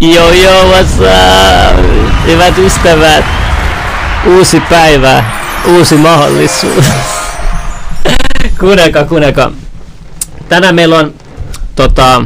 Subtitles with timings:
[0.00, 1.84] Joo joo, what's up?
[2.26, 3.24] Hyvät ystävät,
[4.26, 5.24] uusi päivä,
[5.66, 6.84] uusi mahdollisuus.
[8.60, 9.52] kuunnelkaa, kuunnelkaa.
[10.48, 11.14] Tänään meillä on
[11.76, 12.22] tota,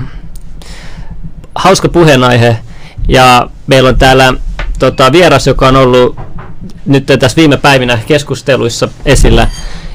[1.55, 2.57] hauska puheenaihe
[3.09, 4.35] ja meillä on täällä
[4.79, 6.17] tota, vieras, joka on ollut
[6.87, 9.49] nyt tässä viime päivinä keskusteluissa esillä.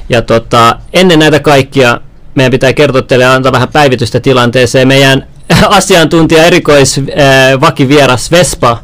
[0.08, 2.00] Ja tota, ennen näitä kaikkia
[2.34, 4.88] meidän pitää kertoa teille ja antaa vähän päivitystä tilanteeseen.
[4.88, 5.26] Meidän
[5.68, 8.78] asiantuntija, erikois, äh, vakivieras Vespa.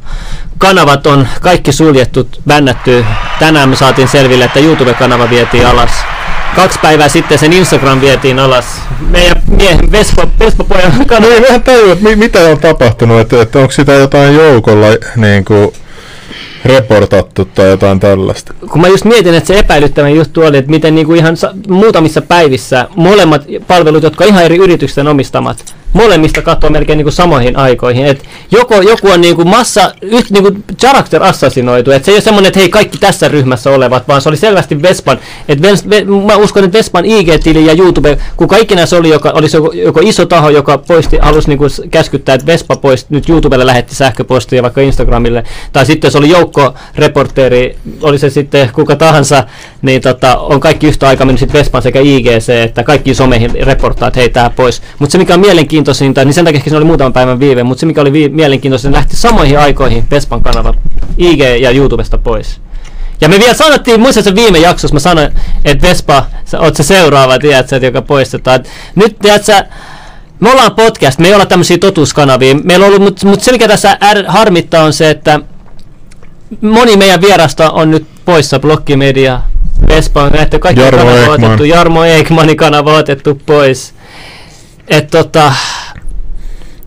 [0.58, 3.04] Kanavat on kaikki suljettu, bännätty.
[3.38, 5.90] Tänään me saatiin selville, että YouTube-kanava vietiin alas.
[6.56, 8.64] Kaksi päivää sitten sen Instagram vietiin alas.
[9.10, 11.30] Meidän miehen Vespa, Vespa-pojan kanava.
[11.30, 14.86] No ei vähän tajua, että mi- mitä on tapahtunut, että, että onko sitä jotain joukolla
[15.16, 15.72] niin kuin,
[16.64, 18.54] reportattu tai jotain tällaista.
[18.70, 22.22] kun mä just mietin, että se epäilyttävä juttu oli, että miten niinku ihan sa- muutamissa
[22.22, 28.06] päivissä molemmat palvelut, jotka ihan eri yritysten omistamat, molemmista katsoo melkein niinku samoihin aikoihin.
[28.06, 32.48] Et joko joku on niinku massa, yht, niinku character assassinoitu, että se ei ole semmoinen,
[32.48, 36.36] että hei kaikki tässä ryhmässä olevat, vaan se oli selvästi Vespan, että Ves, ve, mä
[36.36, 40.26] uskon, että Vespan IG-tili ja YouTube, kuka ikinä se oli, joka olisi joko, joko iso
[40.26, 44.80] taho, joka poisti, halusi niinku s- käskyttää, että Vespa poisti, nyt YouTubelle lähetti sähköpostia vaikka
[44.80, 49.44] Instagramille, tai sitten jos oli joukko reporteri, oli se sitten kuka tahansa,
[49.82, 54.08] niin tota, on kaikki yhtä aikaa mennyt sitten Vespan sekä IGC, että kaikki someihin reporttaa,
[54.08, 54.82] että hei tää pois.
[54.98, 55.40] Mutta se mikä on
[55.84, 58.96] mielenkiintoisinta, niin sen takia se oli muutaman päivän viive, mutta se mikä oli vi- mielenkiintoisinta,
[58.96, 60.74] lähti samoihin aikoihin Vespan kanava
[61.18, 62.60] IG ja YouTubesta pois.
[63.20, 65.30] Ja me vielä sanottiin, se viime jaksossa, mä sanoin,
[65.64, 68.60] että Vespa, sä oot se seuraava, tiedätkö, että joka poistetaan.
[68.60, 69.64] Et Nyt, tiedätkö,
[70.40, 72.54] me ollaan podcast, me ei olla tämmöisiä totuuskanavia.
[72.64, 75.40] Meillä on ollut, mutta mut se mikä tässä är, harmittaa on se, että
[76.60, 79.40] moni meidän vierasta on nyt poissa, Blokkimedia,
[79.88, 83.93] Vespa on näette kaikki Jarmo kanava otettu, Jarmo Eikmanin kanava otettu pois.
[84.88, 85.52] Et tota,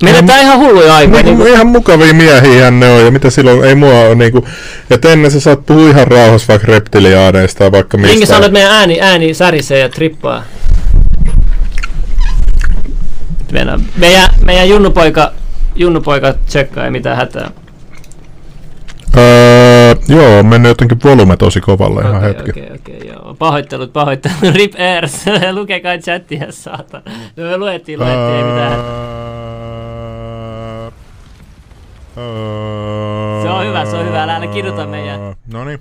[0.03, 1.23] menetään ihan hulluja aikoja.
[1.23, 4.47] Niin, Niin, ihan mukavia miehiä ne on, ja mitä silloin, ei mua ole niinku,
[4.89, 8.13] että ennen sä saat puhua ihan rauhassa vaikka reptiliaaneista tai vaikka mistä.
[8.13, 10.43] Minkä sanoo, että meidän ääni, ääni särisee ja trippaa.
[13.51, 15.31] Meidän, meidän, meidän junnupoika,
[15.75, 17.51] junnupoika tsekkaa ei mitään hätää.
[19.17, 22.49] Öö, joo, mennyt jotenkin volume tosi kovalle ihan Okei, hetki.
[22.49, 23.33] okei, okei, joo.
[23.39, 24.37] Pahoittelut, pahoittelut.
[24.55, 25.25] Rip Airs.
[25.59, 27.01] Lukekaa chattia, saatan.
[27.37, 28.69] No me luettiin, luettiin, ei mitään.
[28.71, 29.17] hätää.
[32.17, 35.35] Öö, Se on hyvä, se on hyvä, älä- älä kiduta meidän.
[35.53, 35.79] No niin.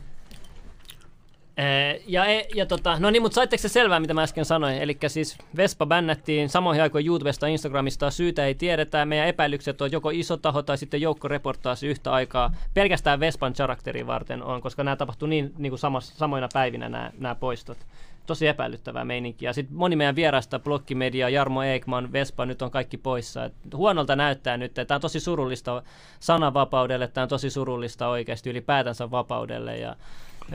[1.59, 4.79] Ee, ja, e- ja tota, no niin, mutta saitteko se selvää, mitä mä äsken sanoin?
[4.79, 9.05] Eli siis Vespa bännättiin samoihin aikoihin YouTubesta ja Instagramista, syytä ei tiedetä.
[9.05, 12.55] Meidän epäilykset on joko iso taho tai sitten joukko reportaasi yhtä aikaa.
[12.75, 17.11] Pelkästään Vespan charakteria varten on, koska nämä tapahtuu niin, niin kuin samas, samoina päivinä nämä,
[17.19, 17.79] nämä poistot.
[18.27, 19.53] Tosi epäilyttävää meininkiä.
[19.53, 23.45] Sitten moni meidän vierasta, Blokkimedia, Jarmo Eikman, Vespa, nyt on kaikki poissa.
[23.45, 24.75] Et huonolta näyttää nyt.
[24.75, 25.83] Tämä on tosi surullista
[26.21, 29.79] sananvapaudelle, tämä on tosi surullista oikeasti ylipäätänsä vapaudelle.
[29.79, 29.97] Ja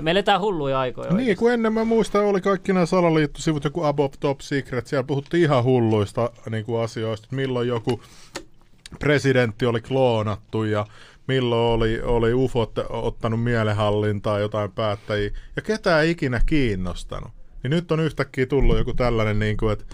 [0.01, 1.13] me eletään hulluja aikoja.
[1.13, 5.43] Niin, kun ennen mä muistan, oli kaikki nämä salaliittosivut, joku Above Top Secret, siellä puhuttiin
[5.43, 8.01] ihan hulluista niin kuin asioista, että milloin joku
[8.99, 10.85] presidentti oli kloonattu ja
[11.27, 17.31] milloin oli, oli UFOt ottanut mielenhallintaa jotain päättäjiä, ja ketään ei ikinä kiinnostanut.
[17.63, 19.85] Niin nyt on yhtäkkiä tullut joku tällainen, niin kuin, että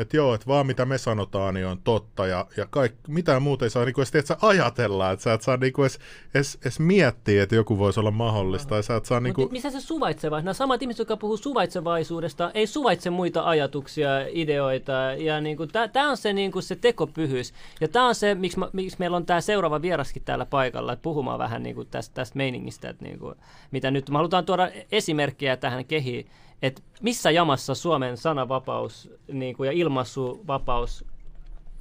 [0.00, 3.64] että joo, että vaan mitä me sanotaan, niin on totta, ja, ja kaik, mitään muuta
[3.64, 5.98] ei saa niin kuin edes tiedätkö, ajatella, että sä et saa niin kuin edes,
[6.34, 9.70] edes, edes miettiä, että joku voisi olla mahdollista, ja sä et saa niin kuin, missä
[9.70, 10.36] se suvaitseva?
[10.36, 14.92] Nämä samat ihmiset, jotka puhuu suvaitsevaisuudesta, ei suvaitse muita ajatuksia, ideoita.
[15.18, 15.58] Ja niin
[15.92, 17.54] tämä on se, niin kuin, se tekopyhyys.
[17.80, 21.02] Ja tämä on se, miksi, mä, miksi meillä on tämä seuraava vieraskin täällä paikalla, että
[21.02, 23.34] puhumaan vähän niin kuin tästä, tästä meiningistä, että niin kuin,
[23.70, 24.10] mitä nyt.
[24.10, 26.26] Me halutaan tuoda esimerkkejä tähän kehiin,
[26.62, 31.04] että missä jamassa Suomen sananvapaus niin kuin, ja ilmaisuvapaus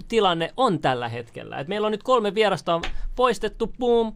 [0.07, 1.57] tilanne on tällä hetkellä.
[1.59, 2.81] Et meillä on nyt kolme vierasta on
[3.15, 4.15] poistettu, boom,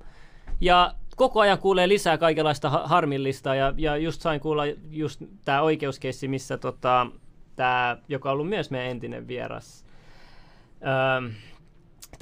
[0.61, 5.61] ja koko ajan kuulee lisää kaikenlaista ha- harmillista, ja, ja just sain kuulla just tämä
[5.61, 7.07] oikeuskeissi, missä tota,
[7.55, 9.85] tämä, joka on ollut myös meidän entinen vieras,
[10.81, 11.29] öö,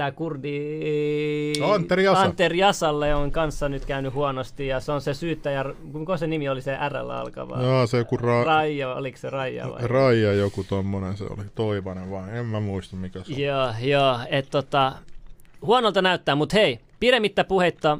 [0.01, 1.53] tämä kurdi...
[1.63, 2.33] Anteri Jasa.
[2.55, 6.61] Jasalle on kanssa nyt käynyt huonosti, ja se on se syyttäjä, kuinka se nimi oli
[6.61, 7.61] se R alkava?
[7.61, 9.87] Joo, se joku ra- Raija, oliko se Raija vai?
[9.87, 13.39] Raija joku tommonen se oli, Toivanen vai, en mä muista mikä se on.
[13.39, 14.93] Joo, joo, että tota,
[15.61, 17.97] huonolta näyttää, mutta hei, pidemmittä puheitta,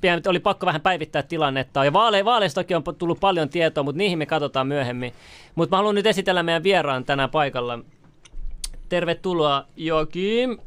[0.00, 1.84] pian- oli pakko vähän päivittää tilannetta.
[1.84, 5.12] Ja vaale- vaaleistakin on tullut paljon tietoa, mutta niihin me katsotaan myöhemmin.
[5.54, 7.78] Mutta mä haluan nyt esitellä meidän vieraan tänään paikalla.
[8.88, 10.58] Tervetuloa Jokim.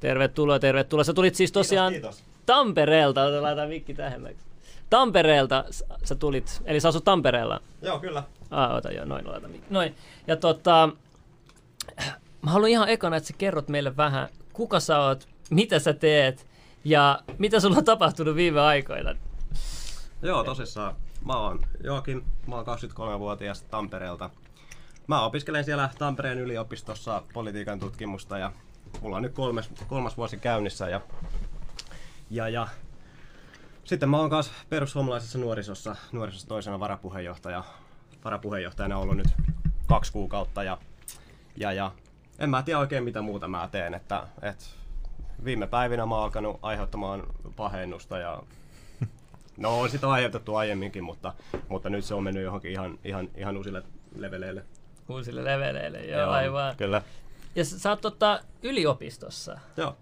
[0.00, 1.04] Tervetuloa, tervetuloa.
[1.04, 2.24] Sä tulit siis tosiaan kiitos.
[2.46, 4.44] Tampereelta, laitan mikki tähemmäksi.
[4.90, 5.64] Tampereelta
[6.04, 7.60] sä tulit, eli sä asut Tampereella.
[7.82, 8.22] Joo, kyllä.
[8.50, 9.48] Ah, ota joo, noin, laita.
[9.70, 9.94] Noin.
[10.26, 10.88] Ja tota,
[12.42, 16.46] mä haluan ihan ekana, että sä kerrot meille vähän, kuka sä oot, mitä sä teet
[16.84, 19.14] ja mitä sulla on tapahtunut viime aikoina.
[20.22, 20.94] Joo, tosissaan.
[21.24, 24.30] Mä oon Joakim, mä oon 23-vuotias Tampereelta.
[25.10, 28.52] Mä opiskelen siellä Tampereen yliopistossa politiikan tutkimusta ja
[29.00, 31.00] mulla on nyt kolmas, kolmas vuosi käynnissä ja,
[32.30, 32.68] ja, ja
[33.84, 37.64] sitten mä oon kanssa perussuomalaisessa nuorisossa, nuorisossa toisena varapuheenjohtaja,
[38.24, 39.26] varapuheenjohtajana ollut nyt
[39.86, 40.78] kaksi kuukautta ja,
[41.56, 41.92] ja, ja
[42.38, 44.64] en mä tiedä oikein mitä muuta mä teen, että, että
[45.44, 47.22] viime päivinä mä oon alkanut aiheuttamaan
[47.56, 48.42] pahennusta ja
[49.56, 51.34] no on sitä aiheutettu aiemminkin, mutta,
[51.68, 53.82] mutta nyt se on mennyt johonkin ihan, ihan, ihan uusille
[54.16, 54.64] leveleille.
[55.10, 56.76] Uusille leveleille, joo, joo aivan.
[56.76, 57.02] Kyllä.
[57.54, 59.58] Ja sä, sä oot tota, yliopistossa.
[59.76, 59.96] Joo.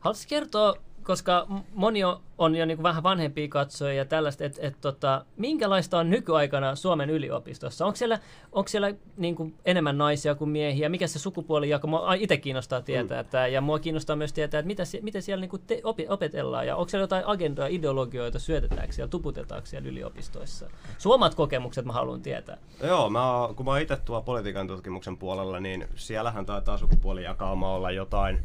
[0.00, 0.74] Haluaisitko kertoa
[1.08, 5.98] koska moni on, on jo niin vähän vanhempia katsoja ja tällaista, että et, tota, minkälaista
[5.98, 7.86] on nykyaikana Suomen yliopistossa?
[7.86, 8.18] Onko siellä,
[8.52, 10.88] onko siellä niin kuin enemmän naisia kuin miehiä?
[10.88, 11.86] Mikä se sukupuolijako?
[11.86, 13.20] Mua itse kiinnostaa tietää, mm.
[13.20, 16.66] että, ja mua kiinnostaa myös tietää, että mitä, mitä siellä niin kuin te, opi, opetellaan,
[16.66, 20.70] ja onko siellä jotain agendoja, ideologioita, syötetäänkö siellä, tuputetaanko siellä yliopistoissa?
[20.98, 22.58] Suomat kokemukset mä haluan tietää.
[22.82, 28.44] Joo, mä, kun mä itse tuolla politiikan tutkimuksen puolella, niin siellähän taitaa sukupuolijakauma olla jotain,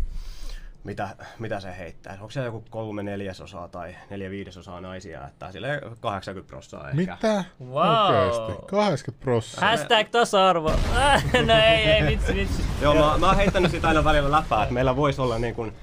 [0.84, 1.10] mitä,
[1.40, 2.14] mitä se heittää.
[2.14, 7.16] Onko se joku kolme neljäsosaa tai neljä viidesosaa naisia, että sille 80 prosenttia ehkä.
[7.16, 7.44] Mitä?
[7.66, 8.16] Wow.
[8.16, 8.66] Oikeesti?
[8.66, 9.70] 80 prosenttia?
[9.70, 10.70] Hashtag tasa-arvo.
[11.48, 12.64] no ei, ei, vitsi, vitsi.
[12.82, 15.74] Joo, mä, mä oon heittänyt sitä aina välillä läppää, että meillä voisi olla niin kuin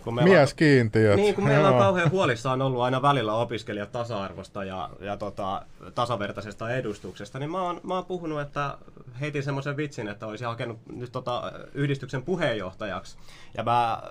[0.00, 1.16] kun meillä Mieskiintiöt.
[1.16, 6.70] Niin, kun meillä on kauhean huolissaan ollut aina välillä opiskelijat tasa-arvosta ja, ja tota, tasavertaisesta
[6.70, 8.78] edustuksesta, niin mä oon, mä oon puhunut, että
[9.20, 13.16] heitin semmoisen vitsin, että olisi hakenut nyt tota, yhdistyksen puheenjohtajaksi.
[13.56, 14.02] Ja mä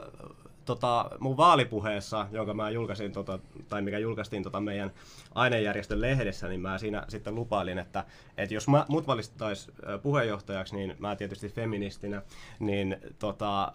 [0.69, 3.39] tota, mun vaalipuheessa, jonka mä julkaisin, tota,
[3.69, 4.92] tai mikä julkaistiin tota meidän
[5.35, 8.03] ainejärjestön lehdessä, niin mä siinä sitten lupailin, että,
[8.38, 12.21] että jos mä, mut valittaisiin puheenjohtajaksi, niin mä tietysti feministinä,
[12.59, 13.74] niin tota,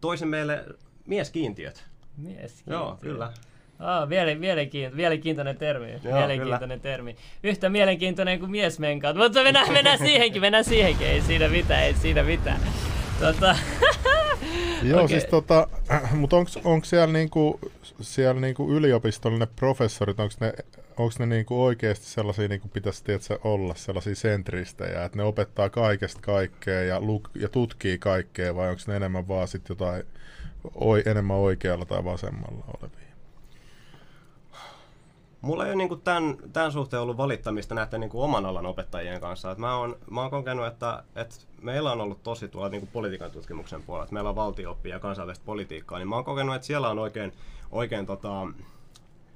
[0.00, 0.64] toisin meille
[1.06, 1.84] mieskiintiöt.
[2.16, 2.80] Mieskiintiöt.
[2.80, 3.32] Joo, kyllä.
[3.78, 5.90] Ah, mielenkiintoinen, mielenkiintoinen termi.
[5.90, 6.94] Joo, mielenkiintoinen kyllä.
[6.96, 7.16] termi.
[7.42, 9.16] Yhtä mielenkiintoinen kuin miesmenkaat.
[9.16, 11.06] Mutta mennään, mennään siihenkin, mennään siihenkin.
[11.06, 12.60] Ei siinä mitään, ei siinä mitään.
[13.20, 13.56] Tota,
[14.82, 15.08] Joo, okay.
[15.08, 15.68] siis tota,
[16.20, 17.60] mutta onko siellä, niinku,
[18.00, 20.52] siellä niinku yliopistollinen professorit, onko ne,
[20.96, 25.70] onks ne niinku oikeasti sellaisia, niin kuin pitäisi tietysti olla, sellaisia sentristejä, että ne opettaa
[25.70, 30.04] kaikesta kaikkea ja, luk, ja tutkii kaikkea, vai onko ne enemmän vaan sit jotain
[30.74, 33.04] oi, enemmän oikealla tai vasemmalla olevia?
[35.40, 39.50] Mulla ei ole niin tämän, tämän suhteen ollut valittamista näiden niin oman alan opettajien kanssa.
[39.50, 43.30] Et mä, oon, mä oon kokenut, että, että meillä on ollut tosi tuolla niin politiikan
[43.30, 46.88] tutkimuksen puolella, että meillä on valtio ja kansainvälistä politiikkaa, niin mä oon kokenut, että siellä
[46.88, 47.32] on oikein,
[47.70, 48.46] oikein tota,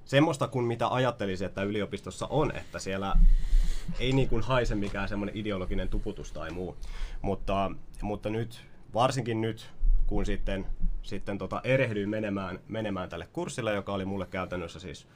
[0.05, 3.15] semmoista kuin mitä ajattelisin, että yliopistossa on, että siellä
[3.99, 6.77] ei niin kuin haise mikään semmoinen ideologinen tuputus tai muu.
[7.23, 7.71] Mutta,
[8.03, 8.65] mutta nyt,
[8.95, 9.71] varsinkin nyt,
[10.09, 10.67] kun sitten,
[11.03, 15.07] sitten tota erehdyin menemään, menemään tälle kurssille, joka oli mulle käytännössä siis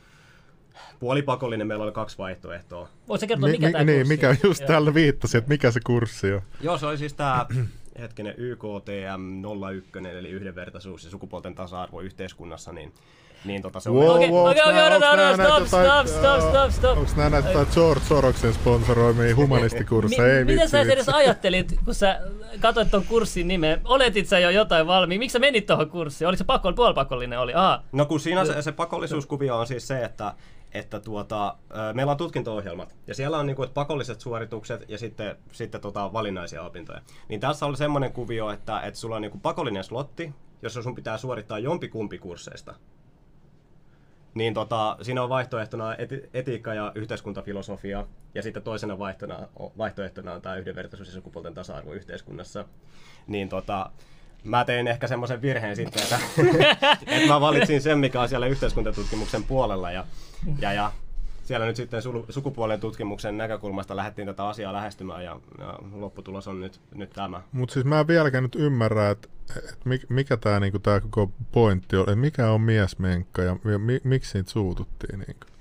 [1.01, 2.89] puolipakollinen, meillä oli kaksi vaihtoehtoa.
[3.09, 4.15] Voisi kertoa, mikä mi- tämä Niin, kurssi?
[4.15, 6.43] mikä just täällä viittasi, että mikä se kurssi on?
[6.61, 7.47] Joo, se oli siis tämä
[7.99, 9.43] hetkinen YKTM
[9.73, 12.93] 01, eli yhdenvertaisuus ja sukupuolten tasa-arvo yhteiskunnassa, niin
[13.45, 13.97] niin tota se on...
[13.97, 16.99] Okei, okei, okei, stop, stop, stop, stop, stop.
[16.99, 20.39] Onks nää näitä George Soroksen sponsoroimia humanistikursseja?
[20.39, 22.21] Ei Mitä sä edes ajattelit, kun sä
[22.61, 23.79] katsoit ton kurssin nimeä?
[23.85, 25.19] Oletit sä jo jotain valmiin?
[25.19, 26.29] Miksi sä menit tohon kurssiin?
[26.29, 27.55] Oliko se pakko, puolipakollinen oli?
[27.55, 27.83] Aha.
[27.93, 30.35] No kun siinä se, se pakollisuuskuvio on siis se, että
[30.75, 31.57] että tuota,
[31.93, 36.63] meillä on tutkinto-ohjelmat ja siellä on niinku, että pakolliset suoritukset ja sitten, sitten tota, valinnaisia
[36.63, 37.01] opintoja.
[37.29, 40.33] Niin tässä oli semmoinen kuvio, että, että sulla on niinku pakollinen slotti,
[40.63, 42.75] jossa sun pitää suorittaa jompikumpi kursseista.
[44.35, 49.49] Niin tota, siinä on vaihtoehtona eti- etiikka ja yhteiskuntafilosofia, ja sitten toisena vaihtoehtona,
[49.79, 52.65] vaihtoehtona on tämä yhdenvertaisuus ja sukupuolten tasa-arvo yhteiskunnassa.
[53.27, 53.91] Niin tota,
[54.45, 56.19] mä tein ehkä semmoisen virheen sitten, että,
[57.07, 60.05] että mä valitsin sen, mikä on siellä yhteiskuntatutkimuksen puolella, ja,
[60.61, 60.93] ja, ja
[61.45, 66.81] siellä nyt sitten sukupuolen tutkimuksen näkökulmasta lähdettiin tätä asiaa lähestymään ja, ja lopputulos on nyt,
[66.95, 67.43] nyt tämä.
[67.53, 71.97] Mutta siis mä en vieläkään nyt ymmärrä, että et mikä tämä niinku, tää koko pointti
[71.97, 75.19] on, mikä on miesmenkka ja mi, miksi siitä suututtiin.
[75.19, 75.52] Niinku?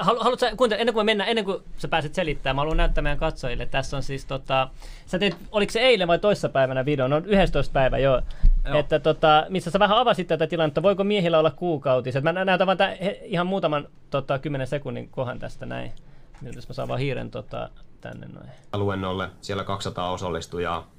[0.00, 3.02] Haluatko sä, kuuntele, ennen kuin me mennään, ennen kuin sä pääset selittämään, mä haluan näyttää
[3.02, 3.66] meidän katsojille.
[3.66, 4.68] Tässä on siis tota,
[5.06, 8.22] sä teet, oliko se eilen vai toissapäivänä video, no 11 päivä joo,
[8.64, 8.78] joo.
[8.78, 12.24] että tota, missä sä vähän avasit tätä tilannetta, voiko miehillä olla kuukautiset.
[12.24, 15.92] Mä näytän vaan tämän, ihan muutaman tota, 10 sekunnin kohan tästä näin.
[16.40, 17.68] Miltä mä saan vaan hiiren tota,
[18.00, 18.48] tänne noin.
[18.72, 20.90] Luennolle siellä 200 osallistujaa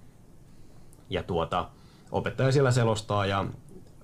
[1.10, 1.70] ja tuota,
[2.12, 3.46] opettaja siellä selostaa ja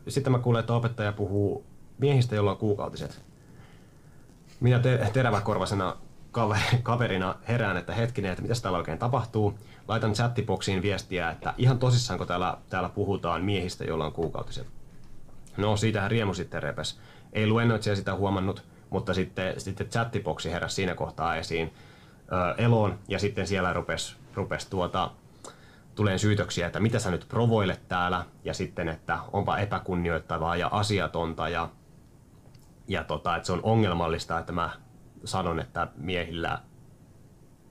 [0.07, 1.65] sitten mä kuulen, että opettaja puhuu
[1.97, 3.30] miehistä, joilla on kuukautiset
[4.61, 5.95] minä te- teräväkorvaisena
[6.31, 9.59] kaveri- kaverina herään, että hetkinen, että mitä täällä oikein tapahtuu.
[9.87, 14.67] Laitan chattiboksiin viestiä, että ihan tosissaanko täällä, täällä puhutaan miehistä, joilla on kuukautiset.
[15.57, 16.99] No, siitähän riemu sitten repes.
[17.33, 21.73] Ei luennoitsija sitä huomannut, mutta sitten, sitten chattiboksi heräsi siinä kohtaa esiin
[22.31, 25.11] ö, eloon, ja sitten siellä rupesi rupes tuota,
[25.95, 31.49] tulee syytöksiä, että mitä sä nyt provoilet täällä, ja sitten, että onpa epäkunnioittavaa ja asiatonta,
[31.49, 31.69] ja,
[32.87, 34.69] ja tota, että se on ongelmallista, että mä
[35.25, 36.61] sanon, että miehillä,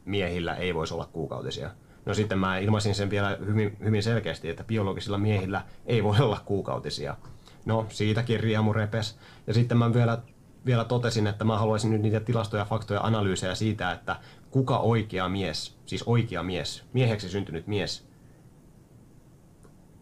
[0.04, 1.70] miehillä ei voisi olla kuukautisia.
[2.06, 6.40] No sitten mä ilmaisin sen vielä hyvin, hyvin selkeästi, että biologisilla miehillä ei voi olla
[6.44, 7.16] kuukautisia.
[7.64, 9.18] No, siitäkin riemu repes.
[9.46, 10.18] Ja sitten mä vielä,
[10.66, 14.16] vielä totesin, että mä haluaisin nyt niitä tilastoja, faktoja, analyysejä siitä, että
[14.50, 18.08] kuka oikea mies, siis oikea mies, mieheksi syntynyt mies,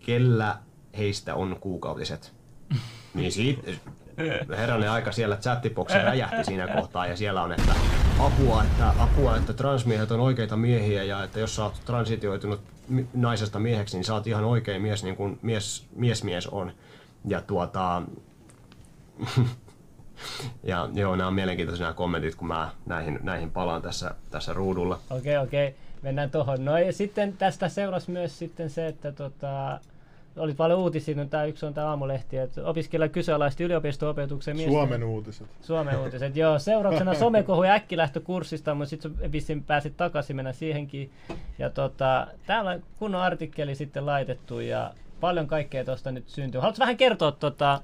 [0.00, 0.58] kellä
[0.98, 2.34] heistä on kuukautiset.
[3.14, 3.70] Niin siitä,
[4.58, 7.74] herranen aika siellä chattiboksi räjähti siinä kohtaa ja siellä on, että
[8.18, 12.60] apua, että, apua, että transmiehet on oikeita miehiä ja että jos sä oot transitioitunut
[13.14, 16.72] naisesta mieheksi, niin sä oot ihan oikein mies, niin kuin mies, mies mies on.
[17.24, 18.02] Ja tuota...
[20.62, 24.98] ja joo, nämä on mielenkiintoisia nämä kommentit, kun mä näihin, näihin palaan tässä, tässä ruudulla.
[25.10, 25.74] Okei, okei.
[26.02, 26.64] Mennään tuohon.
[26.64, 29.80] No ja sitten tästä seurasi myös sitten se, että tota,
[30.38, 35.04] oli paljon uutisia, no tämä yksi on tämä aamulehti, että opiskelija kyseenalaisti yliopisto-opetuksen miesten- Suomen
[35.04, 35.46] uutiset.
[35.62, 36.58] Suomen uutiset, joo.
[36.58, 41.10] Seurauksena somekohu ja äkkilähtökurssista, mutta sitten vissiin pääsit takaisin mennä siihenkin.
[41.58, 44.90] Ja tota, täällä on kunnon artikkeli sitten laitettu ja
[45.20, 46.60] paljon kaikkea tuosta nyt syntyy.
[46.60, 47.80] Haluatko vähän kertoa tota,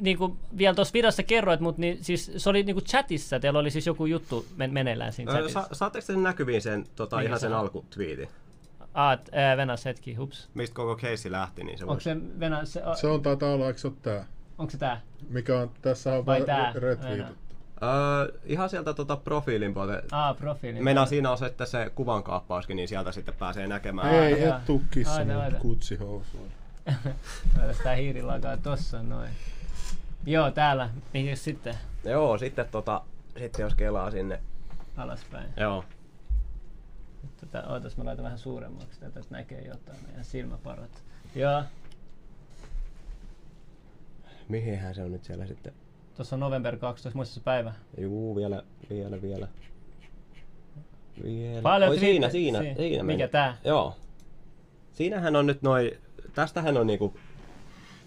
[0.00, 3.58] niin kuin vielä tuossa videossa kerroit, mutta niin, siis se oli niin kuin chatissa, teillä
[3.58, 5.62] oli siis joku juttu men- meneillään siinä chatissa.
[5.62, 8.28] Sa- saatteko te näkyviin sen, tota, Mikä ihan se sen alkutviitin?
[8.98, 10.48] Ah, ää, Venäs hetki, hups.
[10.54, 13.78] Mistä koko case lähti, niin se Onko se Venäs, se, Se on taitaa olla, eikö
[13.78, 14.24] se ole tää?
[14.58, 15.00] onko se tää?
[15.30, 16.72] Mikä on, tässä on Vai tää?
[16.74, 17.34] retweetattu.
[17.82, 20.28] Öö, ihan sieltä tota profiilin puolelta.
[20.28, 20.80] Ah, profiili.
[20.80, 24.14] Meinaa siinä on sitten se kuvankaappauskin, niin sieltä sitten pääsee näkemään.
[24.14, 25.58] Ei, et tuu kissa Aina, mun aina.
[25.58, 26.48] kutsihousuun.
[27.84, 29.30] Tää hiirilakaa tossa noin.
[30.26, 30.90] Joo, täällä.
[31.14, 31.74] Mikä sitten?
[32.04, 33.02] Joo, sitten tota,
[33.38, 34.40] sitten jos kelaa sinne.
[34.96, 35.46] Alaspäin.
[35.56, 35.84] Joo.
[37.40, 41.02] Tätä, ootas mä laitan vähän suuremmaksi, tätä että näkee jotain meidän silmäparat.
[41.34, 41.62] Joo,
[44.48, 45.72] Mihinhän se on nyt siellä sitten?
[46.16, 47.74] tuossa on november 12, muista se päivä.
[47.98, 49.48] Juu, vielä, vielä, vielä.
[51.22, 51.62] Vielä.
[51.62, 52.76] Paljon Oi, siinä, siinä, siinä.
[52.76, 53.02] siinä.
[53.02, 53.32] Mikä meni.
[53.32, 53.56] tää?
[53.64, 53.96] Joo.
[54.92, 55.98] Siinähän on nyt noi,
[56.34, 57.14] tästähän on niinku,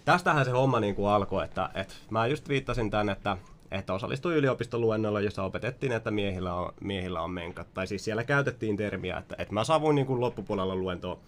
[0.04, 3.36] tästähän se homma niinku alkoi, että et mä just viittasin tän, että
[3.72, 7.74] että osallistui yliopistoluennolla, jossa opetettiin, että miehillä on, miehillä on menkat.
[7.74, 11.18] Tai siis siellä käytettiin termiä, että, että mä saavuin niin kuin loppupuolella luentoa,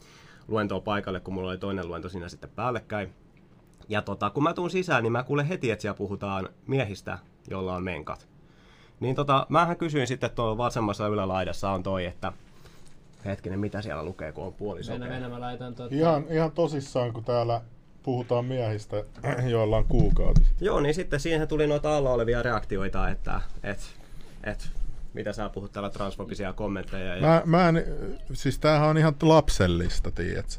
[0.48, 3.14] luentoa paikalle, kun mulla oli toinen luento siinä sitten päällekkäin.
[3.88, 7.18] Ja tota, kun mä tuun sisään, niin mä kuulen heti, että siellä puhutaan miehistä,
[7.50, 8.28] joilla on menkat.
[9.00, 12.32] Niin tota, mähän kysyin sitten tuolla vasemmassa ylälaidassa on toi, että
[13.24, 14.92] hetkinen, mitä siellä lukee, kun on puoliso.
[14.92, 15.94] Venä, venä, mä laitan tota...
[15.94, 17.60] Ihan, ihan tosissaan, kun täällä
[18.04, 19.04] puhutaan miehistä,
[19.50, 20.60] joilla on kuukautiset.
[20.60, 23.80] Joo, niin sitten siihen tuli noita alla olevia reaktioita, että et,
[24.44, 24.68] et,
[25.14, 27.16] mitä sä puhut täällä transfobisia kommentteja.
[27.16, 27.22] Ja...
[27.22, 27.84] Mä, mä en,
[28.32, 30.54] siis tämähän on ihan lapsellista, tiedätkö?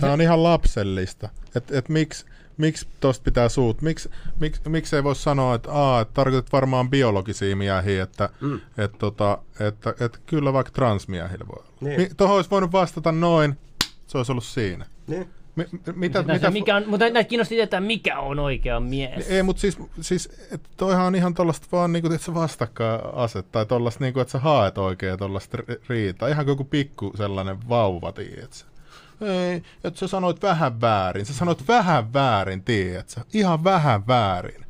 [0.00, 1.28] Tää on ihan lapsellista.
[1.54, 2.26] Et, et miksi
[2.56, 3.82] miksi tosta pitää suut?
[3.82, 8.60] Miksi miksi miksi ei voi sanoa, että aa, et tarkoitat varmaan biologisia miehiä, että Mm.
[8.78, 11.72] et, tota, että et kyllä vaikka transmiehillä voi olla.
[11.80, 12.16] Niin.
[12.16, 13.58] Tuohon olisi voinut vastata noin,
[14.06, 14.86] se olisi ollut siinä.
[15.06, 15.30] Niin.
[15.58, 19.30] Mi, mitä, Mitä, mitä, mikä on, mutta näitä kiinnosti tietää, mikä on oikea mies.
[19.30, 23.66] Ei, mutta siis, siis et toihan on ihan tollasta vaan niinku, että sä vastakkainaset, tai
[23.66, 26.28] tollasta niinku, että sä haet oikein tollasta ri- riitaa.
[26.28, 28.64] Ihan kuin joku pikku sellainen vauva, tiedätkö?
[29.20, 31.26] Ei, että sä sanoit vähän väärin.
[31.26, 33.20] Sä sanoit vähän väärin, tiedätkö?
[33.32, 34.64] Ihan vähän väärin.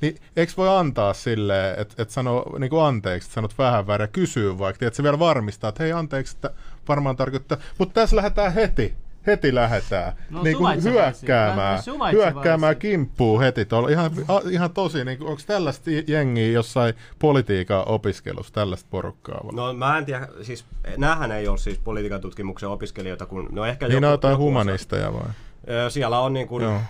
[0.00, 4.08] Niin eikö voi antaa silleen, että et sanoo niinku anteeksi, että sanot vähän väärin ja
[4.08, 6.50] kysyy vaikka, tiedätkö, se vielä varmistaa, että hei anteeksi, että
[6.88, 7.58] varmaan tarkoittaa.
[7.78, 8.94] Mutta tässä lähdetään heti.
[9.26, 11.78] Heti lähdetään No, niin kuin hyökkäämään,
[12.12, 13.88] hyökkäämään kimppuu heti tuolla.
[13.88, 19.54] Ihan, a, ihan tosi, niin onko tällaista jengiä jossain politiikan opiskelussa, tällaista porukkaa vai?
[19.54, 20.64] No mä en tiedä, siis
[20.96, 24.42] näähän ei ole siis politiikan tutkimuksen opiskelijoita, kun no ehkä niin joku, on jotain joku
[24.42, 25.28] osa- humanisteja vai?
[25.70, 26.80] Ö, Siellä on niin kuin, Joo.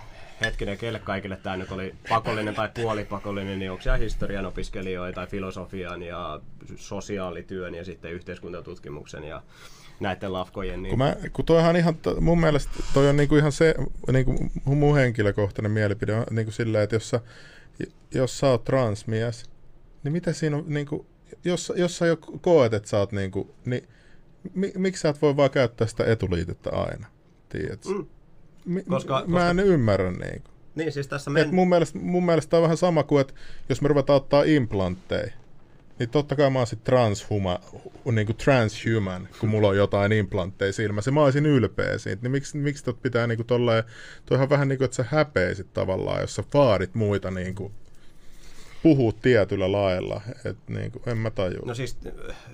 [0.41, 5.27] hetkinen, keille kaikille tämä nyt oli pakollinen tai puolipakollinen, niin onko siellä historian opiskelijoita tai
[5.27, 6.39] filosofian ja
[6.75, 9.41] sosiaalityön ja sitten yhteiskuntatutkimuksen ja
[10.01, 10.81] näiden lafkojen.
[10.81, 10.89] Niin...
[10.89, 13.75] Kun, mä, kun toihan ihan, mun mielestä toi on niinku ihan se,
[14.11, 17.19] niinku mun henkilökohtainen mielipide on niinku silleen, että jos sä,
[18.13, 19.45] jos sä oot transmies,
[20.03, 21.05] niin mitä siinä on, niinku,
[21.43, 23.87] jos, jos sä jo koet, että sä oot niinku, niin
[24.53, 27.07] mi, miksi sä et voi vaan käyttää sitä etuliitettä aina,
[27.49, 27.89] tiedätkö?
[27.89, 28.05] Mm.
[28.65, 30.51] Mi, Koska- mä en ymmärrä niinku.
[30.75, 31.55] Niin, siis tässä Et men...
[31.55, 33.33] mun, mielestä, mun mielestä on vähän sama kuin, että
[33.69, 35.31] jos me ruvetaan ottaa implantteja,
[36.01, 37.59] niin totta kai mä oon sit transhuma,
[38.11, 41.11] niin kuin transhuman, kun mulla on jotain implantteja silmässä.
[41.11, 42.21] Mä olisin ylpeä siitä.
[42.21, 43.83] Niin miksi, miksi tot pitää niin kuin tolleen,
[44.25, 47.73] toihan vähän niin kuin, että sä häpeisit tavallaan, jos sä vaadit muita niin kuin
[48.83, 50.21] puhuu tietyllä lailla.
[50.45, 51.65] Et niin kuin, en mä tajua.
[51.65, 51.97] No siis,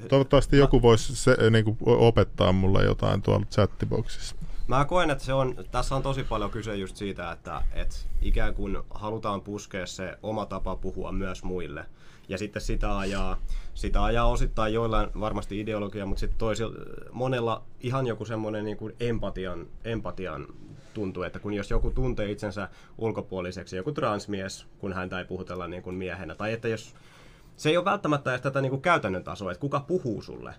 [0.09, 4.35] Toivottavasti joku voisi se, niin kuin, opettaa mulle jotain tuolla chattiboxissa.
[4.67, 8.53] Mä koen, että se on, tässä on tosi paljon kyse just siitä, että, että ikään
[8.53, 11.85] kuin halutaan puskea se oma tapa puhua myös muille.
[12.29, 13.37] Ja sitten sitä ajaa,
[13.73, 16.75] sitä ajaa osittain joillain varmasti ideologia, mutta sitten toisilla,
[17.11, 20.47] monella ihan joku semmoinen niin kuin empatian, empatian
[20.93, 25.83] tuntuu, että kun jos joku tuntee itsensä ulkopuoliseksi, joku transmies, kun häntä ei puhutella niin
[25.83, 26.95] kuin miehenä, tai että jos
[27.55, 30.53] se ei ole välttämättä edes tätä niin kuin käytännön tasoa, että kuka puhuu sulle,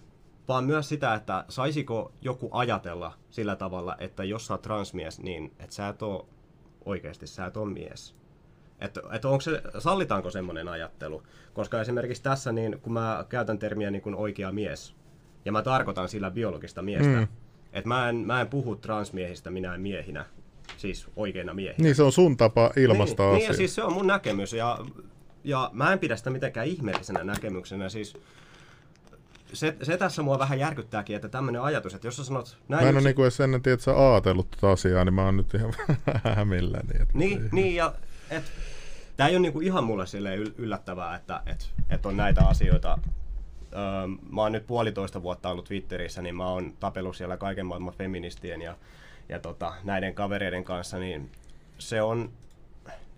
[0.48, 5.52] vaan myös sitä, että saisiko joku ajatella sillä tavalla, että jos sä oot transmies, niin
[5.58, 6.24] että sä et ole
[6.84, 8.17] oikeasti, sä et ole mies.
[8.80, 11.22] Että et onko se, sallitaanko semmoinen ajattelu?
[11.52, 14.94] Koska esimerkiksi tässä, niin kun mä käytän termiä niin kuin oikea mies,
[15.44, 17.28] ja mä tarkoitan sillä biologista miestä, mm.
[17.72, 20.24] että mä en, mä en puhu transmiehistä minä miehinä,
[20.76, 21.82] siis oikeina miehinä.
[21.82, 23.34] Niin se on sun tapa ilmaista niin.
[23.34, 24.78] Niin, ja siis se on mun näkemys, ja,
[25.44, 28.16] ja mä en pidä sitä mitenkään ihmeellisenä näkemyksenä, siis
[29.52, 32.84] se, se tässä mua vähän järkyttääkin, että tämmöinen ajatus, että jos sä sanot näin...
[32.84, 35.36] Mä en ole niinku edes ennen tiedä, että sä ajatellut tätä asiaa, niin mä oon
[35.36, 35.74] nyt ihan
[36.36, 37.02] hämilläni.
[37.02, 37.94] Että niin, niin, ja
[38.30, 38.44] et,
[39.18, 42.98] tää ei ole niinku ihan mulle silleen yllättävää, että et, et on näitä asioita.
[43.72, 43.78] Öö,
[44.30, 48.62] mä oon nyt puolitoista vuotta ollut Twitterissä, niin mä oon tapellut siellä kaiken maailman feministien
[48.62, 48.76] ja,
[49.28, 51.30] ja tota, näiden kavereiden kanssa, niin
[51.78, 52.30] se on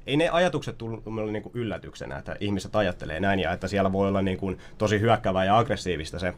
[0.07, 4.09] ei ne ajatukset tullut mulle niin yllätyksenä, että ihmiset ajattelee näin ja että siellä voi
[4.09, 6.35] olla niin kuin tosi hyökkävää ja aggressiivista se.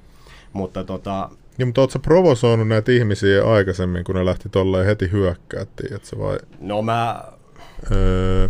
[0.53, 1.31] Mutta tota...
[1.59, 6.19] Ja, mutta ootko provosoinut näitä ihmisiä aikaisemmin, kun ne lähti tolleen heti hyökkäättiin, että se
[6.19, 6.39] vai...
[6.61, 7.25] No mä...
[7.93, 8.49] Öö...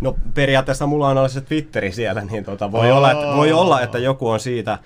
[0.00, 3.98] No periaatteessa mulla on se Twitteri siellä, niin tota, voi, olla, että, voi olla, että
[3.98, 4.78] joku on siitä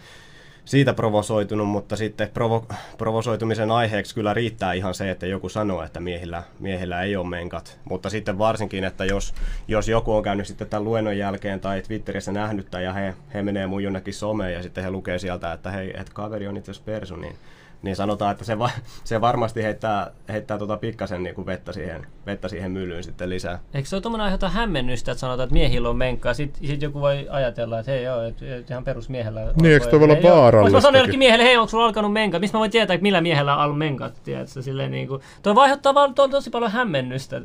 [0.69, 6.01] siitä provosoitunut, mutta sitten provo- provosoitumisen aiheeksi kyllä riittää ihan se, että joku sanoo, että
[6.01, 7.79] miehillä, miehillä ei ole menkat.
[7.85, 9.35] Mutta sitten varsinkin, että jos,
[9.69, 13.67] jos joku on käynyt sitten tämän luennon jälkeen tai Twitterissä nähnyt ja he, he menee
[13.67, 16.91] mun jonnekin someen ja sitten he lukee sieltä, että hei, että kaveri on itse asiassa
[16.91, 17.37] persu, niin
[17.83, 18.71] niin sanotaan, että se, va,
[19.05, 23.59] se varmasti heittää, heittää tota pikkasen niin kuin vettä, siihen, vettä siihen myllyyn sitten lisää.
[23.75, 27.01] Eikö se ole tuommoinen aiheuta hämmennystä, että sanotaan, että miehillä on menkkaa, sitten sit joku
[27.01, 29.53] voi ajatella, että hei joo, että, että ihan perusmiehellä on.
[29.63, 30.77] Niin, eikö toi olla vaarallista?
[30.77, 32.41] Mä sanon jollekin miehelle, hei, onko sulla alkanut menkat?
[32.41, 34.21] Mistä mä voin tietää, että millä miehellä on ollut menkat?
[34.25, 37.41] Tiedätkö, silleen, niin kuin, toi aiheuttaa vaan to, tosi paljon hämmennystä.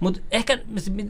[0.00, 0.58] Mutta ehkä,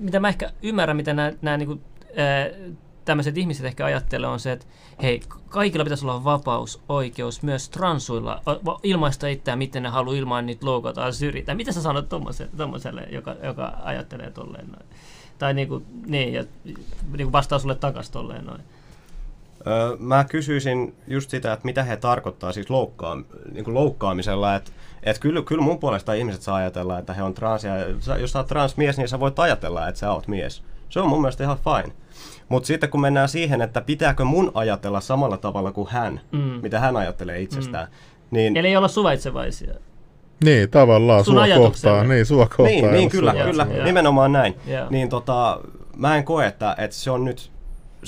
[0.01, 1.83] mitä mä ehkä ymmärrän, mitä nämä, niin
[2.19, 2.75] äh,
[3.09, 4.67] tämmöiset ihmiset ehkä ajattelee on se, että
[5.03, 8.43] hei, kaikilla pitäisi olla vapaus, oikeus, myös transuilla
[8.83, 11.55] ilmaista itseään, miten ne haluaa ilman niitä loukata syrjitä.
[11.55, 12.09] Mitä sä sanot
[12.57, 14.87] tommoselle, joka, joka ajattelee tolleen noin?
[15.39, 16.45] Tai niinku, niin, ja
[17.17, 18.61] niinku vastaa sulle takas tolleen noin.
[19.67, 23.17] Öö, mä kysyisin just sitä, että mitä he tarkoittaa siis loukkaa,
[23.53, 24.71] niin kuin loukkaamisella, että
[25.03, 27.75] et kyllä, kyllä mun puolesta ihmiset saa ajatella, että he on trans, ja
[28.19, 30.63] jos sä oot transmies, niin sä voit ajatella, että sä oot mies.
[30.89, 31.95] Se on mun mielestä ihan fine.
[32.49, 36.39] Mutta sitten kun mennään siihen, että pitääkö mun ajatella samalla tavalla kuin hän, mm.
[36.39, 37.89] mitä hän ajattelee itsestään.
[37.89, 37.93] Mm.
[38.31, 39.75] Niin, Eli ei olla suvaitsevaisia.
[40.45, 42.05] Niin, tavallaan Sun sua kohtaa.
[42.05, 42.67] Niin, sua kohtaa.
[42.67, 43.85] Niin, niin kyllä, kyllä, ja.
[43.85, 44.55] nimenomaan näin.
[44.67, 44.87] Ja.
[44.91, 45.61] Niin tota,
[45.97, 47.51] mä en koe, että, että se on nyt,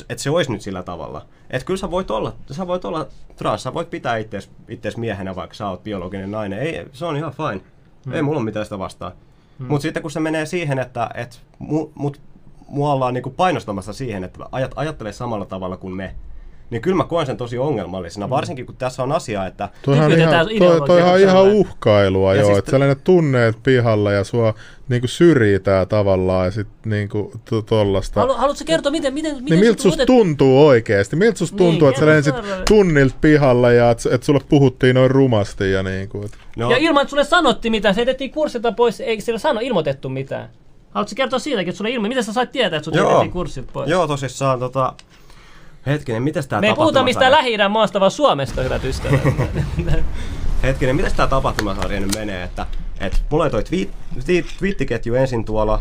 [0.09, 1.27] että se olisi nyt sillä tavalla.
[1.51, 4.17] Että kyllä sä voit olla, sä voit olla trans, sä voit pitää
[4.69, 6.59] itseäsi miehenä, vaikka sä oot biologinen nainen.
[6.59, 7.61] Ei, se on ihan fine.
[8.05, 8.13] Hmm.
[8.13, 9.13] Ei mulla ole mitään sitä vastaan.
[9.59, 9.67] Hmm.
[9.69, 12.21] Mutta sitten kun se menee siihen, että et, mu, mut
[12.71, 16.15] mua ollaan niin kuin painostamassa siihen, että ajat, ajattelee samalla tavalla kuin me,
[16.71, 18.31] niin kyllä mä koen sen tosi ongelmallisena, mm.
[18.31, 19.69] varsinkin kun tässä on asia, että...
[19.83, 24.55] Toihan ihan, toi, toihan on ihan uhkailua jo, siis että sellainen tunneet pihalla ja sua
[24.89, 28.21] niin kuin syrjitään tavallaan ja sitten niin kuin to, tollasta.
[28.21, 31.17] Halu, haluatko kertoa, miten, miten, miten niin miltä susta tuntuu oikeasti?
[31.17, 32.35] Miltä susta niin, tuntuu, että sä lensit
[32.69, 36.29] tunnilta pihalla ja että et sulle puhuttiin noin rumasti ja niin kuin.
[36.57, 36.71] No.
[36.71, 40.51] Ja ilman, että sulle sanottiin mitään, se jätettiin kurssilta pois, ei sillä sano ilmoitettu mitään.
[40.91, 42.09] Haluatko kertoa siitäkin, että sulle ilmi?
[42.09, 43.91] Miten sä sait tietää, että sut jätettiin kurssilta pois?
[43.91, 44.93] Joo, tosissaan tota...
[45.87, 49.21] Hetkinen, miten tämä Me ei puhuta mistään lähi maasta, vaan Suomesta, hyvät ystävät.
[50.63, 52.67] Hetkinen, miten tämä tapahtumasarja nyt menee, että,
[53.01, 53.91] että mulla oli toi twiit,
[54.59, 55.81] twiittiketju ensin tuolla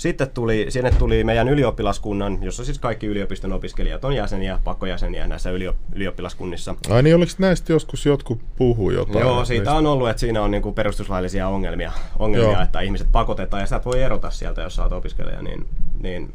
[0.00, 5.50] sitten tuli, sinne tuli meidän ylioppilaskunnan, jossa siis kaikki yliopiston opiskelijat on jäseniä, pakkojäseniä näissä
[5.92, 6.74] ylioppilaskunnissa.
[6.90, 9.18] Ai niin, oliko näistä joskus jotkut puhu jotain?
[9.18, 9.78] Joo, siitä niistä?
[9.78, 13.84] on ollut, että siinä on niinku perustuslaillisia ongelmia, ongelmia että ihmiset pakotetaan ja sä et
[13.84, 15.42] voi erota sieltä, jos sä oot opiskelija.
[15.42, 15.66] Niin,
[16.02, 16.34] niin,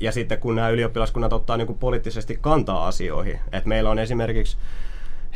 [0.00, 4.56] ja sitten kun nämä ylioppilaskunnat ottaa niinku poliittisesti kantaa asioihin, että meillä on esimerkiksi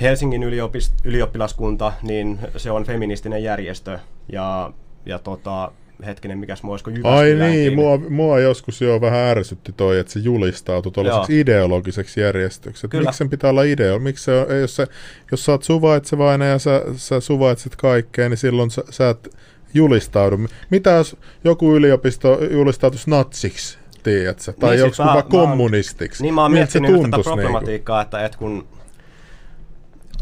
[0.00, 3.98] Helsingin yliopist- ylioppilaskunta, niin se on feministinen järjestö
[4.32, 4.72] ja,
[5.06, 5.72] ja tota,
[6.06, 10.20] hetkinen, mikäs muu olisiko Ai niin, mua, mua joskus jo vähän ärsytti toi, että se
[10.20, 12.88] julistautui tuollaiseksi ideologiseksi järjestöksi.
[12.92, 13.98] Miksi sen pitää olla ideo?
[13.98, 14.86] Miksi se jos, se,
[15.30, 19.36] jos sä oot suvaitsevainen ja sä, sä suvaitset kaikkea, niin silloin sä, sä et
[19.74, 20.38] julistaudu.
[20.70, 24.52] Mitä jos joku yliopisto julistautuisi natsiksi, tiedätkö?
[24.52, 26.22] Tai Niin, niin, siis joku mä- oon- kommunistiksi?
[26.22, 27.22] Niin mä oon miettinyt tätä niinku?
[27.22, 28.66] problematiikkaa, että, että kun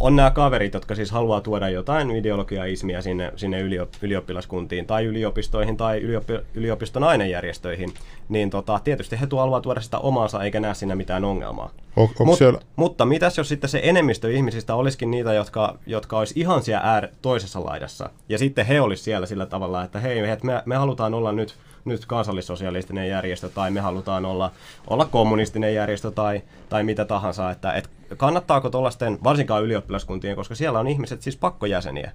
[0.01, 5.77] on nämä kaverit, jotka siis haluaa tuoda jotain ideologiaismia sinne, sinne yliop, ylioppilaskuntiin tai yliopistoihin
[5.77, 7.95] tai yliopi, yliopiston ainejärjestöihin,
[8.29, 11.71] niin tota, tietysti he haluaa tuoda sitä omaansa eikä näe siinä mitään ongelmaa.
[11.97, 12.61] On, Mut, siellä...
[12.77, 17.09] Mutta mitäs jos sitten se enemmistö ihmisistä olisikin niitä, jotka, jotka olisi ihan siellä äär,
[17.23, 21.33] toisessa laidassa, ja sitten he olisi siellä sillä tavalla, että hei, me, me halutaan olla
[21.33, 21.55] nyt,
[21.87, 24.53] nyt kansallissosialistinen järjestö, tai me halutaan olla,
[24.87, 30.79] olla kommunistinen järjestö, tai, tai mitä tahansa, että et kannattaako tuollaisten, varsinkaan ylioppilaskuntien, koska siellä
[30.79, 32.13] on ihmiset siis pakkojäseniä,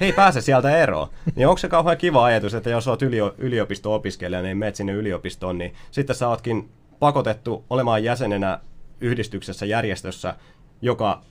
[0.00, 1.08] he ei pääse sieltä eroon.
[1.36, 5.58] Niin onko se kauhean kiva ajatus, että jos olet ylio, yliopisto-opiskelija, niin menet sinne yliopistoon,
[5.58, 8.60] niin sitten sä ootkin pakotettu olemaan jäsenenä
[9.00, 10.34] yhdistyksessä, järjestössä,
[10.82, 11.22] joka,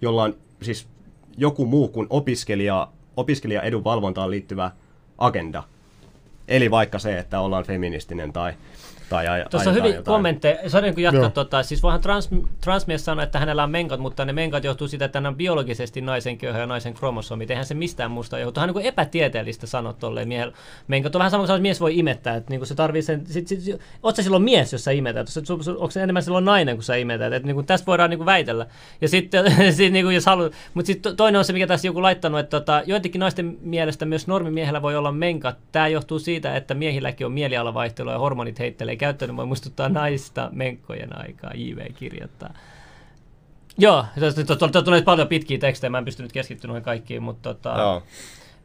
[0.00, 0.88] jolla on siis
[1.36, 4.70] joku muu kuin opiskelija, opiskelija edunvalvontaan liittyvä
[5.18, 5.62] agenda.
[6.48, 8.52] Eli vaikka se, että ollaan feministinen tai,
[9.08, 10.14] tai aj- Tuossa on ajetaan hyvin jotain.
[10.14, 10.70] kommentteja.
[10.70, 14.32] Sori, kun jatkaa tota, siis voihan trans, transmies sanoa, että hänellä on menkat, mutta ne
[14.32, 17.50] menkat johtuu siitä, että hän on biologisesti naisen köyhä ja naisen kromosomit.
[17.50, 18.36] Eihän se mistään muusta.
[18.36, 20.54] Hän on niin kuin epätieteellistä sanoa tolleen miehellä.
[20.88, 22.36] Menkat on vähän sama kuin mies voi imettää.
[22.36, 24.90] Että niin kuin se tarvii sen, sit, sit, sit, oot sä silloin mies, jos sä
[24.90, 25.26] imetät?
[25.78, 27.32] Onko se enemmän silloin nainen, kun sä imetät?
[27.32, 28.66] Että niin kuin tästä voidaan niin kuin väitellä.
[29.00, 32.02] Ja sitten, sit, niin kuin jos halu, mutta sitten toinen on se, mikä tässä joku
[32.02, 35.56] laittanut, että tota, joidenkin naisten mielestä myös normimiehellä voi olla menkat.
[35.72, 41.18] Tämä johtuu siitä, että miehilläkin on mielialavaihtelua ja hormonit heittelee käyttöön, voi muistuttaa naista menkkojen
[41.18, 42.54] aikaa, JV kirjoittaa.
[43.78, 44.04] Joo,
[44.58, 48.02] tuolla tulee paljon pitkiä tekstejä, mä en pystynyt keskittymään noihin kaikkiin, mutta tota, Joo.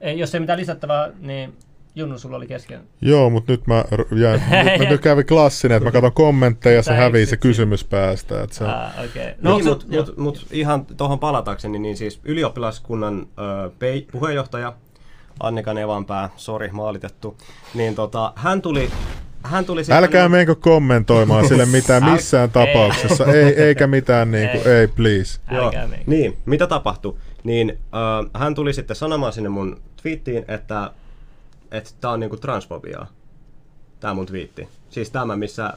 [0.02, 1.54] ei, jos ei mitään lisättävää, niin
[1.96, 2.80] Junnu, sulla oli kesken.
[3.02, 6.84] Joo, mutta nyt mä jäin, nyt, nyt, nyt kävi klassinen, että mä katson kommentteja ja
[6.84, 8.44] se hävii se kysymys päästä.
[8.44, 9.24] Että se, Ah, okei.
[9.24, 9.34] Okay.
[9.42, 14.74] No, niin, mutta mut, mut ihan tuohon palatakseni, niin siis ylioppilaskunnan ö, pei, puheenjohtaja
[15.40, 17.38] Annika Nevanpää, sori maalitettu,
[17.74, 18.90] niin tota, hän tuli,
[19.44, 22.68] hän tuli sitten- Älkää menkö kommentoimaan sille mitään Äl- missään ei.
[22.68, 24.74] tapauksessa, ei, eikä mitään niinku, Ei.
[24.76, 25.40] ei please.
[25.52, 25.72] Joo,
[26.08, 27.16] niin, mitä tapahtui?
[27.44, 30.92] Niin äh, hän tuli sitten sanomaan sinne mun twiittiin, että
[31.72, 33.08] että tää on niinku transfobiaa.
[34.00, 34.68] Tää mun twiitti.
[34.90, 35.74] Siis tämä, missä,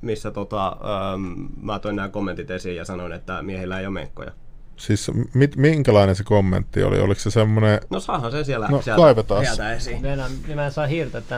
[0.00, 1.22] missä tota, ähm,
[1.62, 4.30] mä toin nämä kommentit esiin ja sanoin, että miehillä ei ole menkkoja.
[4.76, 7.00] Siis mit, minkälainen se kommentti oli?
[7.00, 7.80] Oliko se semmoinen...
[7.90, 9.44] No saahan sen siellä No, sieltä kaivetaan.
[9.44, 10.02] sieltä esiin.
[10.02, 10.86] Venä, niin mä en saa.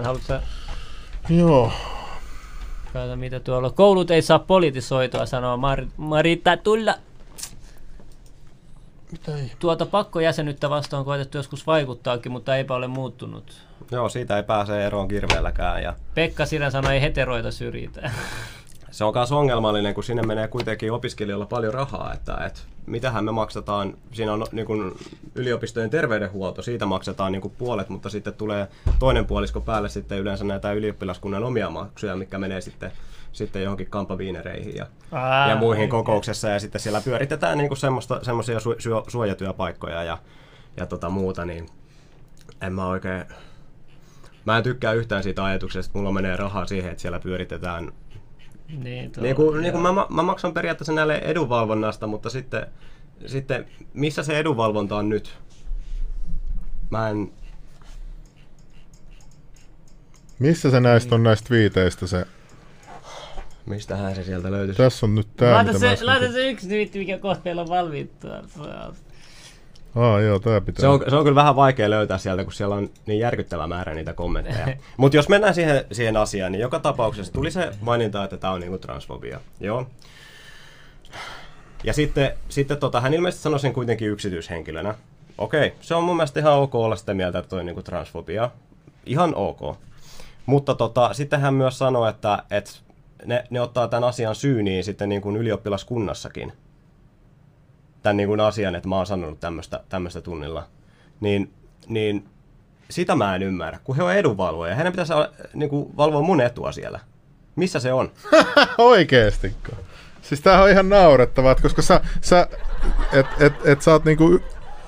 [0.04, 0.34] Haluatko
[1.28, 1.72] Joo.
[2.92, 3.74] Kato, mitä tuolla on.
[3.74, 6.94] Koulut ei saa politisoitua, sanoo Mar- Marita Tulla.
[9.12, 9.52] Mitä ei?
[9.58, 13.62] Tuota pakkojäsenyyttä vastaan on koetettu joskus vaikuttaakin, mutta eipä ole muuttunut.
[13.90, 15.82] Joo, siitä ei pääse eroon kirveelläkään.
[15.82, 18.10] Ja Pekka Sirän sanoi, ei heteroita syrjitä.
[18.90, 23.32] se on myös ongelmallinen, kun sinne menee kuitenkin opiskelijoilla paljon rahaa, että et, mitähän me
[23.32, 24.96] maksetaan, siinä on niin kun,
[25.34, 30.44] yliopistojen terveydenhuolto, siitä maksetaan niin kun, puolet, mutta sitten tulee toinen puolisko päälle sitten yleensä
[30.44, 32.92] näitä ylioppilaskunnan omia maksuja, mikä menee sitten,
[33.32, 35.90] sitten johonkin kampaviinereihin ja, Aa, ja muihin okei.
[35.90, 40.18] kokouksessa, ja sitten siellä pyöritetään niin semmoista, semmoisia su, su, suojatyöpaikkoja ja,
[40.76, 41.66] ja tota muuta, niin
[42.60, 43.24] en mä oikein,
[44.44, 47.92] mä en tykkää yhtään siitä ajatuksesta, että mulla menee rahaa siihen, että siellä pyöritetään
[48.68, 52.66] Niin, tuo, niin kuin, niin kuin mä, mä maksan periaatteessa näille edunvalvonnasta, mutta sitten,
[53.26, 55.38] sitten missä se edunvalvonta on nyt?
[56.90, 57.32] Mä en...
[60.38, 62.26] Missä se näistä on näistä viiteistä se?
[63.66, 64.82] Mistähän se sieltä löytyisi?
[64.82, 68.42] Tässä on nyt tää, Laita se, laita se yksi twiitti, mikä kohta meillä on valmiittua.
[69.96, 70.80] Aa, joo, tää pitää.
[70.80, 73.94] Se on, se on kyllä vähän vaikea löytää sieltä, kun siellä on niin järkyttävä määrä
[73.94, 74.66] niitä kommentteja.
[74.96, 78.60] Mutta jos mennään siihen, siihen asiaan, niin joka tapauksessa tuli se maininta, että tämä on
[78.60, 79.40] niinku transfobia.
[79.60, 79.86] Joo.
[81.84, 84.94] Ja sitten, sitten tota, hän ilmeisesti sanoi sen kuitenkin yksityishenkilönä.
[85.38, 88.50] Okei, se on mun mielestä ihan ok olla sitä mieltä, että toi on niinku transfobia.
[89.06, 89.76] Ihan ok.
[90.46, 92.70] Mutta tota, sitten hän myös sanoi, että, että
[93.24, 96.52] ne, ne ottaa tämän asian syyniin sitten niin kuin ylioppilaskunnassakin.
[98.02, 100.66] Tämän niin kuin asian, että mä oon sanonut tämmöistä, tunnilla.
[101.20, 101.52] Niin,
[101.88, 102.28] niin
[102.90, 104.74] sitä mä en ymmärrä, kun he on edunvalvoja.
[104.74, 105.12] Heidän pitäisi
[105.54, 107.00] niin kuin, valvoa mun etua siellä.
[107.56, 108.12] Missä se on?
[108.78, 109.72] Oikeestiko?
[110.22, 112.48] Siis tää on ihan naurettavaa, koska sä, sä
[113.12, 114.40] et, et, et sä oot niinku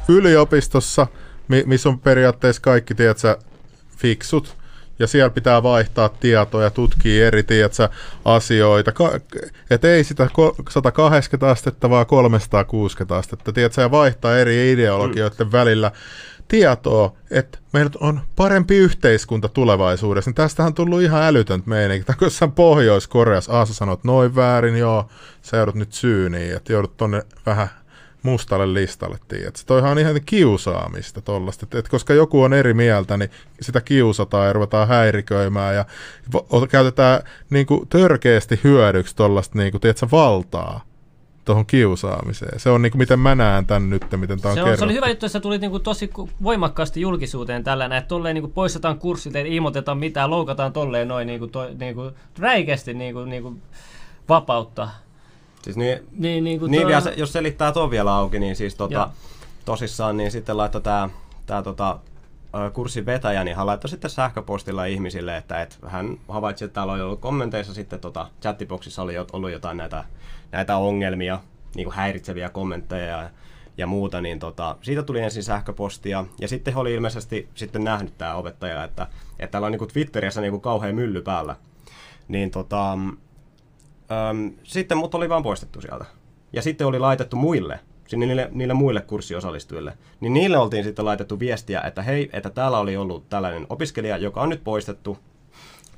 [0.09, 1.07] yliopistossa,
[1.49, 3.39] mi, missä on periaatteessa kaikki, tiedät sä,
[3.97, 4.57] fiksut,
[5.01, 7.89] ja siellä pitää vaihtaa tietoa ja tutkia eri tiedätkö,
[8.25, 8.93] asioita.
[8.93, 9.21] Ka-
[9.71, 10.29] et ei sitä
[10.71, 13.53] 180 astetta, vaan 360 astetta.
[13.53, 15.53] Tiedätkö, ja vaihtaa eri ideologioiden mm.
[15.53, 15.93] välillä
[16.49, 22.05] tietoa, että meillä on parempi yhteiskunta tulevaisuudessa, niin tästähän on tullut ihan älytöntä meininki.
[22.05, 25.09] Tai jossain Pohjois-Koreassa Aasa sanoo, että noin väärin, joo,
[25.43, 27.69] sä joudut nyt syyniin, että joudut tonne vähän
[28.23, 29.61] mustalle listalle, tiedätkö?
[29.67, 33.31] Toihan on ihan kiusaamista tollasta, että, että koska joku on eri mieltä, niin
[33.61, 35.85] sitä kiusataan ja ruvetaan häiriköimään ja
[36.71, 40.85] käytetään niin kuin, törkeästi hyödyksi tollasta niin kuin, tiedätkö, valtaa
[41.45, 42.61] tuohon kiusaamiseen.
[42.61, 44.85] Se on niin kuin, miten mä näen tämän nyt, miten tämä on, se on Se
[44.85, 46.11] oli hyvä juttu, että sä tulit niin kuin, tosi
[46.43, 51.27] voimakkaasti julkisuuteen tällä että tolleen niin kuin, poistetaan kurssit, ei ilmoiteta mitään, loukataan tolleen noin
[51.27, 53.63] niin kuin, to, niin kuin, räikeästi niin kuin, niin kuin,
[54.29, 54.89] vapautta.
[55.63, 56.89] Siis niin, niin, niin, niin tuo...
[56.89, 59.11] vielä, jos selittää tuon vielä auki, niin siis tota,
[59.65, 61.09] tosissaan niin sitten laittoi tämä
[61.47, 61.99] tää, tota,
[62.73, 67.03] kurssin vetäjä, niin hän laittoi sitten sähköpostilla ihmisille, että et hän havaitsi, että täällä oli
[67.03, 70.05] ollut kommenteissa sitten tota, chattiboxissa oli ollut jotain näitä,
[70.53, 71.41] näitä ongelmia,
[71.75, 73.31] niin kuin häiritseviä kommentteja ja,
[73.79, 78.35] ja muuta, niin tota, siitä tuli ensin sähköpostia, ja sitten oli ilmeisesti sitten nähnyt tämä
[78.35, 79.07] opettaja, että,
[79.39, 81.57] että täällä on niin kuin Twitterissä niin kuin kauhean mylly päällä.
[82.29, 82.99] Niin tota,
[84.13, 86.05] äm, sitten mut oli vaan poistettu sieltä.
[86.53, 91.39] Ja sitten oli laitettu muille sinne niille, niille muille kurssiosallistujille, niin niille oltiin sitten laitettu
[91.39, 95.19] viestiä, että hei, että täällä oli ollut tällainen opiskelija, joka on nyt poistettu,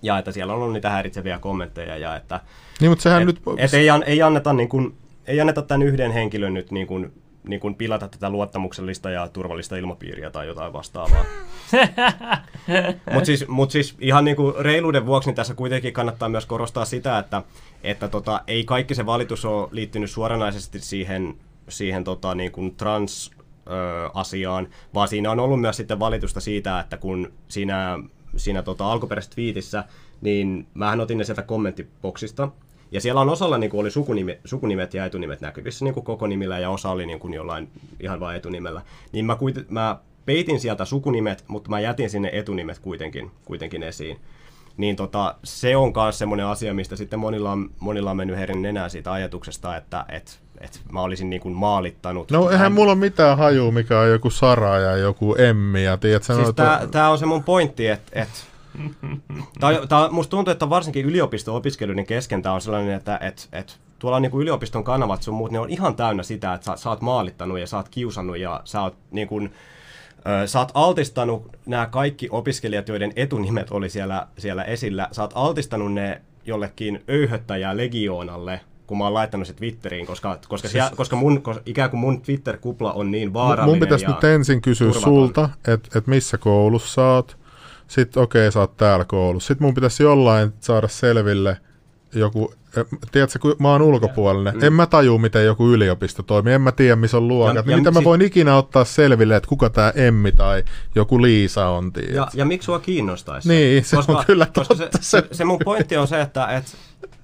[0.02, 2.40] ja että siellä on ollut niitä häiritseviä kommentteja, ja että
[2.80, 3.40] niin, mutta sehän et, nyt...
[3.56, 4.94] et ei, ei, anneta niin kuin,
[5.26, 7.12] ei anneta tämän yhden henkilön nyt niin kuin,
[7.48, 11.24] niin kuin pilata tätä luottamuksellista ja turvallista ilmapiiriä tai jotain vastaavaa.
[13.12, 16.84] Mutta siis, mut siis ihan niin kuin reiluuden vuoksi niin tässä kuitenkin kannattaa myös korostaa
[16.84, 17.42] sitä, että,
[17.82, 21.36] että tota, ei kaikki se valitus ole liittynyt suoranaisesti siihen
[21.68, 23.30] siihen tota, niin kuin trans
[24.14, 27.98] asiaan, vaan siinä on ollut myös sitten valitusta siitä, että kun siinä,
[28.36, 29.84] siinä tota, alkuperäisessä twiitissä,
[30.20, 32.48] niin mähän otin ne sieltä kommenttiboksista,
[32.92, 36.26] ja siellä on osalla niin kuin oli sukunimet, sukunimet ja etunimet näkyvissä niin kuin koko
[36.26, 37.68] nimillä, ja osa oli niin kuin jollain
[38.00, 38.82] ihan vain etunimellä.
[39.12, 44.20] Niin mä, kuit, mä peitin sieltä sukunimet, mutta mä jätin sinne etunimet kuitenkin, kuitenkin esiin.
[44.76, 48.62] Niin tota, se on myös semmoinen asia, mistä sitten monilla on, monilla on mennyt herin
[48.62, 52.30] nenää siitä ajatuksesta, että et, et mä olisin niin kuin maalittanut.
[52.30, 52.72] No eihän hän...
[52.72, 55.84] mulla ole mitään hajua, mikä on joku Sara ja joku Emmi.
[55.84, 58.28] Ja tiedät, siis no, tää, tää on se mun pointti, että et,
[59.60, 64.16] tää, tää, musta tuntuu, että varsinkin yliopisto-opiskelijoiden kesken tämä on sellainen, että et, et, tuolla
[64.16, 66.90] on niin kuin yliopiston kanavat sun muut, ne on ihan täynnä sitä, että sä, sä
[66.90, 69.52] oot maalittanut ja sä oot kiusannut ja sä oot niin kuin,
[70.46, 75.92] Sä oot altistanut nämä kaikki opiskelijat, joiden etunimet oli siellä, siellä esillä, sä oot altistanut
[75.92, 81.16] ne jollekin öyhöttäjä legioonalle, kun mä oon laittanut se Twitteriin, koska, koska, siis, siellä, koska
[81.16, 85.14] mun, ikään kuin mun Twitter-kupla on niin vaarallinen Mun pitäisi nyt ensin kysyä turvaton.
[85.14, 87.41] sulta, että et missä koulussa sä oot.
[87.88, 89.46] Sitten okei, okay, sä oot täällä koulussa.
[89.46, 91.56] Sitten mun pitäisi jollain saada selville
[92.14, 92.52] joku
[93.12, 94.64] tiedätkö, kun mä oon ulkopuolinen, mm.
[94.64, 97.70] en mä taju, miten joku yliopisto toimii, en mä tiedä, missä on luokat, ja, niin
[97.70, 100.64] ja mitä mä voin ikinä ottaa selville, että kuka tämä Emmi tai
[100.94, 102.14] joku Liisa on, tiedät.
[102.14, 104.98] Ja, ja miksi sua kiinnostaisi Niin, se koska, on kyllä koska totta.
[105.00, 106.64] Se, se, se mun pointti on se, että et,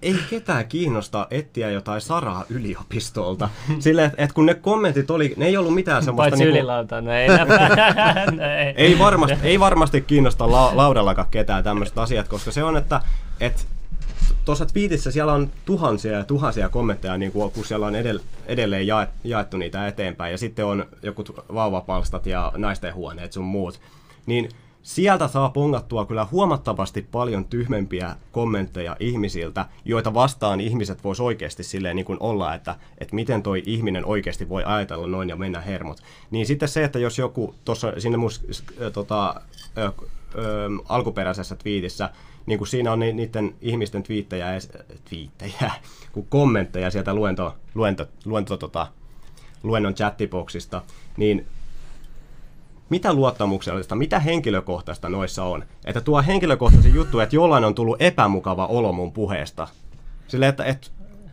[0.03, 3.49] ei ketään kiinnosta etsiä jotain Saraa yliopistolta.
[3.79, 6.31] Sille, että et kun ne kommentit oli, ne ei ollut mitään semmoista...
[6.31, 7.29] Paitsi niinku, no ei,
[8.37, 8.75] no ei.
[8.77, 13.01] ei, varmasti, ei varmasti kiinnosta la, laudallakaan ketään tämmöiset asiat, koska se on, että
[13.41, 13.67] et,
[14.45, 18.87] tuossa twiitissä siellä on tuhansia ja tuhansia kommentteja, niin kuin, kun siellä on edell- edelleen
[19.25, 20.33] jaettu niitä eteenpäin.
[20.33, 23.81] Ja sitten on joku vauvapalstat ja naisten huoneet sun muut.
[24.27, 24.49] Niin
[24.83, 31.97] sieltä saa pongattua kyllä huomattavasti paljon tyhmempiä kommentteja ihmisiltä, joita vastaan ihmiset vois oikeasti silleen
[31.97, 36.03] niin kuin olla, että, että miten toi ihminen oikeasti voi ajatella noin ja mennä hermot.
[36.31, 38.45] Niin sitten se, että jos joku tuossa sinne mus,
[38.83, 39.41] äh, tota,
[39.79, 39.93] äh,
[40.35, 42.11] ö, alkuperäisessä twiitissä,
[42.47, 44.47] niin kuin siinä on ni, niiden ihmisten twiittejä,
[45.09, 45.73] twiittejä
[46.13, 48.87] kun kommentteja sieltä luento, luento, luento, tota,
[49.63, 50.83] luennon chattiboxista,
[51.17, 51.47] niin
[52.91, 55.65] mitä luottamuksellista, mitä henkilökohtaista noissa on?
[55.85, 59.69] Että tuo henkilökohtaisen juttu, että jollain on tullut epämukava olo mun puheesta.
[60.29, 60.89] Silleen, että, että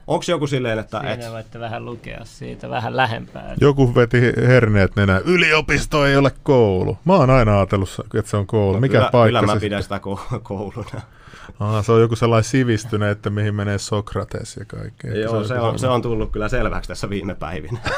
[0.07, 0.99] Onko joku silleen, että...
[0.99, 1.31] Siinä et...
[1.31, 3.55] voitte vähän lukea siitä vähän lähempää.
[3.61, 5.21] Joku veti herneet nenä.
[5.25, 6.97] Yliopisto ei ole koulu.
[7.05, 8.73] Mä oon aina ajatellut, että se on koulu.
[8.73, 9.99] No, Mikä kyllä, paikka kyllä mä pidän sitä
[10.43, 11.01] kouluna.
[11.59, 15.15] Aha, se on joku sellainen sivistynyt, että mihin menee Sokrates ja kaikkea.
[15.17, 17.79] Joo, se on, se on tullut kyllä selväksi tässä viime päivinä.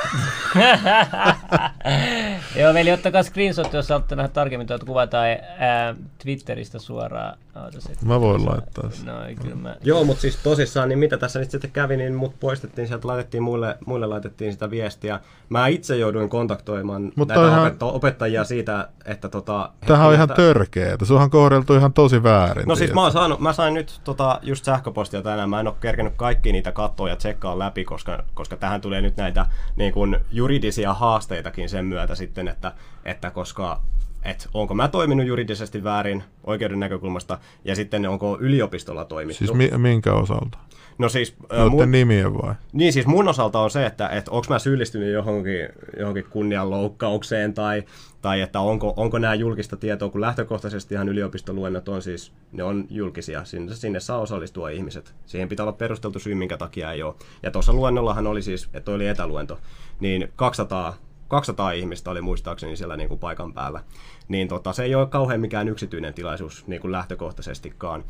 [2.59, 5.27] Joo, veli, ottakaa screenshot, jos haluatte nähdä tarkemmin tuota kuvataan
[5.59, 7.37] ää, Twitteristä suoraan.
[7.63, 9.05] Ootas, et- Mä voin laittaa sen.
[9.05, 9.75] No, kyllä mä...
[9.83, 13.43] Joo, mutta siis tosissaan, niin mitä tässä nyt sitten kävi, niin mut poistettiin sieltä, laitettiin
[13.43, 15.19] muille, muille laitettiin sitä viestiä.
[15.49, 19.69] Mä itse jouduin kontaktoimaan Mutta näitä opetto- opettajia siitä, että tota...
[19.85, 21.05] Tämähän on ihan törkeetä.
[21.05, 22.67] Se onhan kohdeltu ihan tosi väärin.
[22.67, 25.75] No siis mä, oon saanut, mä sain nyt tota, just sähköpostia tänään, mä en ole
[25.81, 29.45] kerkenyt kaikki niitä katsoa ja tsekkaa läpi, koska, koska tähän tulee nyt näitä
[29.75, 32.71] niin kuin juridisia haasteitakin sen myötä sitten, että,
[33.05, 33.81] että koska
[34.23, 39.37] että onko mä toiminut juridisesti väärin oikeuden näkökulmasta ja sitten onko yliopistolla toimittu.
[39.37, 40.57] Siis mi- minkä osalta?
[40.97, 41.35] no siis,
[41.69, 42.55] mun, nimien vai?
[42.73, 47.83] niin siis mun osalta on se, että, että onko mä syyllistynyt johonkin, johonkin kunnianloukkaukseen tai,
[48.21, 52.85] tai että onko, onko nämä julkista tietoa, kun lähtökohtaisesti ihan yliopistoluennot on siis, ne on
[52.89, 55.15] julkisia, sinne, sinne saa osallistua ihmiset.
[55.25, 57.15] Siihen pitää olla perusteltu syy, minkä takia ei ole.
[57.43, 59.59] Ja tuossa luennollahan oli siis, että oli etäluento,
[59.99, 60.93] niin 200,
[61.27, 63.83] 200 ihmistä oli muistaakseni siellä niin kuin paikan päällä.
[64.27, 68.03] Niin tota, se ei ole kauhean mikään yksityinen tilaisuus niin kuin lähtökohtaisestikaan.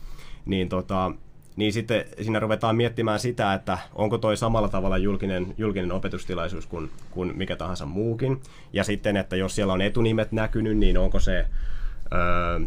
[0.46, 1.12] Niin tota,
[1.58, 6.92] niin sitten siinä ruvetaan miettimään sitä, että onko toi samalla tavalla julkinen, julkinen opetustilaisuus kuin,
[7.12, 8.42] kuin mikä tahansa muukin.
[8.74, 11.46] Ja sitten, että jos siellä on etunimet näkynyt, niin onko se ö,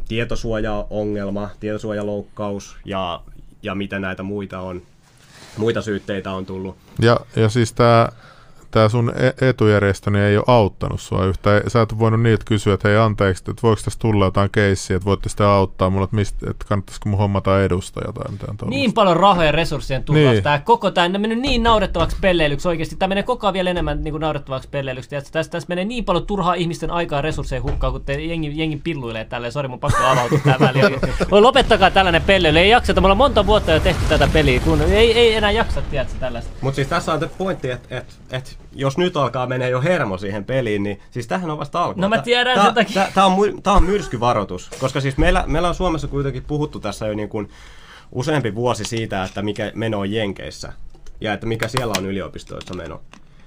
[0.08, 3.22] tietosuojaongelma, tietosuojaloukkaus ja,
[3.62, 4.82] ja mitä näitä muita on,
[5.56, 6.76] muita syytteitä on tullut.
[7.00, 8.08] Ja, ja siis tämä
[8.70, 11.62] tää sun e- etujärjestö niin ei ole auttanut sua yhtään.
[11.68, 15.06] Sä et voinut niiltä kysyä, että hei anteeksi, että voiko tässä tulla jotain keissiä, että
[15.06, 18.66] voitte sitä auttaa mulle, että, mistä, että kannattaisiko mun hommata edustaja tai mitään tuollaista.
[18.66, 20.32] Niin paljon rahoja ja resurssien tuhlaus.
[20.32, 20.42] Niin.
[20.42, 22.96] Tää koko tää on mennyt niin naurettavaksi pelleilyksi oikeasti.
[22.96, 25.10] Tämä menee koko ajan vielä enemmän niin kuin naurettavaksi pelleilyksi.
[25.10, 28.52] Tiedätkö, Tässä, tässä menee niin paljon turhaa ihmisten aikaa ja resursseja hukkaa, kun te jengi,
[28.54, 29.52] jengi pilluilee tälleen.
[29.52, 31.00] Sori, mun pakko avautua tähän väliin.
[31.30, 32.58] Voi lopettakaa tällainen pelleily.
[32.58, 33.00] Ei jakseta.
[33.00, 34.60] Me ollaan monta vuotta jo tehty tätä peliä.
[34.60, 36.50] Kun ei, ei enää jaksa, tiedätkö, tällaista.
[36.60, 40.18] Mutta siis tässä on te pointti, että et, et, jos nyt alkaa menee jo hermo
[40.18, 42.00] siihen peliin, niin siis tähän on vasta alku.
[42.00, 42.94] No mä tiedän tää, sen takia.
[42.94, 47.06] Tää, tää, on, tää on myrskyvaroitus, koska siis meillä, meillä on Suomessa kuitenkin puhuttu tässä
[47.06, 47.50] jo niin kuin
[48.12, 50.72] useampi vuosi siitä, että mikä meno on Jenkeissä
[51.20, 53.00] ja että mikä siellä on yliopistoissa meno.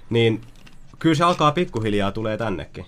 [0.09, 0.41] Niin
[1.03, 2.85] kyllä se alkaa pikkuhiljaa tulee tännekin.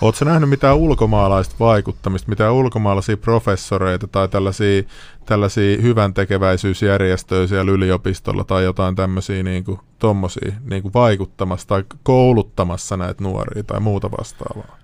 [0.00, 4.82] Oletko nähnyt mitään ulkomaalaista vaikuttamista, mitään ulkomaalaisia professoreita tai tällaisia,
[5.24, 11.84] tällaisia hyvän tekeväisyysjärjestöjä siellä yliopistolla tai jotain tämmöisiä niin kuin, tommosia, niin kuin vaikuttamassa tai
[12.02, 14.76] kouluttamassa näitä nuoria tai muuta vastaavaa?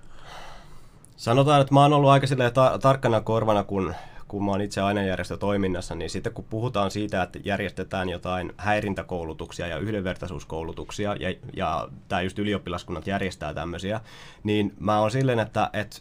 [1.17, 3.93] Sanotaan, että mä oon ollut aika silleen ta- tarkkana korvana, kun,
[4.33, 9.77] kun mä oon itse ainejärjestötoiminnassa, niin sitten kun puhutaan siitä, että järjestetään jotain häirintäkoulutuksia ja
[9.77, 14.01] yhdenvertaisuuskoulutuksia, ja, ja tämä just ylioppilaskunnat järjestää tämmöisiä,
[14.43, 15.97] niin mä oon silleen, että, että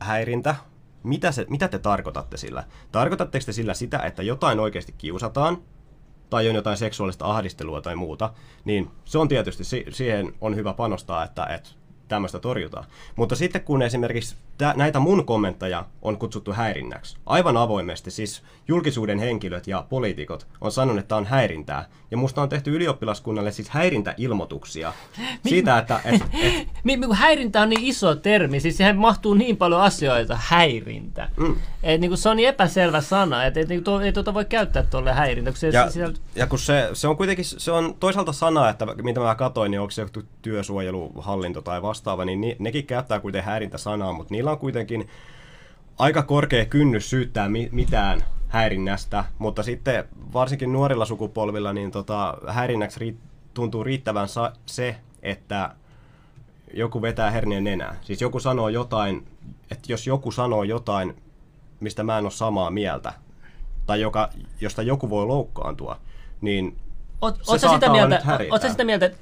[0.00, 0.54] häirintä,
[1.02, 2.64] mitä, se, mitä te tarkoitatte sillä?
[2.92, 5.58] Tarkoitatteko te sillä sitä, että jotain oikeasti kiusataan,
[6.30, 8.32] tai on jotain seksuaalista ahdistelua tai muuta,
[8.64, 11.70] niin se on tietysti, si- siihen on hyvä panostaa, että, että
[12.08, 12.84] tämmöistä torjutaan.
[13.16, 19.18] Mutta sitten kun esimerkiksi tä- näitä mun kommentteja on kutsuttu häirinnäksi, aivan avoimesti, siis julkisuuden
[19.18, 21.88] henkilöt ja poliitikot on sanonut, että tämä on häirintää.
[22.10, 24.92] Ja musta on tehty ylioppilaskunnalle siis häirintäilmoituksia
[25.46, 26.68] siitä, että et, et,
[27.12, 31.30] häirintä on niin iso termi, siis siihen mahtuu niin paljon asioita, häirintä.
[31.36, 31.56] Mm.
[31.82, 34.44] Et, niin kuin se on niin epäselvä sana, että et, niin tuo, ei tuota voi
[34.44, 35.52] käyttää tuolle häirintä.
[35.54, 39.20] Se, ja, siellä, ja kun se, se on kuitenkin, se on toisaalta sana, että mitä
[39.20, 44.12] mä katsoin, niin onko se joku työsuojeluhallinto tai vastaava, niin ni, nekin käyttää kuitenkin häirintäsanaa,
[44.12, 45.08] mutta niillä on kuitenkin
[45.98, 53.00] aika korkea kynnys syyttää mi- mitään häirinnästä, mutta sitten varsinkin nuorilla sukupolvilla niin tota, häirinnäksi
[53.00, 53.16] ri-
[53.54, 55.74] tuntuu riittävän sa- se, että
[56.74, 57.96] joku vetää herneen nenää.
[58.02, 59.26] Siis joku sanoo jotain,
[59.70, 61.16] että jos joku sanoo jotain,
[61.80, 63.12] mistä mä en ole samaa mieltä,
[63.86, 64.30] tai joka,
[64.60, 66.00] josta joku voi loukkaantua,
[66.40, 66.76] niin
[67.20, 68.54] Oot, Se saattaa sitä olla mieltä, nyt häirintää.
[68.54, 69.18] oot sä sitä mieltä, että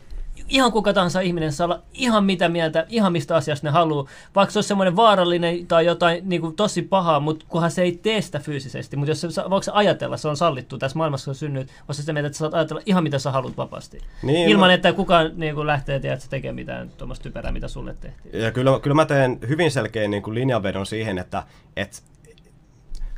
[0.48, 4.52] ihan kuka tahansa ihminen saa olla ihan mitä mieltä, ihan mistä asiasta ne haluaa, vaikka
[4.52, 8.20] se olisi semmoinen vaarallinen tai jotain niin kuin, tosi pahaa, mutta kunhan se ei tee
[8.20, 8.96] sitä fyysisesti.
[8.96, 12.02] Mutta jos se, voiko se ajatella, se on sallittu tässä maailmassa, on synnyt, oot sä
[12.02, 13.98] sitä mieltä, että sä saat ajatella ihan mitä sä haluat vapaasti.
[14.22, 17.68] Niin, Ilman, mä- että kukaan niin kuin, lähtee tiedät, sä tekemään mitään tuommoista typerää, mitä
[17.68, 18.42] sulle tehtiin.
[18.42, 21.42] Ja kyllä, kyllä mä teen hyvin selkeän niin kuin linjanvedon siihen, että,
[21.76, 21.98] että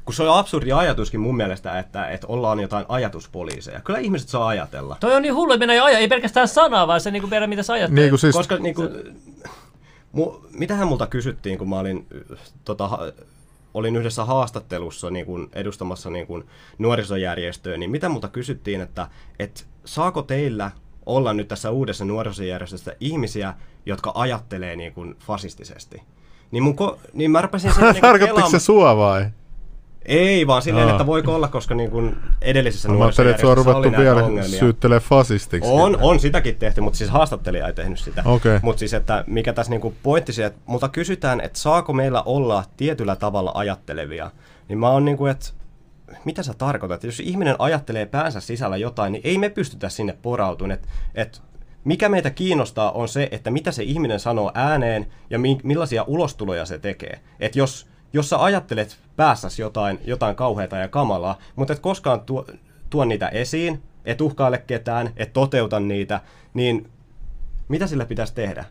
[0.09, 3.81] kun se on absurdi ajatuskin mun mielestä, että, että ollaan jotain ajatuspoliiseja.
[3.81, 4.97] Kyllä ihmiset saa ajatella.
[5.01, 7.63] Toi on niin hullu, että jo aja, ei pelkästään sanaa, vaan se niin kuin, mitä
[7.63, 8.01] sä ajattelet.
[8.01, 8.89] Niin kuin siis, Koska niin kuin,
[10.13, 12.07] mu, mitähän multa kysyttiin, kun mä olin,
[12.65, 13.13] tota, ha-
[13.75, 16.45] olin yhdessä haastattelussa niin kuin edustamassa niin kuin
[16.79, 20.71] nuorisojärjestöä, niin mitä multa kysyttiin, että, että saako teillä
[21.07, 23.55] olla nyt tässä uudessa nuorisojärjestössä ihmisiä,
[23.87, 26.03] jotka ajattelee niin kuin fasistisesti?
[26.51, 29.27] Niin, mun ko- niin mä rupesin sen niin tarkoittiko se sua vai?
[30.09, 30.93] Ei, vaan silleen, Aa.
[30.93, 34.59] että voiko olla, koska niin kuin edellisessä Mä ajattelin, että se on ruvettu vielä ongelmia.
[34.59, 35.71] syyttelee fasistiksi.
[35.73, 38.23] On, on sitäkin tehty, mutta siis haastattelija ei tehnyt sitä.
[38.25, 38.59] Okei.
[38.63, 42.65] Mutta siis, että mikä tässä niinku pointti se, että multa kysytään, että saako meillä olla
[42.77, 44.31] tietyllä tavalla ajattelevia,
[44.69, 45.47] niin mä oon niinku, että
[46.25, 47.05] mitä sä tarkoitat?
[47.05, 50.71] Jos ihminen ajattelee päänsä sisällä jotain, niin ei me pystytä sinne porautumaan.
[50.73, 51.43] Et, et
[51.85, 56.67] mikä meitä kiinnostaa on se, että mitä se ihminen sanoo ääneen ja mi- millaisia ulostuloja
[56.67, 57.21] se tekee.
[57.41, 62.47] Et jos, jos sä ajattelet päässäsi jotain, jotain kauheata ja kamalaa, mutta et koskaan tuo,
[62.91, 66.21] tuo niitä esiin, et uhkaile ketään, et toteuta niitä,
[66.55, 66.91] niin
[67.69, 68.65] mitä sillä pitäisi tehdä?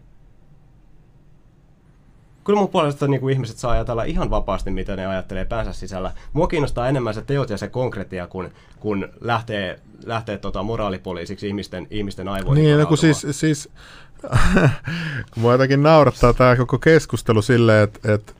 [2.44, 6.12] Kyllä mun puolesta niin kuin ihmiset saa ajatella ihan vapaasti, mitä ne ajattelee päänsä sisällä.
[6.34, 11.88] Mua kiinnostaa enemmän se teot ja se konkretia, kun, kun lähtee, lähtee tota moraalipoliisiksi ihmisten,
[11.90, 12.64] ihmisten aivoihin.
[12.64, 13.70] Niin, no kun siis, siis
[15.36, 18.36] mua jotenkin naurattaa tämä koko keskustelu silleen, että et,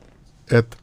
[0.52, 0.78] et,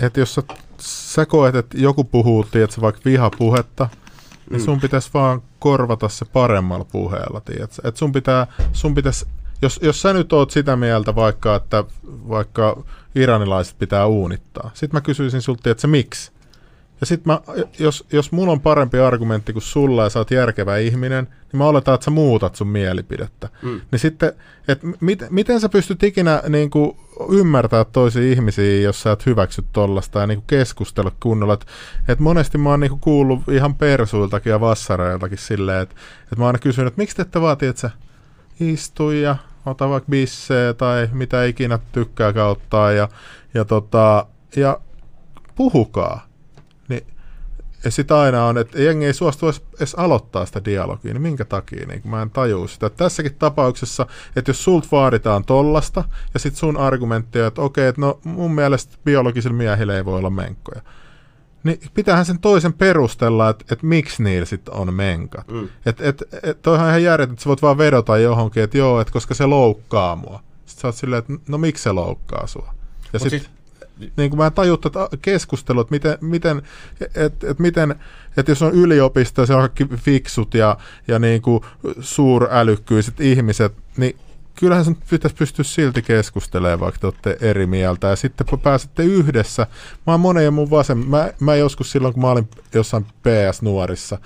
[0.00, 0.42] et jos sä,
[0.80, 3.88] sä koet, että joku puhuu, tiedätkö, vaikka vihapuhetta,
[4.50, 4.64] niin Mm.
[4.64, 7.88] sun pitäisi vaan korvata se paremmalla puheella, tiedätkö?
[7.88, 9.26] Et sun, pitää, sun pitäisi,
[9.62, 12.82] jos, jos sä nyt oot sitä mieltä vaikka, että vaikka
[13.14, 16.32] iranilaiset pitää uunittaa, sit mä kysyisin sulta, että miksi?
[17.00, 17.40] Ja sit mä,
[17.78, 21.66] jos, jos mulla on parempi argumentti kuin sulla ja sä oot järkevä ihminen, niin mä
[21.66, 23.48] oletan, että sä muutat sun mielipidettä.
[23.62, 23.80] Mm.
[23.92, 24.32] Niin sitten,
[24.68, 26.96] että mit, miten sä pystyt ikinä niin kuin,
[27.30, 31.54] ymmärtää toisia ihmisiä, jos sä et hyväksy tollasta ja niin kuin keskustella kunnolla.
[31.54, 31.66] Että
[32.08, 35.94] et monesti mä oon niin kuin, kuullut ihan persuiltakin ja vassareiltakin silleen, että
[36.32, 37.90] et mä oon aina kysynyt, että miksi te ette vaan, että sä
[38.60, 39.36] istu ja
[39.66, 43.08] ota vaikka bissee tai mitä ikinä tykkää kauttaa ja,
[43.54, 44.26] ja, tota,
[44.56, 44.80] ja
[45.54, 46.29] puhukaa.
[47.84, 51.86] Ja sitten aina on, että jengi ei suostu edes, aloittaa sitä dialogia, niin minkä takia,
[51.86, 52.90] niin mä en tajua sitä.
[52.90, 54.06] Tässäkin tapauksessa,
[54.36, 56.04] että jos sulta vaaditaan tollasta,
[56.34, 60.18] ja sitten sun argumentti on, että okei, että no mun mielestä biologisilla miehillä ei voi
[60.18, 60.82] olla menkkoja.
[61.62, 65.48] Niin pitäähän sen toisen perustella, että, että miksi niillä sitten on menkat.
[65.48, 65.68] Mm.
[65.86, 69.12] Että et, et, toihan ihan järjetöntä, että sä voit vaan vedota johonkin, että joo, että
[69.12, 70.40] koska se loukkaa mua.
[70.66, 72.74] Sitten sä oot silleen, että no miksi se loukkaa sua?
[73.12, 73.50] Ja sitten sit-
[74.16, 76.62] niin kuin mä en tajua tätä keskustelua, että miten, miten,
[77.14, 77.94] et, et miten
[78.36, 80.76] että jos on yliopisto se on kaikki fiksut ja,
[81.08, 81.64] ja niin kuin
[82.00, 84.16] suurälykkyiset ihmiset, niin
[84.60, 88.06] kyllähän sen pitäisi pystyä silti keskustelemaan, vaikka te olette eri mieltä.
[88.06, 89.66] Ja sitten kun pääsette yhdessä,
[90.06, 94.18] mä oon monen ja mun vasem, mä, mä joskus silloin, kun mä olin jossain PS-nuorissa,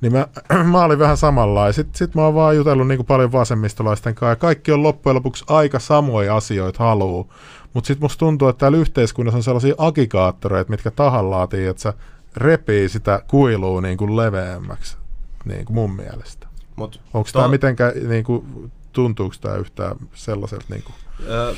[0.00, 0.26] niin mä,
[0.72, 1.74] mä olin vähän samanlainen.
[1.74, 5.14] Sitten sit mä oon vaan jutellut niin kuin paljon vasemmistolaisten kanssa, ja kaikki on loppujen
[5.16, 7.32] lopuksi aika samoja asioita haluu.
[7.76, 11.94] Mutta sitten musta tuntuu, että täällä yhteiskunnassa on sellaisia agikaattoreita, mitkä tahallaan, että sä
[12.36, 14.96] repii sitä kuilua niin kuin leveämmäksi,
[15.44, 16.46] niin kuin mun mielestä.
[16.76, 20.64] Mut Onko to- tämä mitenkään, niin kuin, tuntuuko tämä yhtään sellaiselta?
[20.68, 20.94] Niin kuin,
[21.28, 21.54] Öö,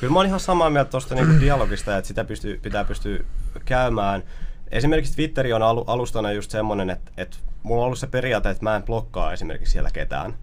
[0.00, 3.18] kyllä mä oon ihan samaa mieltä tuosta niinku dialogista, että sitä pystyy, pitää pystyä
[3.64, 4.22] käymään.
[4.70, 8.64] Esimerkiksi Twitteri on alu, alustana just semmonen, että, että mulla on ollut se periaate, että
[8.64, 10.34] mä en blokkaa esimerkiksi siellä ketään.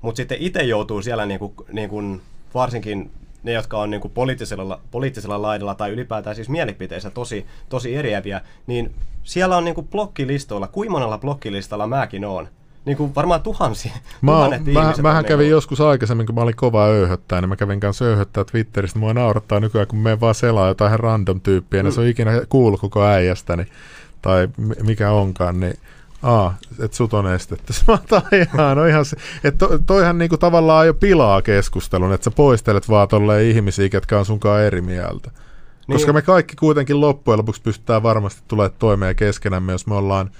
[0.00, 2.20] Mutta sitten itse joutuu siellä niinku, niinku,
[2.54, 3.10] varsinkin
[3.44, 8.94] ne, jotka on niinku poliittisella, poliittisella laidalla tai ylipäätään siis mielipiteissä tosi, tosi eriäviä, niin
[9.22, 12.48] siellä on niinku blokkilistoilla, kuinka monella blokkilistalla mäkin oon.
[12.84, 14.32] Niinku varmaan tuhansia, Mä,
[14.72, 17.80] mä, mähän on kävin niinku- joskus aikaisemmin, kun mä olin kova öyhöttää, niin mä kävin
[17.80, 18.98] kanssa öyhöttää Twitteristä.
[18.98, 21.90] Mua naurattaa nykyään, kun me vaan selaa jotain random tyyppiä, mm.
[21.90, 23.66] se on ikinä kuullut koko äijästäni,
[24.22, 25.78] tai mi- mikä onkaan, niin
[26.24, 27.72] Aa, että sut on estetty.
[27.86, 27.98] Mä
[28.32, 32.88] ihan, no ihan se, että to, toihan niinku tavallaan jo pilaa keskustelun, että sä poistelet
[32.88, 35.30] vaan tolleen ihmisiä, ketkä on sunkaan eri mieltä.
[35.30, 35.94] Niin.
[35.94, 40.30] Koska me kaikki kuitenkin loppujen lopuksi pystytään varmasti tulemaan toimeen keskenämme, jos me ollaan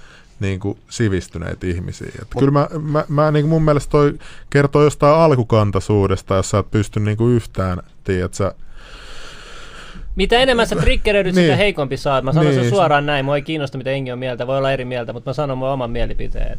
[0.41, 2.12] niin kuin sivistyneitä ihmisiä.
[2.22, 4.18] Et kyllä mä, mä, mä niin kuin mun mielestä toi
[4.51, 8.55] kertoo jostain alkukantaisuudesta, jos sä et pysty niin kuin yhtään, tiedät sä,
[10.17, 11.45] Mitä enemmän sä triggeröidyt, Niin.
[11.45, 12.25] sitä heikompi saat.
[12.25, 12.61] Mä sanon Niin.
[12.61, 13.25] sen suoraan näin.
[13.25, 14.47] Mua ei kiinnosta, mitä Engi on mieltä.
[14.47, 16.59] Voi olla eri mieltä, mutta mä sanon mun oman mielipiteen.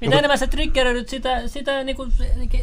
[0.00, 2.06] Mitä enemmän sä triggeröidyt, sitä, sitä niinku,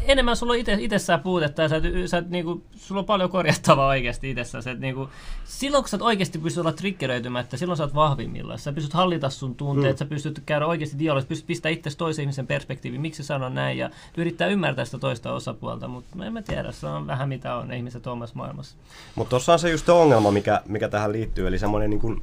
[0.05, 4.29] enemmän sulla on ite, itsessään puutetta ja sä, sä, niinku, sulla on paljon korjattavaa oikeasti
[4.29, 4.69] itsessäsi.
[4.69, 5.09] Et niinku,
[5.43, 8.59] silloin kun sä oikeasti pystyt olla triggeröitymättä, silloin sä oot vahvimmillaan.
[8.59, 9.97] Sä pystyt hallita sun tunteet, mm.
[9.97, 13.77] sä pystyt käydä oikeasti dialogissa, pystyt pistämään itse toisen ihmisen perspektiiviin, miksi se sanoo näin
[13.77, 17.73] ja yrittää ymmärtää sitä toista osapuolta, mutta en mä tiedä, se on vähän mitä on
[17.73, 18.75] ihmiset omassa maailmassa.
[19.15, 22.21] Mutta tuossa on se just ongelma, mikä, mikä tähän liittyy, eli semmoinen niin kuin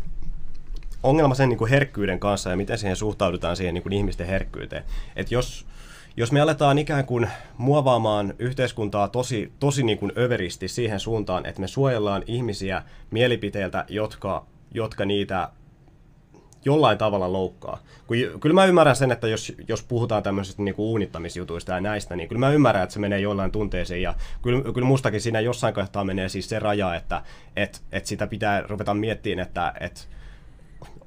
[1.02, 4.84] ongelma sen niin kuin herkkyyden kanssa ja miten siihen suhtaudutaan siihen niin kuin ihmisten herkkyyteen.
[5.16, 5.66] Et jos,
[6.16, 7.28] jos me aletaan ikään kuin
[7.58, 14.46] muovaamaan yhteiskuntaa tosi, tosi niin kuin överisti siihen suuntaan, että me suojellaan ihmisiä mielipiteiltä, jotka,
[14.74, 15.48] jotka niitä
[16.64, 17.78] jollain tavalla loukkaa.
[18.06, 22.28] Kun, kyllä mä ymmärrän sen, että jos, jos puhutaan tämmöisistä niin uunittamisjutuista ja näistä, niin
[22.28, 24.02] kyllä mä ymmärrän, että se menee jollain tunteeseen.
[24.02, 27.22] Ja kyllä, kyllä mustakin siinä jossain kohtaa menee siis se raja, että
[27.56, 30.08] et, et sitä pitää ruveta miettimään, että et,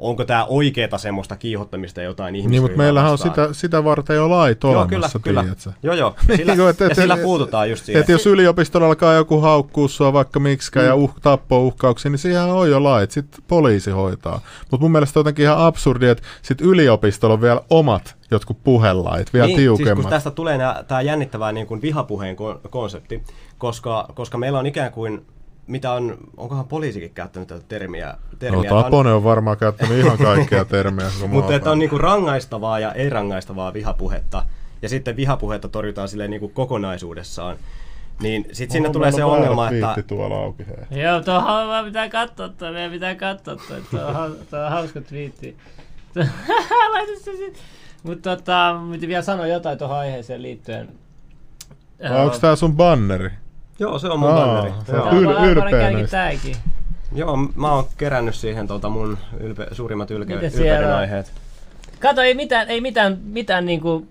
[0.02, 2.52] onko tämä oikeeta semmoista kiihottamista jotain ihmisiä.
[2.52, 5.74] Niin, mutta meillähän on sitä, sitä varten jo lait Joo, olemassa, kyllä, kyllä.
[5.84, 6.16] Joo, joo.
[6.28, 8.00] Niin Sillä, kuin, että- ja sillä puututaan just siihen.
[8.00, 10.86] Että jos yliopistolla alkaa joku haukkuu sua vaikka miksikä mm.
[10.86, 14.42] ja uh, tappouhkauksia, niin siihen on jo lait, sitten poliisi hoitaa.
[14.72, 19.34] Mutta mun mielestä on jotenkin ihan absurdi, että sit yliopistolla on vielä omat jotkut puhelait,
[19.34, 20.04] vielä niin, siis tiukemmat.
[20.04, 23.24] kun tästä tulee tämä jännittävä niin kuin vihapuheen ko- konsepti,
[23.58, 25.26] koska, koska meillä on ikään kuin,
[25.68, 28.08] mitä on, onkohan poliisikin käyttänyt tätä termiä?
[28.08, 31.10] no, termiä on- Tapone on varmaan käyttänyt ihan kaikkea termejä.
[31.16, 34.46] koko Mutta että on niinku rangaistavaa ja ei-rangaistavaa vihapuhetta,
[34.82, 37.58] ja sitten vihapuhetta torjutaan silleen niinku kokonaisuudessaan,
[38.22, 40.04] niin sitten sinne tulee on se ongelma, että...
[40.08, 40.64] tuolla auki.
[40.92, 41.02] Hei.
[41.02, 45.02] Joo, tuohon vaan pitää katsoa toi, meidän pitää katsoa toi, tuo on, tuo on hauska
[45.02, 45.58] twiitti.
[46.94, 47.58] Laita se sit.
[48.04, 50.90] Mutta tota, piti vielä sanoa jotain tuohon aiheeseen liittyen.
[52.10, 53.30] Vai onko tää sun banneri?
[53.82, 54.74] Joo, se on mun Aa, banneri.
[54.86, 55.06] se Joo.
[55.06, 56.18] on yl- ylpeä näistä.
[56.18, 56.56] tääkin.
[57.16, 61.32] Joo, mä oon kerännyt siihen tota mun ylpe- suurimmat ylke- ylpeyden aiheet.
[62.00, 64.08] Kato, ei mitään, ei mitään, mitään niinku,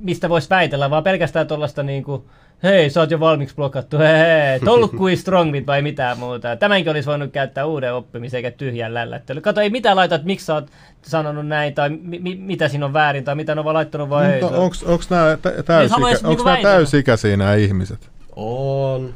[0.00, 2.24] mistä voisi väitellä, vaan pelkästään tuollaista niinku,
[2.62, 6.56] hei, sä oot jo valmiiksi blokattu, hei, hei, tollut kuin strongit vai mitään muuta.
[6.56, 9.40] Tämänkin olisi voinut käyttää uuden oppimisen eikä tyhjän lällättely.
[9.40, 10.66] Kato, ei mitään laita, että miksi sä oot
[11.02, 14.10] sanonut näin, tai mi- mi- mitä siinä on väärin, tai mitä ne on vaan laittanut
[14.10, 14.42] vaan hei.
[14.42, 18.10] Mutta onks nää tä- täysikä, niinku täysikäisiä nämä ihmiset?
[18.36, 19.14] On.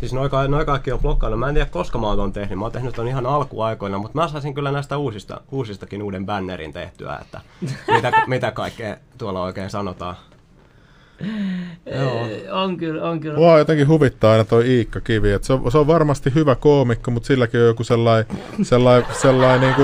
[0.00, 1.36] Siis noi, ka- noi kaikki on blokkailla.
[1.36, 2.58] Mä en tiedä koska mä oon ton tehnyt.
[2.58, 6.72] Mä oon tehnyt ton ihan alkuaikoina, mutta mä saisin kyllä näistä uusista, uusistakin uuden bannerin
[6.72, 7.40] tehtyä, että
[7.94, 10.16] mitä, mitä kaikkea tuolla oikein sanotaan.
[11.94, 12.26] Joo.
[12.50, 13.38] On kyllä, on kyllä.
[13.38, 17.10] Mua jotenkin huvittaa aina toi Iikka Kivi, että se, on, se on varmasti hyvä koomikko,
[17.10, 18.26] mutta silläkin on joku sellainen
[18.62, 19.82] sellai, sellai niinku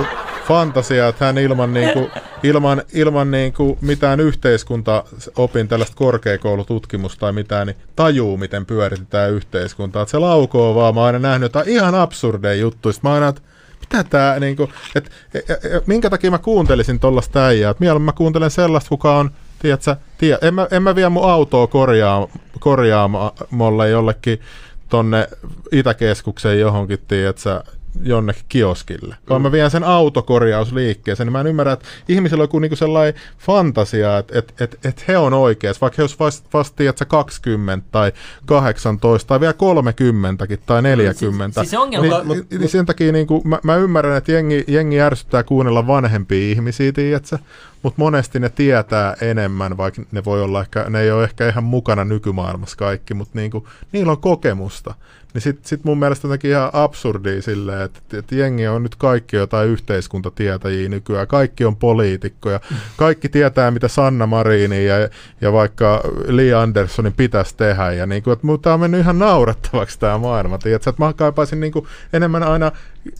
[0.48, 2.10] fantasia, että hän ilman, niinku,
[2.42, 10.02] ilman, ilman niinku mitään yhteiskuntaopin tällaista korkeakoulututkimusta tai mitään, niin tajuu, miten pyöritetään yhteiskuntaa.
[10.02, 12.94] Että se laukoo vaan, mä oon aina nähnyt jotain ihan absurdeja juttuja.
[13.02, 13.42] Mä aina, että
[13.80, 17.70] mitä tää, niinku, et, et, et, minkä takia mä kuuntelisin tollasta äijää?
[17.70, 21.30] Et mieluummin mä kuuntelen sellaista, kuka on, tiedätkö, tie, en, mä, en mä vie mun
[21.30, 22.28] autoa korjaa,
[22.60, 24.40] korjaamolle jollekin
[24.88, 25.28] tonne
[25.72, 27.62] Itäkeskukseen johonkin, tiedätkö,
[28.02, 29.16] jonnekin kioskille.
[29.30, 33.14] Vaan mä vien sen autokorjausliikkeeseen, niin mä en ymmärrä, että ihmisillä on joku niinku sellainen
[33.38, 38.12] fantasia, että et, et, et he on oikeassa, vaikka he olisi vast, tiedätkö, 20 tai
[38.46, 41.60] 18 tai vielä 30 tai 40.
[41.60, 44.64] siis se ongelma- niin, Mutta- niin, niin sen takia niinku, mä, mä, ymmärrän, että jengi,
[44.68, 47.38] jengi ärsyttää kuunnella vanhempia ihmisiä, tiedätkö?
[47.82, 51.64] Mutta monesti ne tietää enemmän, vaikka ne voi olla ehkä, ne ei ole ehkä ihan
[51.64, 54.94] mukana nykymaailmassa kaikki, mutta niinku, niillä on kokemusta.
[55.38, 59.36] Niin sit, sit mun mielestä jotenkin ihan absurdia silleen, että, että jengi on nyt kaikki
[59.36, 62.60] jotain yhteiskuntatietäjiä nykyään, kaikki on poliitikkoja,
[62.96, 64.94] kaikki tietää mitä Sanna Marini ja,
[65.40, 67.92] ja vaikka Lee Andersonin pitäisi tehdä.
[67.92, 70.90] Ja niinku, että mutta tämä on mennyt ihan naurettavaksi tämä maailma, tiedätkö?
[70.90, 72.72] Että mä kaipaisin niinku enemmän aina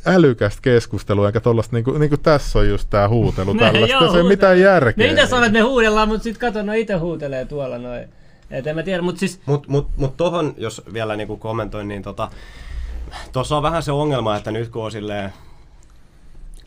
[0.07, 4.17] älykästä keskustelua, eikä tollaista, niinku, niinku tässä on just tämä huutelu Ne, tällaista, joo, se
[4.17, 5.07] ei ole mitään järkeä.
[5.07, 8.18] Ne mitä sanoo, että me huudellaan, mutta sitten kato, no itse huutelee tuolla noin.
[8.51, 12.03] Et en mä tiedä, mutta siis Mutta mut, mut tohon, jos vielä niinku kommentoin, niin
[12.03, 12.31] tota,
[13.33, 15.33] tuossa on vähän se ongelma, että nyt kun on silleen,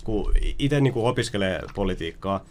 [0.04, 2.44] kun itse niinku opiskelee politiikkaa,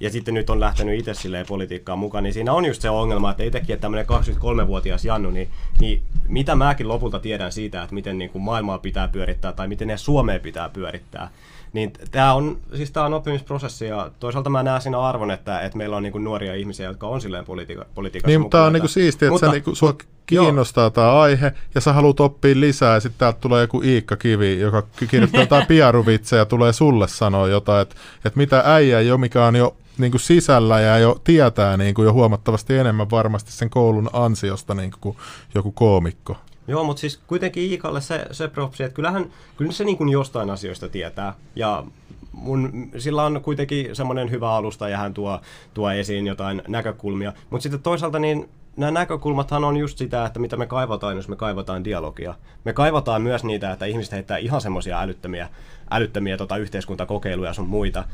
[0.00, 3.30] ja sitten nyt on lähtenyt itse silleen politiikkaan mukaan, niin siinä on just se ongelma,
[3.30, 5.48] että itsekin, että tämmöinen 23-vuotias Jannu, niin,
[5.80, 9.88] niin mitä mäkin lopulta tiedän siitä, että miten niin kuin maailmaa pitää pyörittää tai miten
[9.88, 11.30] ne Suomea pitää pyörittää,
[11.72, 15.78] niin tämä on, siis tää on oppimisprosessi ja toisaalta mä näen siinä arvon, että, että
[15.78, 18.72] meillä on niin kuin nuoria ihmisiä, jotka on silleen politiika, politiikassa Niin, mutta tämä on
[18.72, 19.94] niinku siistiä, että mutta- sä niinku, sua
[20.26, 24.60] kiinnostaa tämä aihe ja sä haluat oppia lisää ja sitten täältä tulee joku Iikka Kivi,
[24.60, 27.94] joka ki- kirjoittaa jotain piaruvitsejä ja tulee sulle sanoa jotain, että,
[28.24, 32.76] että mitä äijä jo, mikä on jo niinku sisällä ja jo tietää niinku jo huomattavasti
[32.76, 35.16] enemmän varmasti sen koulun ansiosta niinku kuin
[35.54, 36.36] joku koomikko.
[36.68, 40.50] Joo, mutta siis kuitenkin Iikalle se, se propsi, että kyllähän kyllä se niin kuin jostain
[40.50, 41.34] asioista tietää.
[41.56, 41.84] Ja
[42.32, 45.40] mun, sillä on kuitenkin semmoinen hyvä alusta ja hän tuo,
[45.74, 47.32] tuo esiin jotain näkökulmia.
[47.50, 51.36] Mutta sitten toisaalta niin nämä näkökulmathan on just sitä, että mitä me kaivataan, jos me
[51.36, 52.34] kaivataan dialogia.
[52.64, 55.48] Me kaivataan myös niitä, että ihmiset heittää ihan semmoisia älyttömiä,
[55.90, 58.04] älyttömiä tota, yhteiskuntakokeiluja sun muita.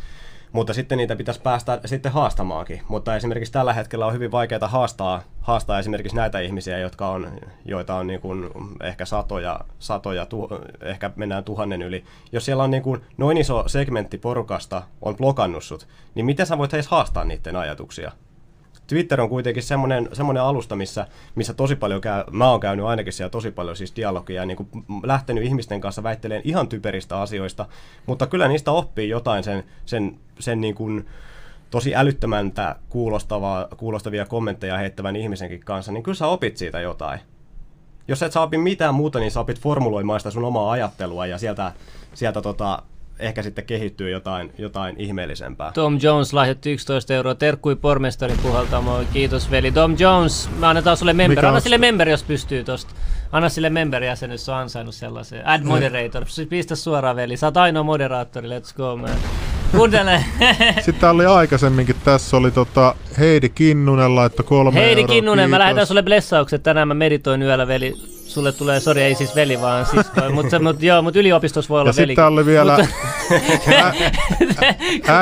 [0.53, 2.83] Mutta sitten niitä pitäisi päästä sitten haastamaankin.
[2.89, 7.33] Mutta esimerkiksi tällä hetkellä on hyvin vaikeaa haastaa, haastaa esimerkiksi näitä ihmisiä, jotka on,
[7.65, 8.51] joita on niin kuin
[8.83, 10.49] ehkä satoja, satoja tu,
[10.83, 12.05] ehkä mennään tuhannen yli.
[12.33, 16.59] Jos siellä on niin kuin noin iso segmentti porukasta on blokannut sut, niin miten sä
[16.59, 18.13] voit edes haastaa niiden ajatuksia?
[18.89, 23.13] Twitter on kuitenkin semmoinen, semmoinen alusta, missä, missä tosi paljon käy, mä oon käynyt ainakin
[23.13, 24.69] siellä tosi paljon siis dialogia ja niin kuin
[25.03, 27.67] lähtenyt ihmisten kanssa väittelemään ihan typeristä asioista,
[28.07, 31.07] mutta kyllä niistä oppii jotain sen, sen, sen niin kuin
[31.71, 37.21] tosi älyttömäntä kuulostavaa, kuulostavia kommentteja heittävän ihmisenkin kanssa, niin kyllä sä opit siitä jotain.
[38.09, 41.39] Jos et sä opi mitään muuta, niin sä opit formuloimaan sitä sun omaa ajattelua ja
[41.39, 41.73] sieltä,
[42.15, 42.83] sieltä tota,
[43.19, 45.73] ehkä sitten kehittyy jotain, jotain ihmeellisempää.
[45.75, 47.35] Tom Jones lahjoitti 11 euroa.
[47.35, 49.07] Terkkui pormestarin puhaltamoon.
[49.13, 49.73] Kiitos veli.
[49.73, 51.47] Tom Jones, mä annetaan sulle member.
[51.47, 52.95] Anna sille member, jos pystyy tosta.
[53.33, 55.47] Anna sille member-jäsenyys, se on ansainnut sellaisen.
[55.47, 56.25] Add moderator.
[56.49, 57.37] Pistä suoraan veli.
[57.37, 59.11] Sä oot ainoa moderaattori, let's go man.
[59.77, 60.25] Kuuntele.
[60.85, 65.65] Sitten oli aikaisemminkin, tässä oli tota Heidi Kinnunen laittoi kolme Heidi euroa, Kinnunen, mä kiitos.
[65.65, 66.63] lähetän sulle blessaukset.
[66.63, 68.18] Tänään mä meditoin yöllä veli.
[68.39, 70.21] Sulle tulee, sori ei siis veli vaan sisko.
[70.33, 72.07] Mutta mut, joo, mut yliopistossa voi olla Ja veli.
[72.07, 72.77] sitten oli vielä,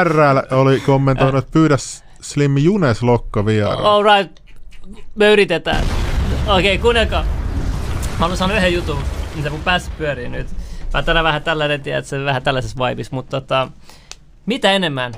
[0.05, 1.77] RL oli kommentoinut, että pyydä
[2.21, 3.85] Slim Junes Lokka vieraan.
[3.85, 4.41] Alright,
[5.15, 5.85] me yritetään.
[6.47, 7.23] Okei, okay, kuunnelkaa.
[7.23, 8.99] Mä haluan sanoa yhden jutun,
[9.35, 10.47] mitä mun päässä pyörii nyt.
[10.95, 13.69] Mä tänään vähän tällainen, tiedätkö, vähän tällaisessa vibes, mutta tota,
[14.47, 15.13] mitä enemmän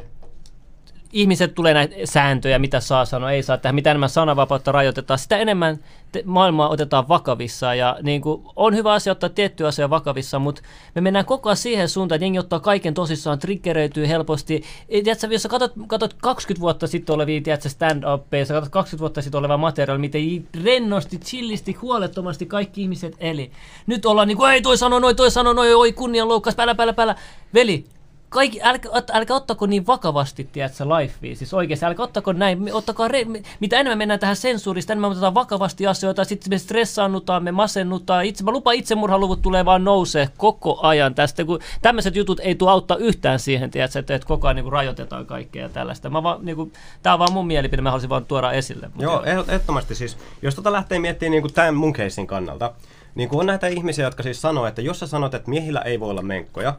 [1.12, 5.36] ihmiset tulee näitä sääntöjä, mitä saa sanoa, ei saa tehdä, mitä enemmän sananvapautta rajoitetaan, sitä
[5.36, 5.78] enemmän
[6.12, 7.78] te- maailmaa otetaan vakavissaan.
[7.78, 10.62] Ja niin kuin, on hyvä asia ottaa tiettyjä asioita vakavissaan, mutta
[10.94, 14.62] me mennään koko ajan siihen suuntaan, että jengi ottaa kaiken tosissaan, triggeröityy helposti.
[14.88, 19.00] Ei, Tiedätkö, jos sä katsot, katsot 20 vuotta sitten olevia tiedätkö, stand-uppeja, sä katsot 20
[19.00, 23.50] vuotta sitten olevaa materiaalia, miten rennosti, chillisti, huolettomasti kaikki ihmiset eli.
[23.86, 26.92] Nyt ollaan niin kuin, ei toi sano noin, toi sano noin, oi kunnianloukkaus, pälä, pälä,
[26.92, 27.16] pälä.
[27.54, 27.84] Veli,
[28.28, 31.36] kaikki, älkää, älkää ottako niin vakavasti, tiedätkö, lifea.
[31.36, 33.26] Siis oikeasti, älkää ottako näin, ottakaa, re,
[33.60, 38.24] mitä enemmän mennään tähän sensuurista, enemmän me otetaan vakavasti asioita, sitten me stressaannutaan, me masennutaan.
[38.24, 42.70] Itse, mä lupaan, itsemurhaluvut tulee vaan nousee koko ajan tästä, kun tämmöiset jutut ei tule
[42.70, 46.10] auttaa yhtään siihen, tiedätkö, että, että koko ajan niin kuin, rajoitetaan kaikkea ja tällaista.
[46.10, 46.72] Mä vaan, niin kuin,
[47.02, 48.90] tää on vaan mun mielipide, mä haluaisin vaan tuoda esille.
[48.98, 52.72] Joo, ehdot- ehdottomasti siis, jos tota lähtee miettimään niin kuin tämän mun keissin kannalta,
[53.14, 56.00] niin kuin on näitä ihmisiä, jotka siis sanoo, että jos sä sanot, että miehillä ei
[56.00, 56.74] voi olla menkkoja,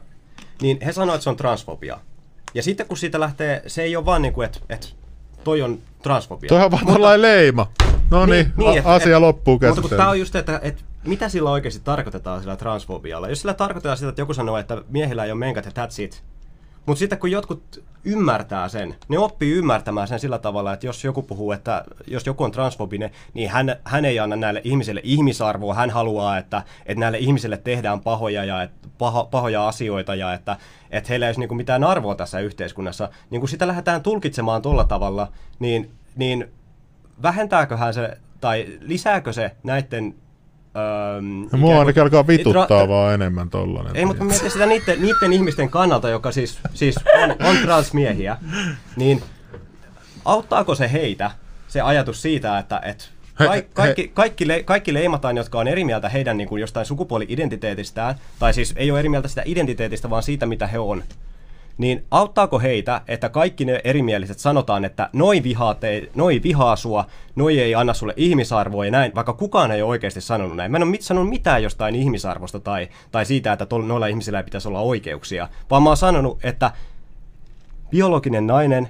[0.60, 1.98] niin he sanoo, että se on transfobia.
[2.54, 4.86] Ja sitten kun siitä lähtee, se ei ole vaan niin kuin, että, että
[5.44, 6.48] toi on transfobia.
[6.48, 7.72] Toi on vaan tällainen leima.
[8.10, 9.98] No niin, Niin, a- et- asia et- loppuu Mutta kun käsittelyyn.
[9.98, 13.28] tämä on just, että, että mitä sillä oikeasti tarkoitetaan sillä transfobialla.
[13.28, 16.22] Jos sillä tarkoitetaan sitä, että joku sanoo, että miehillä ei ole menkat ja that's it.
[16.86, 21.22] Mutta sitten kun jotkut ymmärtää sen, ne oppii ymmärtämään sen sillä tavalla, että jos joku
[21.22, 25.74] puhuu, että jos joku on transfobinen, niin hän, hän ei anna näille ihmisille ihmisarvoa.
[25.74, 30.56] Hän haluaa, että, että näille ihmisille tehdään pahoja, ja että, paho, pahoja asioita ja että,
[30.90, 33.08] että heillä ei olisi niin mitään arvoa tässä yhteiskunnassa.
[33.30, 36.52] Niin kun sitä lähdetään tulkitsemaan tuolla tavalla, niin, niin
[37.22, 40.14] vähentääköhän se tai lisääkö se näiden...
[41.52, 43.96] Ja mua ainakin alkaa vituttaa Tra- vaan enemmän tollanen.
[43.96, 48.36] ei, mutta mietin sitä niiden, niiden ihmisten kannalta, joka siis, siis on, on transmiehiä,
[48.96, 49.22] niin
[50.24, 51.30] auttaako se heitä,
[51.68, 53.10] se ajatus siitä, että et
[53.40, 56.60] He- ka- he- kaikki, kaikki, le, kaikki leimataan, jotka on eri mieltä heidän niin kuin
[56.60, 61.04] jostain sukupuoli-identiteetistään, tai siis ei ole eri mieltä sitä identiteetistä, vaan siitä, mitä he on.
[61.80, 67.06] Niin auttaako heitä, että kaikki ne erimieliset sanotaan, että noi vihaa, te, noi vihaa sua,
[67.36, 70.70] noi ei anna sulle ihmisarvoa ja näin, vaikka kukaan ei ole oikeasti sanonut näin.
[70.70, 74.38] Mä en ole mit, sanonut mitään jostain ihmisarvosta tai, tai siitä, että tol, noilla ihmisillä
[74.38, 76.70] ei pitäisi olla oikeuksia, vaan mä oon sanonut, että
[77.90, 78.88] biologinen nainen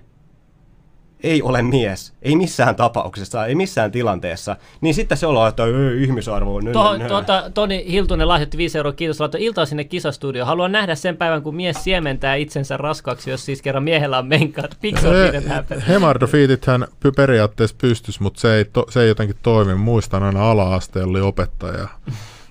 [1.23, 6.03] ei ole mies, ei missään tapauksessa, ei missään tilanteessa, niin sitten se ollaan, että ei
[6.03, 6.61] ihmisarvo.
[6.61, 7.09] Nö, Tuohon, nö, nö.
[7.09, 10.47] tuota, Toni Hiltunen lahjoitti 5 euroa, kiitos, laittoi iltaa sinne kisastudioon.
[10.47, 14.79] Haluan nähdä sen päivän, kun mies siementää itsensä raskaaksi, jos siis kerran miehellä on menkat.
[15.49, 15.81] Happen.
[15.81, 19.75] Hemardofiitithän periaatteessa pystys, mutta se ei, to, se ei jotenkin toimi.
[19.75, 21.89] Muistan aina ala-asteella oli opettaja.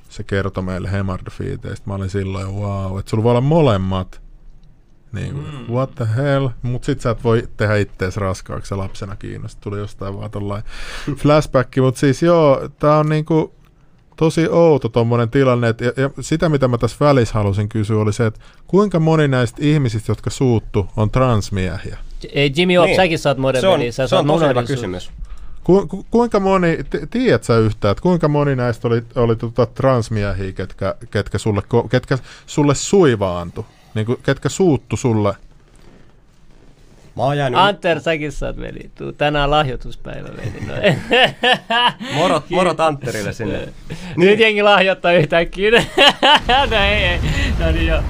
[0.09, 1.88] Se kertoi meille hemardofiiteistä.
[1.88, 4.22] Mä olin silloin, wow, että sulla voi olla molemmat.
[5.12, 5.74] Niin, mm.
[5.74, 6.49] what the hell?
[6.62, 9.62] Mut sit sä et voi tehdä ittees raskaaksi lapsena kiinnostaa.
[9.64, 10.64] Tuli jostain vaan tollain
[11.22, 11.78] flashback.
[11.78, 13.53] Mut siis joo, tää on niinku
[14.16, 15.68] tosi outo tommonen tilanne.
[15.70, 19.28] Et, ja, ja sitä mitä mä tässä välissä halusin kysyä oli se, että kuinka moni
[19.28, 21.97] näistä ihmisistä, jotka suuttu, on transmiehiä?
[22.34, 22.95] Ei Jimmy Opp, Niin.
[22.95, 25.12] säkin saat moden se on, veli, sä se on tosi hyvä kysymys.
[25.64, 29.66] Ku, ku, kuinka moni, t- tiedät sä yhtään, että kuinka moni näistä oli, oli tota
[29.66, 35.33] transmiehiä, ketkä, ketkä, sulle, ketkä sulle suivaantu, niin kuin, ketkä suuttu sulle?
[37.15, 37.59] Mä oon jäänyt...
[37.59, 38.91] Anter, säkin saat veli.
[38.95, 40.65] Tuu tänään lahjoituspäivä veli.
[40.67, 40.73] No.
[42.19, 43.73] Morot, morot Antterille sinne.
[44.15, 45.71] Nyt jengi lahjoittaa yhtäkkiä.
[46.71, 47.19] no ei, ei.
[47.59, 48.01] No niin joo.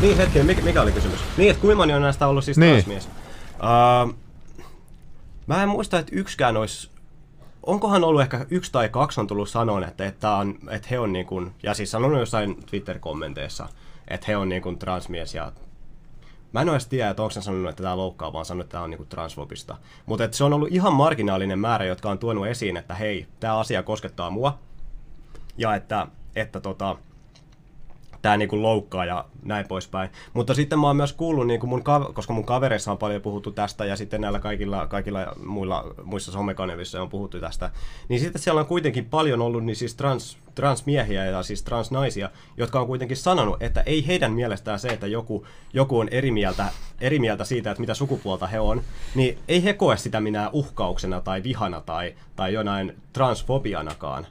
[0.00, 1.20] Niin, hetki, mikä, mikä oli kysymys?
[1.36, 2.72] Niin, että kuinka moni on näistä ollut siis Niin.
[2.72, 3.08] transmies?
[3.54, 4.14] Uh,
[5.46, 6.90] mä en muista, että yksikään olisi...
[7.62, 11.12] Onkohan ollut ehkä yksi tai kaksi on tullut sanoa, että, että, on, että he on
[11.12, 13.68] niin kuin, ja siis sanonut jossain Twitter-kommenteissa,
[14.08, 15.52] että he on niin kuin transmies ja
[16.54, 18.90] Mä en edes tiedä, että onko sanonut, että tämä loukkaa, vaan sanonut, että tämä on
[18.90, 19.76] niinku transfobista.
[20.06, 23.82] Mutta se on ollut ihan marginaalinen määrä, jotka on tuonut esiin, että hei, tämä asia
[23.82, 24.58] koskettaa mua.
[25.56, 26.96] Ja että, että tota,
[28.24, 30.10] tämä niinku loukkaa ja näin poispäin.
[30.32, 31.82] Mutta sitten mä oon myös kuullut, niinku mun,
[32.14, 37.02] koska mun kavereissa on paljon puhuttu tästä ja sitten näillä kaikilla, kaikilla muilla, muissa somekanavissa
[37.02, 37.70] on puhuttu tästä,
[38.08, 42.80] niin sitten siellä on kuitenkin paljon ollut niin siis trans, transmiehiä ja siis transnaisia, jotka
[42.80, 46.66] on kuitenkin sanonut, että ei heidän mielestään se, että joku, joku on eri mieltä,
[47.00, 48.82] eri mieltä siitä, että mitä sukupuolta he on,
[49.14, 54.26] niin ei he koe sitä minä uhkauksena tai vihana tai, tai jonain transfobianakaan.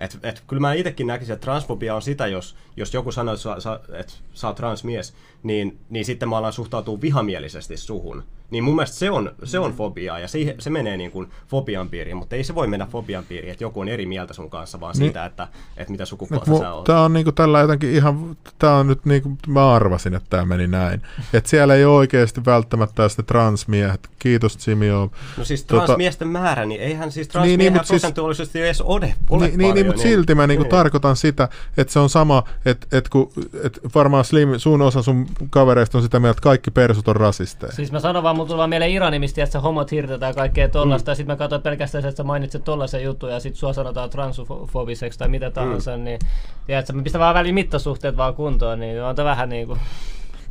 [0.00, 3.42] Et, et, kyllä mä itsekin näkisin, että transfobia on sitä, jos, jos joku sanoo, että
[3.42, 8.22] sä, sä, et, sä oot transmies, niin, niin sitten mä alan suhtautua vihamielisesti suhun.
[8.50, 11.88] Niin mun mielestä se on, se on fobiaa ja se, se menee niin kuin fobian
[11.88, 14.80] piiriin, mutta ei se voi mennä fobian piiriin, että joku on eri mieltä sun kanssa,
[14.80, 14.98] vaan niin.
[14.98, 16.84] siitä, että, että mitä sukupuolta sä oot.
[16.84, 20.30] Tämä on niin kuin tällä jotenkin ihan, tämä on nyt niin kuin, mä arvasin, että
[20.30, 21.02] tämä meni näin.
[21.32, 24.08] Että siellä ei ole oikeasti välttämättä sitä transmiehet.
[24.18, 25.10] Kiitos Simio.
[25.36, 28.80] No siis tota- transmiesten tota, määrä, niin eihän siis transmiehet niin, niin, prosentuaalisesti siis, edes
[28.80, 30.70] ole, ole niin, paljon, niin, mutta niin, silti mä niin kuin niin.
[30.70, 33.32] tarkoitan sitä, että se on sama, että, että, kun,
[33.64, 37.72] että varmaan Slim, sun osa sun kavereista on sitä mieltä, että kaikki persut on rasisteja.
[37.72, 41.12] Siis mä sanon vaan, mulla tulee mieleen Iranin, mistä että homot hirtetään kaikkea tollasta, mm.
[41.12, 45.18] ja sitten mä katsoin pelkästään, että sä mainitset tollasen jutun, ja sitten sua sanotaan transfobiseksi
[45.18, 46.04] tai mitä tahansa, mm.
[46.04, 46.18] niin
[46.66, 49.78] tiedätkö, mä pistän vaan väliin mittasuhteet vaan kuntoon, niin on vähän niin kuin...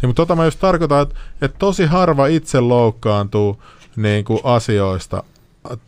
[0.01, 3.63] Niin, mutta tota mä just tarkoitan, että, että tosi harva itse loukkaantuu
[3.95, 5.23] niin kuin asioista,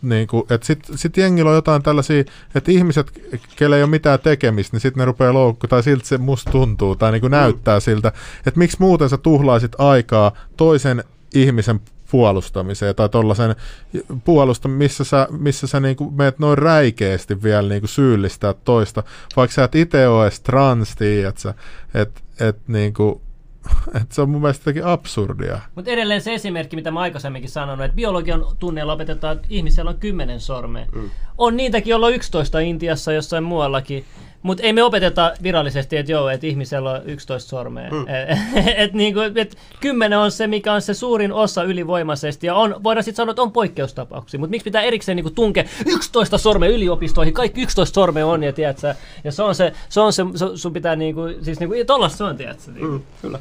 [0.02, 2.24] niin kuin, että sitten sit jengillä on jotain tällaisia,
[2.56, 3.12] että ihmiset,
[3.56, 6.95] kelle ei ole mitään tekemistä, niin sitten ne rupeaa loukku, tai siltä se musta tuntuu,
[6.95, 7.38] tai niin kuin mm.
[7.38, 8.12] näyttää siltä,
[8.45, 11.04] että miksi muuten sä tuhlaisit aikaa toisen
[11.36, 11.79] ihmisen
[12.11, 13.55] puolustamiseen tai tuollaisen
[14.23, 19.03] puolusta, missä sä, missä sä niinku meet noin räikeästi vielä niinku syyllistää toista,
[19.36, 20.95] vaikka sä et itse ole edes trans,
[21.27, 21.53] että
[21.93, 23.21] et, et niinku,
[24.01, 25.59] et se on mun mielestä jotenkin absurdia.
[25.75, 29.97] Mutta edelleen se esimerkki, mitä mä aikaisemminkin sanonut, että biologian tunneilla opetetaan, että ihmisellä on
[29.99, 30.86] kymmenen sormea.
[30.95, 31.09] Mm.
[31.38, 34.05] On niitäkin, joilla on 11 Intiassa jossain muuallakin.
[34.44, 37.92] Mutta ei me opeteta virallisesti, että joo, että ihmisellä on 11 sormea.
[37.92, 38.06] Mm.
[38.78, 42.48] et, niinku, et 10 on se, mikä on se suurin osa ylivoimaisesti.
[42.48, 44.39] Ja on, voidaan sitten sanoa, että on poikkeustapauksia.
[44.39, 47.34] Mutta miksi pitää erikseen niinku tunkea 11 sormea yliopistoihin?
[47.34, 50.24] Kaikki 11 sormea on, ja, tiedätkö, ja se on se, se, on se
[50.56, 52.72] sun pitää niinku, siis niinku, tollasta se on, tiedätkö?
[52.72, 52.88] Niinku.
[52.88, 53.39] Mm, kyllä.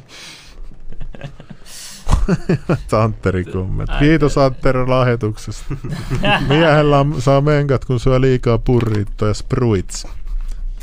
[3.03, 3.95] Antteri kommentti.
[3.99, 5.75] Kiitos Antteri lahjoituksesta.
[6.49, 10.07] Miehellä saa menkat, kun syö liikaa burrito ja spruits.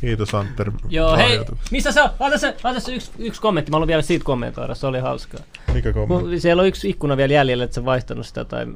[0.01, 0.73] Kiitos Antter.
[0.89, 1.41] Joo, hei,
[1.71, 2.11] missä se on?
[2.21, 5.41] Laita se, laita se yksi, yksi kommentti, mä haluan vielä siitä kommentoida, se oli hauskaa.
[5.75, 6.41] Mikä kommentti?
[6.41, 8.67] Siellä on yksi ikkuna vielä jäljellä, että sä vaihtanut sitä tai...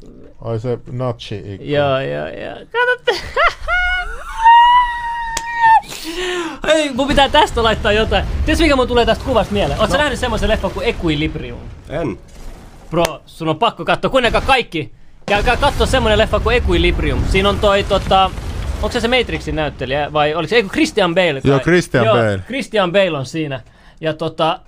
[0.40, 1.70] Ai se natchi ikkuna.
[1.70, 2.54] Joo, joo, joo.
[2.54, 3.12] Katsotte.
[6.66, 8.24] Hei, mun pitää tästä laittaa jotain.
[8.44, 9.80] Tiedätkö mikä mun tulee tästä kuvasta mieleen?
[9.80, 10.02] Oletko no.
[10.02, 11.58] nähnyt semmoisen leffan kuin Equilibrium?
[11.88, 12.18] En.
[12.90, 14.10] Bro, sun on pakko katsoa.
[14.10, 14.92] Kuunnelkaa kaikki.
[15.26, 17.24] Käykää katsoa semmonen leffa kuin Equilibrium.
[17.28, 18.30] Siinä on toi tota,
[18.82, 21.40] Onko se se Matrixin näyttelijä vai oliko se, eikö Christian Bale?
[21.40, 21.50] Kai?
[21.50, 22.38] Joo, Christian Joo, Bale.
[22.46, 23.60] Christian Bale on siinä.
[24.00, 24.60] Ja tota,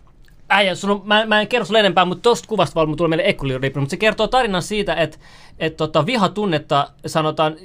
[0.54, 3.24] äijä, sun on, mä, mä en kerro sulle enempää, mutta tosta kuvasta vaan tulee meille
[3.26, 5.18] Equilibrium, mutta se kertoo tarinan siitä, että
[5.58, 7.56] et tota, vihatunnetta sanotaan,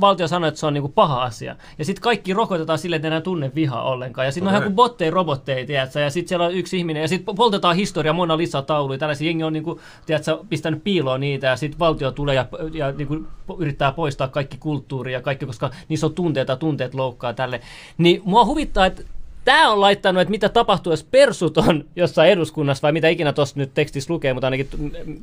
[0.00, 1.56] valtio sanoo, että se on niinku paha asia.
[1.78, 4.26] Ja sitten kaikki rokotetaan sille, että enää tunne vihaa ollenkaan.
[4.26, 4.56] Ja sitten okay.
[4.56, 6.00] on ihan kuin botteja, robotteja, tiedätkö?
[6.00, 9.44] Ja sitten siellä on yksi ihminen, ja sitten poltetaan historia, Mona Lisa tauluja, tällaisia jengi
[9.44, 13.26] on niinku, tiedätkö, pistänyt piiloon niitä, ja sitten valtio tulee ja, ja niinku,
[13.58, 17.60] yrittää poistaa kaikki kulttuuri ja kaikki, koska niissä on tunteita, tunteet loukkaa tälle.
[17.98, 19.02] Niin mua huvittaa, että
[19.48, 23.54] Tämä on laittanut, että mitä tapahtuu, jos persut on jossain eduskunnassa, vai mitä ikinä tuossa
[23.58, 24.68] nyt tekstissä lukee, mutta ainakin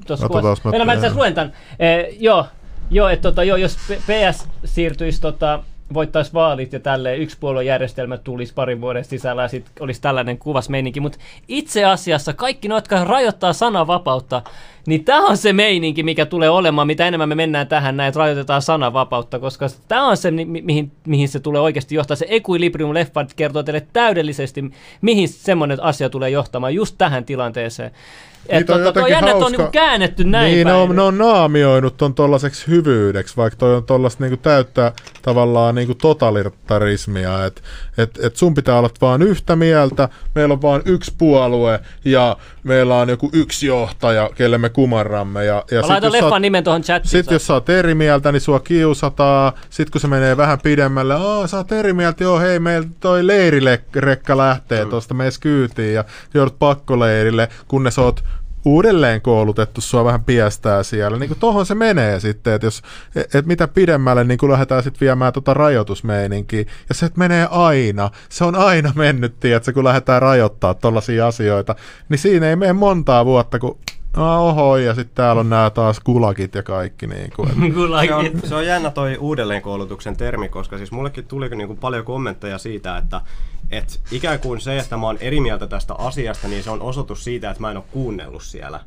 [0.07, 0.71] tuossa kuvassa.
[0.77, 1.53] Mä, mä itse luen tämän.
[1.79, 2.45] Eh, joo,
[2.91, 5.63] joo, että tota, joo, jos PS siirtyisi tota,
[5.93, 10.99] voittaisi vaalit ja tälle yksipuoluejärjestelmä tulisi parin vuoden sisällä ja sitten olisi tällainen kuvas meininki.
[10.99, 11.17] Mutta
[11.47, 14.41] itse asiassa kaikki ne, jotka rajoittaa sananvapautta,
[14.85, 18.19] niin tämä on se meininki, mikä tulee olemaan, mitä enemmän me mennään tähän näin, että
[18.19, 22.15] rajoitetaan sananvapautta, koska tämä on se, mi- mihin, mihin se tulee oikeasti johtaa.
[22.17, 24.63] Se Equilibrium-leffa kertoo teille täydellisesti,
[25.01, 27.91] mihin semmoinen asia tulee johtamaan just tähän tilanteeseen.
[28.49, 29.45] Että on, tota, jännä, hauska.
[29.45, 30.75] on niinku käännetty näin Niin, päin.
[30.75, 35.75] ne on, ne on naamioinut ton tollaseksi hyvyydeksi, vaikka toi on tollasta niinku täyttää tavallaan
[35.75, 37.61] niinku totalitarismia, että
[37.97, 42.95] et, et sun pitää olla vaan yhtä mieltä, meillä on vaan yksi puolue ja meillä
[42.95, 45.45] on joku yksi johtaja, kelle me kumarramme.
[45.45, 47.09] Ja, ja Mä laitan leffan nimen tuohon chattiin.
[47.09, 49.53] Sitten jos sä oot eri mieltä, niin sua kiusataan.
[49.69, 53.27] Sitten kun se menee vähän pidemmälle, Aa, sä oot eri mieltä, joo hei, meillä toi
[53.27, 54.89] leirirekka lähtee mm.
[54.89, 56.03] tuosta mees kyytiin ja
[56.33, 58.23] joudut pakkoleirille, kunnes oot
[58.65, 61.17] uudelleen koulutettu sua vähän piestää siellä.
[61.17, 62.81] Niin tuohon se menee sitten, että jos,
[63.15, 66.65] et, et mitä pidemmälle niin kuin lähdetään sitten viemään tota rajoitusmeininkiä.
[66.89, 71.75] Ja se, että menee aina, se on aina mennyt, tiedätkö, kun lähdetään rajoittaa tollaisia asioita.
[72.09, 73.77] Niin siinä ei mene montaa vuotta, kun
[74.17, 77.07] oho, ja sitten täällä on nämä taas kulakit ja kaikki.
[77.07, 81.49] Niin kuin, että se, on, se on jännä toi uudelleenkoulutuksen termi, koska siis mullekin tuli
[81.49, 83.21] niin kuin paljon kommentteja siitä, että
[83.71, 87.23] et ikään kuin se, että mä oon eri mieltä tästä asiasta, niin se on osoitus
[87.23, 88.79] siitä, että mä en ole kuunnellut siellä.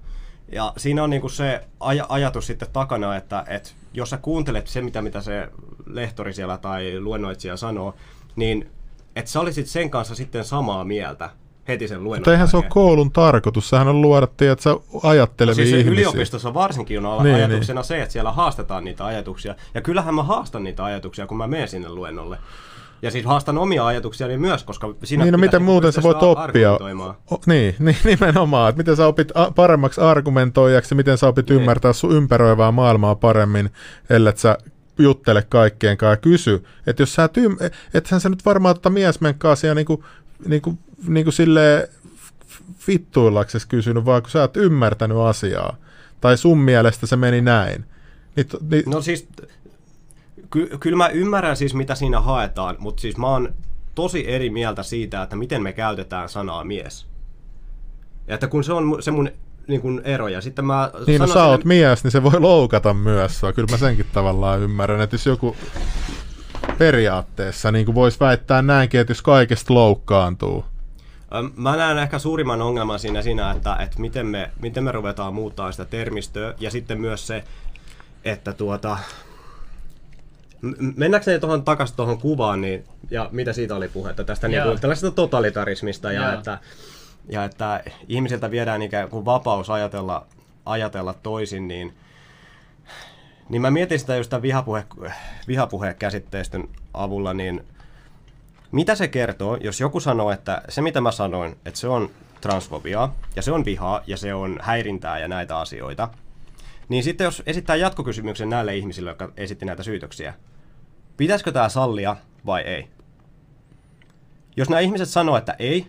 [0.52, 4.82] Ja siinä on niinku se aj- ajatus sitten takana, että, että jos sä kuuntelet se,
[4.82, 5.48] mitä, mitä se
[5.86, 7.94] lehtori siellä tai luennoitsija sanoo,
[8.36, 8.70] niin
[9.16, 11.30] että sä olisit sen kanssa sitten samaa mieltä
[11.68, 13.68] heti sen luennon Mutta eihän se ole koulun tarkoitus.
[13.68, 15.92] Sehän on luoda, että sä ajattelevia no siis ihmisiä.
[15.92, 17.86] yliopistossa varsinkin on niin, ajatuksena niin.
[17.86, 19.54] se, että siellä haastetaan niitä ajatuksia.
[19.74, 22.38] Ja kyllähän mä haastan niitä ajatuksia, kun mä menen sinne luennolle.
[23.02, 26.72] Ja siis haastan omia ajatuksiani myös, koska siinä Niin, no miten muuten sä voit oppia?
[26.72, 28.68] O, niin, niin, nimenomaan.
[28.68, 31.60] Että miten sä opit a- paremmaksi argumentoijaksi, miten sä opit niin.
[31.60, 33.70] ymmärtää sun ympäröivää maailmaa paremmin,
[34.10, 34.58] ellei sä
[34.98, 36.64] juttele kaikkien kanssa ja kysy.
[36.86, 40.04] Että jos sä et ym- ethän sä nyt varmaan tota miesmenkkaa siellä niinku,
[40.46, 41.88] niinku, niinku silleen
[42.86, 45.76] vittuillaksesi kysynyt, vaan kun sä oot ymmärtänyt asiaa.
[46.20, 47.84] Tai sun mielestä se meni näin.
[48.36, 48.82] Niin, niin...
[48.86, 49.28] No siis
[50.50, 53.54] ky- kyllä mä ymmärrän siis, mitä siinä haetaan, mutta siis mä oon
[53.94, 57.06] tosi eri mieltä siitä, että miten me käytetään sanaa mies.
[58.26, 59.30] Ja että kun se on se mun
[59.68, 60.28] niin kuin ero.
[60.28, 63.76] Ja sitten mä niin, no sä oot mies, niin se voi loukata myös Kyllä mä
[63.76, 65.56] senkin tavallaan ymmärrän, että jos joku
[66.78, 70.64] periaatteessa niin voisi väittää näinkin, että jos kaikesta loukkaantuu.
[71.56, 75.72] Mä näen ehkä suurimman ongelman siinä, siinä että, että miten, me, miten me ruvetaan muuttaa
[75.72, 77.44] sitä termistöä ja sitten myös se,
[78.24, 78.98] että tuota,
[80.96, 85.10] Mennäänkö tuohon takaisin tuohon kuvaan, niin, ja mitä siitä oli puhetta, tästä niin kuin, tällaisesta
[85.10, 86.58] totalitarismista, ja että,
[87.28, 90.26] ja että ihmisiltä viedään ikään kuin vapaus ajatella,
[90.66, 91.94] ajatella toisin, niin,
[93.48, 94.84] niin mä mietin sitä just tämän vihapuhe,
[95.48, 97.64] vihapuhekäsitteistön avulla, niin
[98.72, 102.10] mitä se kertoo, jos joku sanoo, että se mitä mä sanoin, että se on
[102.40, 106.08] transfobiaa, ja se on vihaa, ja se on häirintää ja näitä asioita,
[106.88, 110.34] niin sitten jos esittää jatkokysymyksen näille ihmisille, jotka esitti näitä syytöksiä,
[111.16, 112.16] pitäisikö tämä sallia
[112.46, 112.88] vai ei?
[114.56, 115.86] Jos nämä ihmiset sanoo, että ei,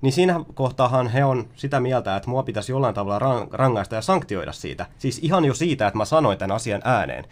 [0.00, 4.52] niin siinä kohtaahan he on sitä mieltä, että mua pitäisi jollain tavalla rangaista ja sanktioida
[4.52, 4.86] siitä.
[4.98, 7.24] Siis ihan jo siitä, että mä sanoin tämän asian ääneen.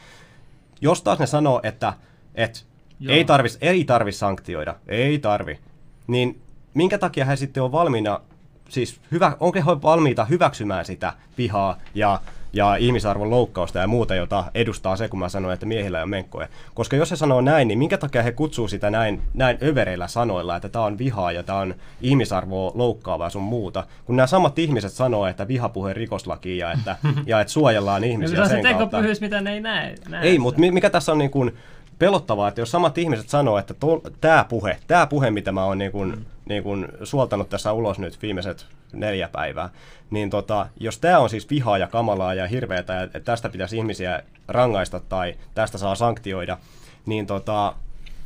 [0.81, 1.93] Jos taas ne sanoo, että,
[2.35, 2.61] että
[3.09, 5.59] ei tarvi, ei tarvi sanktioida, ei tarvi,
[6.07, 6.41] niin
[6.75, 8.21] minkä takia he sitten on valmiina,
[8.69, 12.21] siis hyvä, onko he valmiita hyväksymään sitä vihaa ja
[12.55, 16.49] ja ihmisarvon loukkausta ja muuta, jota edustaa se, kun mä sanoin, että miehillä on menkkoja.
[16.75, 20.57] Koska jos se sanoo näin, niin minkä takia he kutsuu sitä näin, näin övereillä sanoilla,
[20.57, 24.93] että tämä on vihaa ja tämä on ihmisarvoa loukkaavaa sun muuta, kun nämä samat ihmiset
[24.93, 29.03] sanoo, että vihapuhe rikoslaki ja että, ja että suojellaan ihmisiä no, sen se kautta.
[29.21, 29.95] mitä ne ei näe.
[30.09, 31.55] näe ei, mutta mikä tässä on niin kuin,
[31.99, 33.75] pelottavaa, että jos samat ihmiset sanoo, että
[34.21, 36.25] tämä puhe, tämä puhe, mitä mä oon niin kuin, mm.
[36.45, 39.71] niin kuin suoltanut tässä ulos nyt viimeiset neljä päivää,
[40.11, 44.23] niin tota, jos tämä on siis vihaa ja kamalaa ja hirveätä, ja tästä pitäisi ihmisiä
[44.49, 46.59] rangaista tai tästä saa sanktioida,
[47.07, 47.75] niin tota,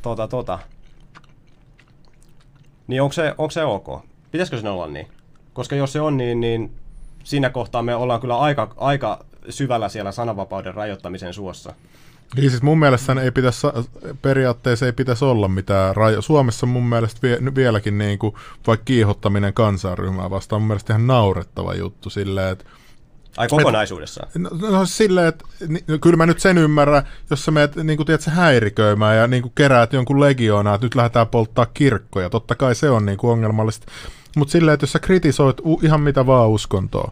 [0.01, 0.59] tota, tota,
[2.87, 4.05] niin onko se, onko se ok?
[4.31, 5.07] Pitäisikö sen olla niin?
[5.53, 6.71] Koska jos se on niin, niin
[7.23, 11.73] siinä kohtaa me ollaan kyllä aika, aika syvällä siellä sananvapauden rajoittamisen suossa.
[12.35, 13.67] Niin siis mun mielestä ei pitäisi,
[14.21, 16.21] periaatteessa ei pitäisi olla mitään rajo.
[16.21, 18.35] Suomessa mun mielestä vie, vieläkin niin kuin,
[18.67, 22.65] vaikka kiihottaminen kansanryhmää vastaan on mun mielestä ihan naurettava juttu silleen, että
[23.37, 24.29] Ai kokonaisuudessaan?
[24.29, 27.75] Et, no, no silleen, että ni, no, kyllä mä nyt sen ymmärrän, jos sä menet
[27.75, 32.29] niin kuin, tiedät, häiriköimään ja niin kuin, keräät jonkun legioonaa, että nyt lähdetään polttaa kirkkoja.
[32.29, 33.91] Totta kai se on niin kuin, ongelmallista.
[34.35, 37.11] Mutta silleen, että jos sä kritisoit u, ihan mitä vaan uskontoa,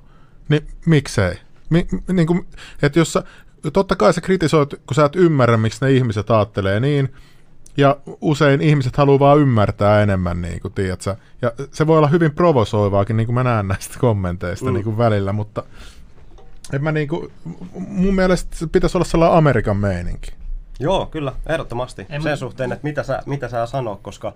[0.50, 1.36] niin miksei?
[1.70, 2.48] Mi, niin kuin,
[2.82, 3.24] että jos sä,
[3.72, 7.14] totta kai sä kritisoit, kun sä et ymmärrä, miksi ne ihmiset ajattelee niin,
[7.78, 11.16] ja usein ihmiset haluaa vaan ymmärtää enemmän, niin kuin, tiedätkö?
[11.42, 14.74] Ja se voi olla hyvin provosoivaakin, niin kuin mä näen näistä kommenteista mm.
[14.74, 15.64] niin kuin välillä, mutta
[16.74, 17.32] en mä niin kuin,
[17.74, 20.32] mun mielestä se pitäisi olla sellainen Amerikan meininki.
[20.80, 22.06] Joo, kyllä, ehdottomasti.
[22.10, 22.36] En Sen mä...
[22.36, 24.34] suhteen, että mitä sä, mitä sä sanoo, koska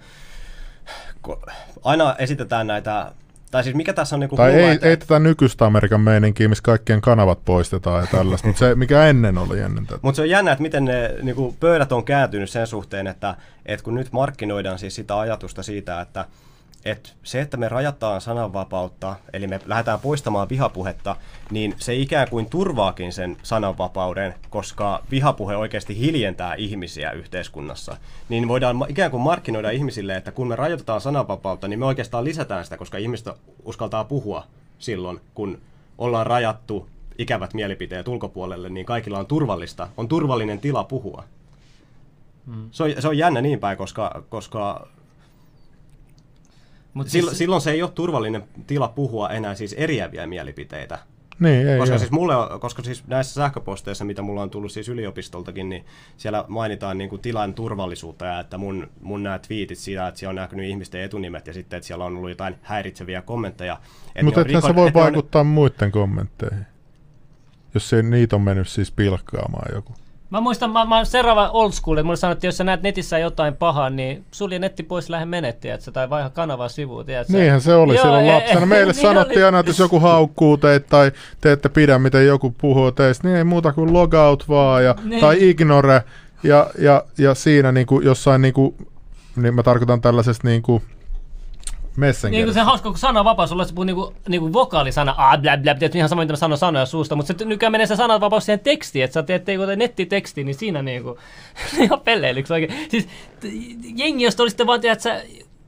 [1.83, 3.11] aina esitetään näitä
[3.51, 4.87] tai siis mikä tässä on niinku Tai ei, että...
[4.87, 9.37] ei tätä nykyistä Amerikan meininkiä, missä kaikkien kanavat poistetaan ja tällaista, mutta se mikä ennen
[9.37, 9.99] oli ennen tätä.
[10.01, 13.35] Mutta se on jännä, että miten ne niinku, pöydät on kääntynyt sen suhteen, että,
[13.65, 16.25] että kun nyt markkinoidaan siis sitä ajatusta siitä, että
[16.85, 21.15] että se, että me rajataan sananvapautta, eli me lähdetään poistamaan vihapuhetta,
[21.51, 27.97] niin se ikään kuin turvaakin sen sananvapauden, koska vihapuhe oikeasti hiljentää ihmisiä yhteiskunnassa.
[28.29, 32.63] Niin voidaan ikään kuin markkinoida ihmisille, että kun me rajoitetaan sananvapautta, niin me oikeastaan lisätään
[32.63, 33.29] sitä, koska ihmiset
[33.63, 34.43] uskaltaa puhua
[34.79, 35.61] silloin, kun
[35.97, 41.23] ollaan rajattu ikävät mielipiteet ulkopuolelle, niin kaikilla on turvallista, on turvallinen tila puhua.
[42.45, 42.69] Hmm.
[42.71, 44.87] Se, on, se on jännä niin päin, koska, koska
[46.93, 47.37] Mut silloin, siis...
[47.37, 50.99] silloin se ei ole turvallinen tila puhua enää siis eriäviä mielipiteitä,
[51.39, 54.89] Niin, ei koska siis, mulle, on- koska siis näissä sähköposteissa, mitä mulla on tullut siis
[54.89, 55.85] yliopistoltakin, niin
[56.17, 60.29] siellä mainitaan niin kuin tilan turvallisuutta ja että mun, mun nämä twiitit siitä, että siellä
[60.31, 63.79] on näkynyt ihmisten etunimet ja sitten, että siellä on ollut jotain häiritseviä kommentteja.
[64.07, 66.65] että Mutta ethän se rikon- voi että ne on- vaikuttaa muiden kommentteihin.
[67.73, 69.93] Jos se, niitä on mennyt siis pilkkaamaan joku.
[70.31, 73.55] Mä muistan, mä, mä seuraava old school, että mulle sanottiin, jos sä näet netissä jotain
[73.55, 77.33] pahaa, niin sulje netti pois, lähde että sä tai vaiha kanavaa sivuun, tiedätkö?
[77.33, 78.65] Niinhän se oli Joo, silloin lapsena.
[78.75, 79.43] Meille niin sanottiin oli.
[79.45, 81.11] aina, että jos joku haukkuu teitä tai
[81.41, 85.21] te ette pidä, miten joku puhuu teistä, niin ei muuta kuin logout vaan ja, Niin.
[85.21, 86.03] tai ignore.
[86.43, 88.75] Ja, ja, ja siinä niin kuin jossain, niin, kuin,
[89.35, 90.83] niin mä tarkoitan tällaisesta niin kuin
[91.95, 92.45] Messengeristä.
[92.45, 95.89] Niin se hauska, kun sananvapaus on, että puhuu niinku, niinku vokaalisana, ah, blä, blä, blä,
[95.95, 99.05] ihan sama, mitä mä sanon sanoja suusta, mutta se nykyään menee se sananvapaus siihen tekstiin,
[99.05, 101.17] että sä teet jotain nettitekstiä, niin siinä niinku,
[101.83, 102.89] ihan pelleilyksi oikein.
[102.89, 103.07] Siis
[103.95, 105.21] jengi, jos te olisitte vaan, tiedät, sä,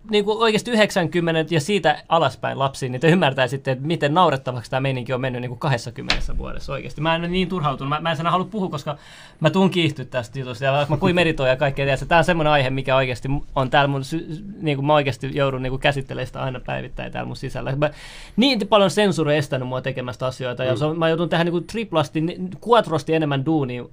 [0.09, 5.13] niinku oikeasti 90 ja siitä alaspäin lapsiin, niin te ymmärtäisitte, että miten naurettavaksi tämä meininki
[5.13, 7.01] on mennyt niinku 20 vuodessa oikeasti.
[7.01, 8.97] Mä en ole niin turhautunut, mä, mä en sana halua puhua, koska
[9.39, 12.53] mä tuun kiihtyä tästä jutusta, ja mä kuin meditoin ja kaikkea, tiedät, tämä on semmoinen
[12.53, 14.01] aihe, mikä oikeasti on täällä mun,
[14.61, 17.75] niin kuin mä oikeasti joudun niin kuin käsittelemään sitä aina päivittäin täällä mun sisällä.
[17.75, 17.89] Mä,
[18.35, 21.51] niin paljon sensuuri on estänyt mua tekemästä asioita, ja se on, mä joudun tähän niin
[21.51, 22.23] kuin triplasti,
[22.67, 23.85] quattrosti enemmän duunia,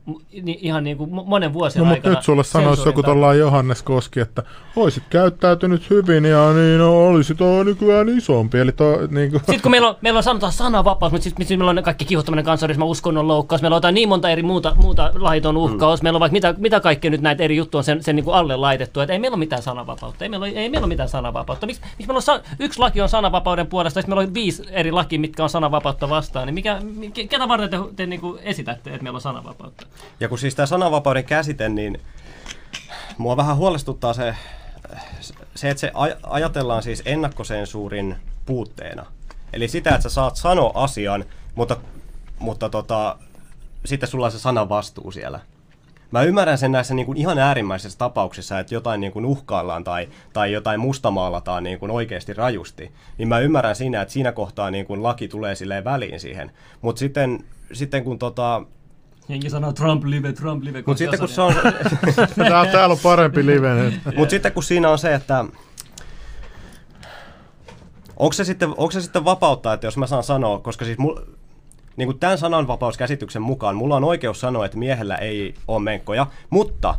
[0.42, 2.14] niin, ihan niin kuin mo- monen vuosien No mutta aikana.
[2.14, 4.42] nyt sulle sanoisi joku tuollainen Johannes Koski, että
[4.76, 8.58] oisit käyttäytynyt hyvin ja niin no, olisi tuo nykyään isompi.
[8.58, 11.70] Eli tuo, niin kuin, Sitten kun meillä on, meillä on sanotaan sananvapaus, mutta sitten meillä
[11.70, 15.56] on kaikki kiihottaminen, kansallisma, uskonnon loukkaus, meillä on jotain niin monta eri muuta, muuta laiton
[15.56, 16.04] uhkaus, mm.
[16.04, 18.34] meillä on vaikka mitä, mitä kaikkea nyt näitä eri juttuja on sen, sen niin kuin
[18.34, 21.08] alle laitettu, että ei meillä ole mitään sananvapautta, ei meillä ole, ei meillä ole mitään
[21.08, 21.66] sananvapautta.
[21.66, 24.92] Miksi, miksi meillä on sa- yksi laki on sananvapauden puolesta, ja meillä on viisi eri
[24.92, 26.78] lakia, mitkä on sananvapautta vastaan, niin mikä,
[27.18, 29.86] ke- ketä varten te, te niin kuin esitätte, että meillä on sananvapautta?
[30.20, 32.00] Ja kun siis tämä sananvapauden käsite, niin
[33.18, 34.34] mua vähän huolestuttaa se,
[35.54, 38.16] se että se aj- ajatellaan siis ennakkosensuurin
[38.46, 39.06] puutteena.
[39.52, 41.24] Eli sitä, että sä saat sanoa asian,
[41.54, 41.76] mutta,
[42.38, 43.16] mutta tota,
[43.84, 45.40] sitten sulla on se sanan vastuu siellä.
[46.10, 50.08] Mä ymmärrän sen näissä niin kuin ihan äärimmäisissä tapauksissa, että jotain niin kuin uhkaillaan tai,
[50.32, 52.92] tai jotain mustamaalataan niin kuin oikeasti rajusti.
[53.18, 56.50] Niin mä ymmärrän siinä, että siinä kohtaa niin kuin laki tulee silleen väliin siihen.
[56.80, 58.62] Mutta sitten, sitten kun tota,
[59.30, 60.82] Jengi sanoo Trump live, Trump live.
[60.86, 61.54] mut sitten kun se on,
[62.36, 64.00] täällä, täällä on parempi live nyt.
[64.16, 65.44] Mutta sitten kun siinä on se, että
[68.16, 71.16] onko se, sitten, onko se sitten vapautta, että jos mä saan sanoa, koska siis mul,
[71.96, 76.94] niin kuin tämän sananvapauskäsityksen mukaan mulla on oikeus sanoa, että miehellä ei ole menkkoja, mutta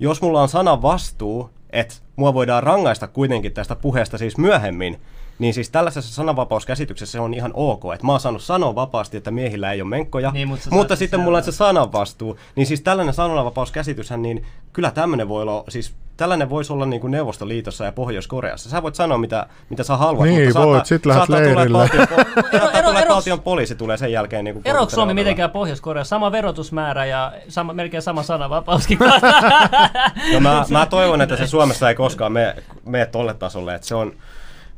[0.00, 5.00] jos mulla on sanan vastuu, että mua voidaan rangaista kuitenkin tästä puheesta siis myöhemmin,
[5.42, 9.30] niin siis tällaisessa sananvapauskäsityksessä se on ihan ok, että mä oon saanut sanoa vapaasti, että
[9.30, 12.80] miehillä ei ole menkkoja, Niin, mutta mutta saat sitten mulla on se sananvastuu, niin siis
[12.80, 17.92] tällainen sananvapauskäsityshän, niin kyllä tämmöinen voi olla, siis tällainen voisi olla niin kuin Neuvostoliitossa ja
[17.92, 18.70] Pohjois-Koreassa.
[18.70, 21.84] Sä voit sanoa, mitä, mitä sä haluat, Niin, mutta voit, saattaa, sit lähdet saattaa tulla,
[21.84, 22.28] että leirille.
[22.52, 24.44] valtion, ero- valtion poliisi tulee sen jälkeen.
[24.44, 26.04] Niin kuin Eroako Suomi mitenkään Pohjois-Korea?
[26.04, 28.98] Sama verotusmäärä ja sama, melkein sama sananvapauskin.
[30.32, 33.94] No mä, mä toivon, että se Suomessa ei koskaan mene, mene tolle tasolle, että se
[33.94, 34.12] on...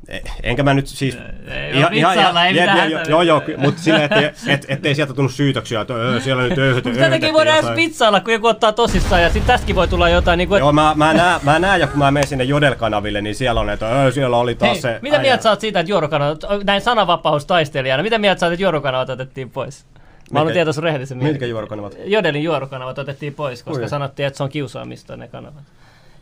[0.09, 1.19] e- Enkä mä nyt siis...
[1.49, 2.91] Ei oo vitsailla, ei jep, mitään.
[3.09, 6.59] Joo, joo, ky- mutta silleen, että et, ettei sieltä tunnu syytöksiä, että öö, siellä nyt
[6.59, 10.09] öyhöt, Mutta tätäkin voidaan edes vitsailla, kun joku ottaa tosissaan ja sitten tästäkin voi tulla
[10.09, 13.21] jotain niin kuin, Joo, mä, mä, näen, mä näen jo, kun mä menen sinne Jodel-kanaville,
[13.21, 14.99] niin siellä on, että öö, siellä oli taas Hei, se...
[15.03, 19.11] mitä mieltä sä oot siitä, että juorokanavat, näin sananvapaustaistelijana, mitä mieltä sä oot, että juorokanavat
[19.11, 19.87] otettiin pois?
[20.33, 21.97] Mä haluan tietää sun rehellisen Mitkä juorokanavat?
[22.05, 23.89] Jodelin juorokanavat otettiin pois, koska Oi.
[23.89, 25.63] sanottiin, että se on kiusaamista ne kanavat.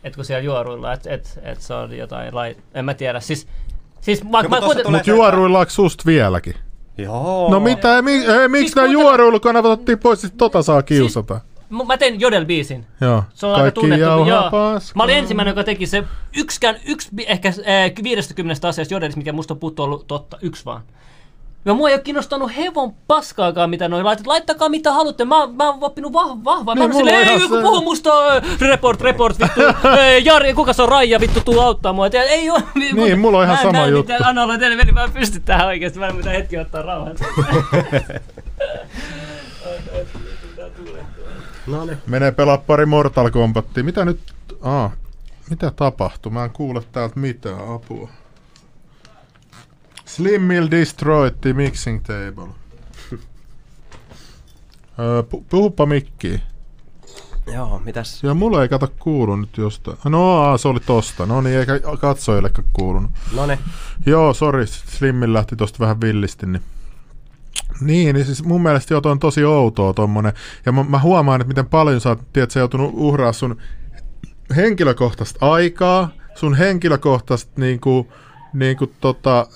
[0.03, 2.55] Että kun siellä juoruilla, että et, et se on jotain lai...
[2.73, 3.19] En mä tiedä.
[3.19, 3.47] Siis,
[4.03, 4.91] siis vaikka mä kuiten...
[4.91, 6.55] Mutta juoruillaanko susta vieläkin?
[6.97, 7.49] Joo.
[7.51, 11.41] No mitä, mi, ei, miksi Siis nämä juoruilukanavat otettiin pois, siis tota saa kiusata.
[11.69, 12.85] M- Mä tein Jodel-biisin.
[13.01, 14.01] Joo, Se on aika kaikki tunnettu.
[14.05, 14.51] jauhaa Joo.
[14.51, 14.93] paskaa.
[14.95, 16.03] Mä olin ensimmäinen, joka teki se
[16.37, 20.81] yksikään, yksi, ehkä äh, 50 asiasta Jodelissa, mikä musta on puuttu ollut totta, yksi vaan.
[21.65, 24.27] Ja mua ei ole kiinnostanut hevon paskaakaan, mitä noin laitat.
[24.27, 25.25] Laittakaa mitä haluatte.
[25.25, 26.75] Mä, mä oon oppinut vah, vahvaa.
[26.75, 28.09] Niin, mä oon mulla silleen, on ei joku puhu musta,
[28.61, 29.61] report, report, vittu.
[29.99, 32.07] Ei, Jari, kuka se on Raija, vittu, tuu auttaa mua.
[32.07, 34.11] Et ei oo, Niin, mulla on ihan mä sama näe juttu.
[34.13, 34.29] Mitään.
[34.29, 35.99] Anna olla teille veli, mä en pysty tähän oikeesti.
[35.99, 37.15] Mä en mitään hetki ottaa rauhan.
[41.67, 41.97] No niin.
[42.07, 43.83] Menee pelaa pari Mortal Kombatia.
[43.83, 44.19] Mitä nyt?
[44.61, 44.91] Aa,
[45.49, 46.31] mitä tapahtuu?
[46.31, 48.09] Mä en kuule täältä mitään apua.
[50.05, 52.47] Slim Mill destroyed the mixing table.
[54.99, 56.41] Öö, pu- puhupa mikkiin.
[57.53, 58.23] Joo, mitäs?
[58.23, 59.97] Ja mulla ei kato kuulu nyt jostain.
[60.05, 61.25] No aa, se oli tosta.
[61.25, 63.11] No niin, eikä katsojillekaan kuulunut.
[63.35, 63.59] No niin.
[64.05, 66.45] Joo, sori, Slimmin lähti tosta vähän villisti.
[66.45, 66.61] Niin.
[67.81, 70.33] Niin, niin siis mun mielestä joo, toi on tosi outoa tommonen.
[70.65, 73.57] Ja mä, mä huomaan, että miten paljon sä oot, tiedät, sä joutunut uhraa sun
[74.55, 78.07] henkilökohtaista aikaa, sun henkilökohtaista niinku,
[78.53, 79.47] niinku tota,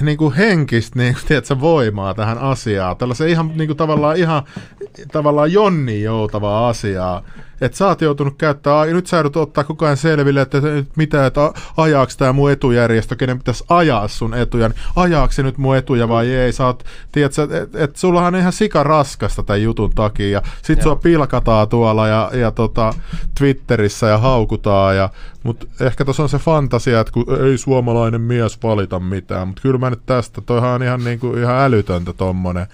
[0.00, 2.96] niin kuin henkistä niin kuin, tiedätkö, voimaa tähän asiaan.
[2.96, 4.42] Tällaisen ihan niin kuin, tavallaan, ihan
[5.12, 7.22] tavallaan jonni joutavaa asiaa.
[7.62, 11.26] Että sä oot joutunut käyttää, nyt sä joudut ottaa koko ajan selville, että nyt mitä,
[11.26, 15.76] että ajaako tämä mun etujärjestö, kenen pitäisi ajaa sun etuja, niin ajaako se nyt mun
[15.76, 19.90] etuja vai ei, sä oot, tiedätkö, että et, sullahan on ihan sika raskasta tämän jutun
[19.90, 20.82] takia, ja sit Joo.
[20.82, 22.94] sua pilkataan tuolla ja, ja tota,
[23.38, 25.10] Twitterissä ja haukutaan, ja,
[25.42, 29.78] mutta ehkä tuossa on se fantasia, että kun ei suomalainen mies valita mitään, mutta kyllä
[29.78, 32.66] mä nyt tästä, toihan on ihan, niin kuin, ihan älytöntä tommonen,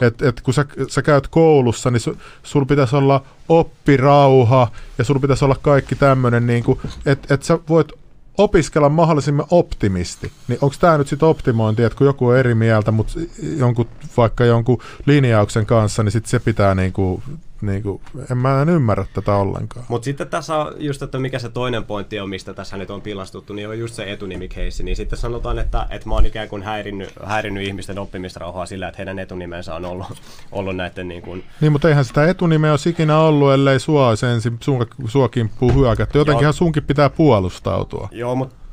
[0.00, 5.20] että et kun sä, sä käyt koulussa, niin su, sul pitäisi olla oppirauha ja sulla
[5.20, 6.64] pitäisi olla kaikki tämmöinen, niin
[7.06, 7.92] että et sä voit
[8.38, 10.32] opiskella mahdollisimman optimisti.
[10.48, 13.12] Niin onko tämä nyt sitten optimointi, että kun joku on eri mieltä, mutta
[13.56, 17.22] jonkun, vaikka jonkun linjauksen kanssa, niin sitten se pitää niinku
[17.62, 19.86] niin kuin, en mä en ymmärrä tätä ollenkaan.
[19.88, 23.02] Mutta sitten tässä on just, että mikä se toinen pointti on, mistä tässä nyt on
[23.02, 24.82] pilastuttu, niin on just se etunimikeissi.
[24.82, 28.98] Niin sitten sanotaan, että, että mä oon ikään kuin häirinnyt, häirinnyt ihmisten oppimisrauhaa sillä, että
[28.98, 30.06] heidän etunimensä on ollut,
[30.52, 31.44] ollut näiden niin kuin...
[31.60, 35.72] Niin, mutta eihän sitä etunimeä olisi ikinä ollut, ellei sua olisi ensin sua, sua kimppuu
[35.72, 36.18] hyökätty.
[36.18, 38.08] Jotenkinhan sunkin pitää puolustautua.
[38.12, 38.65] Joo, mutta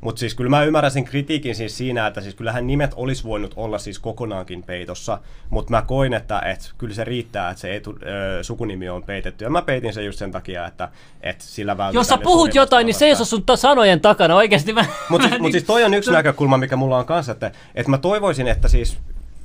[0.00, 3.54] mutta siis kyllä mä ymmärrän sen kritiikin siis siinä, että siis kyllähän nimet olisi voinut
[3.56, 5.18] olla siis kokonaankin peitossa,
[5.50, 7.98] mutta mä koin, että et, kyllä se riittää, että se etu,
[8.38, 9.44] ö, sukunimi on peitetty.
[9.44, 10.88] Ja mä peitin sen just sen takia, että
[11.20, 12.00] et sillä vältetään...
[12.00, 14.72] Jos sä puhut jotain, niin seiso sun sanojen takana oikeasti.
[14.72, 17.90] Mutta mut siis, mut siis toi on yksi näkökulma, mikä mulla on kanssa, että, että
[17.90, 18.98] mä toivoisin, että siis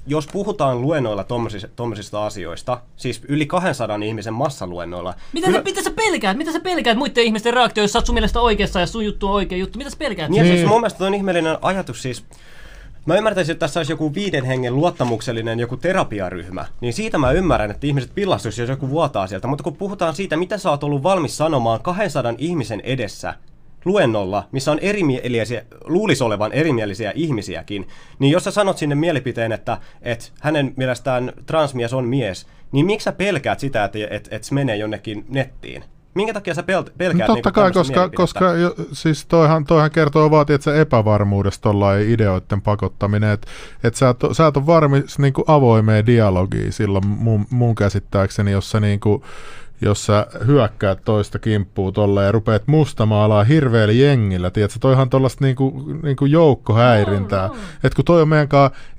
[0.08, 1.26] jos puhutaan luennoilla
[1.76, 5.14] tuommoisista asioista, siis yli 200 ihmisen massaluennoilla...
[5.34, 5.62] Mitä, kyllä...
[5.62, 6.38] mitä sä pelkäät?
[6.38, 9.28] Mitä sä pelkäät muiden ihmisten reaktio, jos sä oot sun mielestä oikeassa ja sun juttu
[9.28, 9.78] on oikea juttu?
[9.78, 10.30] Mitä sä pelkäät?
[10.30, 10.58] Niin, siis niin.
[10.58, 12.26] siis mun mielestä on ihmeellinen ajatus siis...
[13.06, 17.72] Mä ymmärtäisin, että tässä olisi joku viiden hengen luottamuksellinen joku terapiaryhmä, niin siitä mä ymmärrän,
[17.72, 19.48] että ihmiset pillastuisi, jos joku vuotaa sieltä.
[19.48, 23.34] Mutta kun puhutaan siitä, mitä sä oot ollut valmis sanomaan 200 ihmisen edessä,
[23.86, 27.88] luennolla, missä on erimielisiä, luulisi olevan erimielisiä ihmisiäkin,
[28.20, 33.06] niin jos sä sanot sinne mielipiteen, että, että hänen mielestään transmies on mies, niin miksi
[33.06, 35.84] sä pelkäät sitä, että, että, että se menee jonnekin nettiin?
[36.14, 39.92] Minkä takia sä pel- pelkäät no, Totta niin kai, koska, koska jo, siis toihan, toihan
[39.92, 43.48] kertoo että se epävarmuudesta ollaan ideoiden pakottaminen, että
[43.84, 48.80] et sä, et, sä et ole varmis niin avoimeen dialogiin silloin mun, mun käsittääkseni, jossa
[48.80, 49.24] niin kuin,
[49.82, 55.84] jos sä hyökkäät toista kimppuun tolle ja rupeat mustamaalaa hirveällä jengillä, tiedätkö, toihan tuollaista niinku,
[56.04, 57.50] niinku joukkohäirintää.
[57.50, 57.62] Oh, no.
[57.84, 58.48] Että kun toi on meidän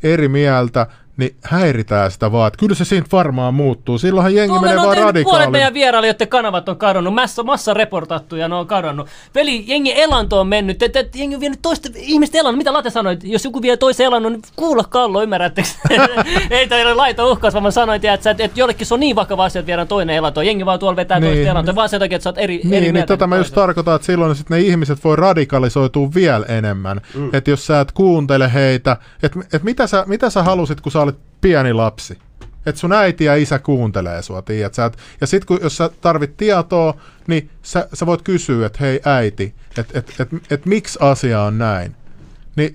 [0.03, 2.48] eri mieltä, niin häiritään sitä vaan.
[2.48, 3.98] Että kyllä se siitä varmaan muuttuu.
[3.98, 5.24] Silloinhan jengi Tuolla menee vaan radikaaliin.
[5.24, 7.14] Puolet meidän vierailijoiden kanavat on kadonnut.
[7.14, 9.08] Massa, massa reportattu ja ne on kadonnut.
[9.34, 10.82] Veli, jengi elanto on mennyt.
[10.82, 12.58] Et, et, jengi on vienyt toista ihmistä elannon.
[12.58, 13.18] Mitä Late sanoi?
[13.22, 15.68] Jos joku vie toisen elannon, niin kuulla kallo, ymmärrättekö?
[16.50, 19.44] Ei toi laita uhkaus, vaan mä sanoin, että, että, että jollekin se on niin vakava
[19.44, 20.42] asia, että viedään toinen elanto.
[20.42, 21.32] Jengi vaan tuolla vetää niin.
[21.32, 23.12] toista elantoa, vaan sen takia, että sä oot eri, niin, eri niin, mieltä.
[23.12, 27.00] Niin, tota mä just tarkoitan, että silloin sit ne ihmiset voi radikalisoitua vielä enemmän.
[27.14, 27.30] Mm.
[27.32, 31.01] Että jos sä et kuuntele heitä, että et mitä, sä, mitä sä halusit, kun sä
[31.03, 32.18] olit pieni lapsi.
[32.66, 34.84] Että sun äiti ja isä kuuntelee sua, tiedät sä.
[34.84, 36.94] Et, ja sit kun, jos sä tarvit tietoa,
[37.26, 41.42] niin sä, sä voit kysyä, että hei äiti, että et, et, et, et miksi asia
[41.42, 41.96] on näin.
[42.57, 42.74] Ni,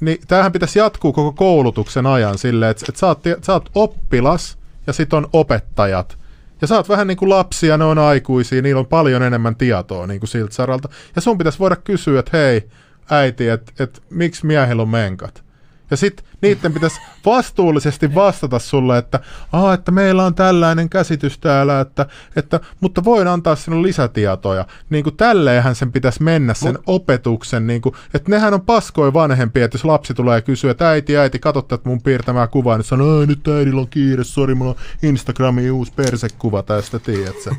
[0.00, 4.92] niin tämähän pitäisi jatkuu koko koulutuksen ajan silleen, että et sä, sä oot oppilas ja
[4.92, 6.18] sit on opettajat.
[6.60, 10.06] Ja sä oot vähän niin kuin lapsia, ne on aikuisia, niillä on paljon enemmän tietoa
[10.06, 10.88] niin kuin siltä saralta.
[11.16, 12.68] Ja sun pitäisi voida kysyä, että hei
[13.10, 15.42] äiti, että et, miksi miehillä on menkat.
[15.90, 19.20] Ja sitten niiden pitäisi vastuullisesti vastata sulle, että,
[19.52, 24.66] Aa, että meillä on tällainen käsitys täällä, että, että, mutta voin antaa sinulle lisätietoja.
[24.90, 26.82] Niin kuin tälleenhän sen pitäisi mennä sen Mut...
[26.86, 30.88] opetuksen, niin kuin, että nehän on paskoja vanhempia, että jos lapsi tulee ja kysyy, että
[30.88, 34.70] äiti, äiti, katso tätä mun piirtämää kuvaa, niin sanoo, nyt äidillä on kiire, sori, mulla
[34.70, 37.50] on Instagramin uusi persekuva tästä, tiedätkö?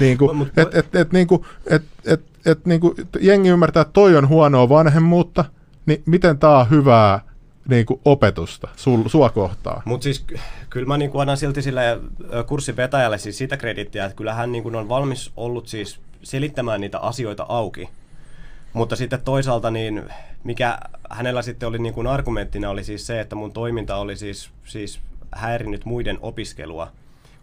[0.00, 3.92] niin kuin, et, et, et, niin kuin, et, et, et, niin kuin, jengi ymmärtää, että
[3.92, 5.44] toi on huonoa vanhemmuutta,
[5.86, 7.20] niin miten tämä on hyvää
[7.68, 9.82] niin kuin opetusta sul, sua kohtaa.
[9.84, 10.24] Mutta siis
[10.70, 12.00] kyllä mä niin kuin annan silti sille
[12.46, 16.80] kurssin vetäjälle siis sitä kredittiä, että kyllä hän niin kuin on valmis ollut siis selittämään
[16.80, 17.88] niitä asioita auki.
[18.72, 20.02] Mutta sitten toisaalta niin
[20.44, 20.78] mikä
[21.10, 25.00] hänellä sitten oli niin kuin argumenttina oli siis se, että mun toiminta oli siis, siis
[25.32, 26.92] häirinnyt muiden opiskelua,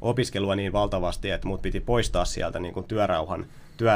[0.02, 3.46] opiskelua niin valtavasti, että mut piti poistaa sieltä niin kuin työrauhan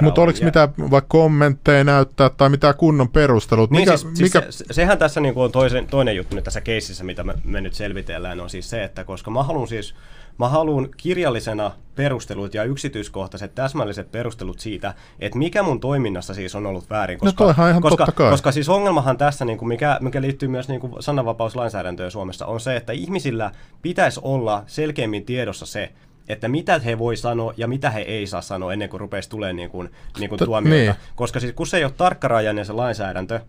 [0.02, 0.46] mutta oliko ja...
[0.46, 3.72] mitä vaikka kommentteja näyttää tai mitä kunnon perustelut?
[3.72, 4.42] Niin mikä, siis, mikä...
[4.42, 7.34] Siis se, sehän tässä niin kuin on toisen, toinen juttu nyt tässä keississä, mitä me,
[7.44, 9.96] me nyt selvitellään, on siis se, että koska mä haluan siis
[10.40, 16.66] Mä haluan kirjallisena perustelut ja yksityiskohtaiset täsmälliset perustelut siitä, että mikä mun toiminnassa siis on
[16.66, 17.20] ollut väärin.
[17.22, 18.32] No koska, no ihan koska, totta kai.
[18.32, 22.60] koska siis ongelmahan tässä, niin kuin mikä, mikä liittyy myös niin kuin sananvapauslainsäädäntöön Suomessa, on
[22.60, 23.52] se, että ihmisillä
[23.82, 25.91] pitäisi olla selkeämmin tiedossa se,
[26.30, 29.56] että mitä he voi sanoa ja mitä he ei saa sanoa ennen kuin rupeaisi tulemaan
[29.56, 30.91] niin kuin, niin kuin tuomioita.
[30.91, 30.95] Niin.
[31.15, 33.39] Koska siis kun se ei ole tarkkarajainen se lainsäädäntö,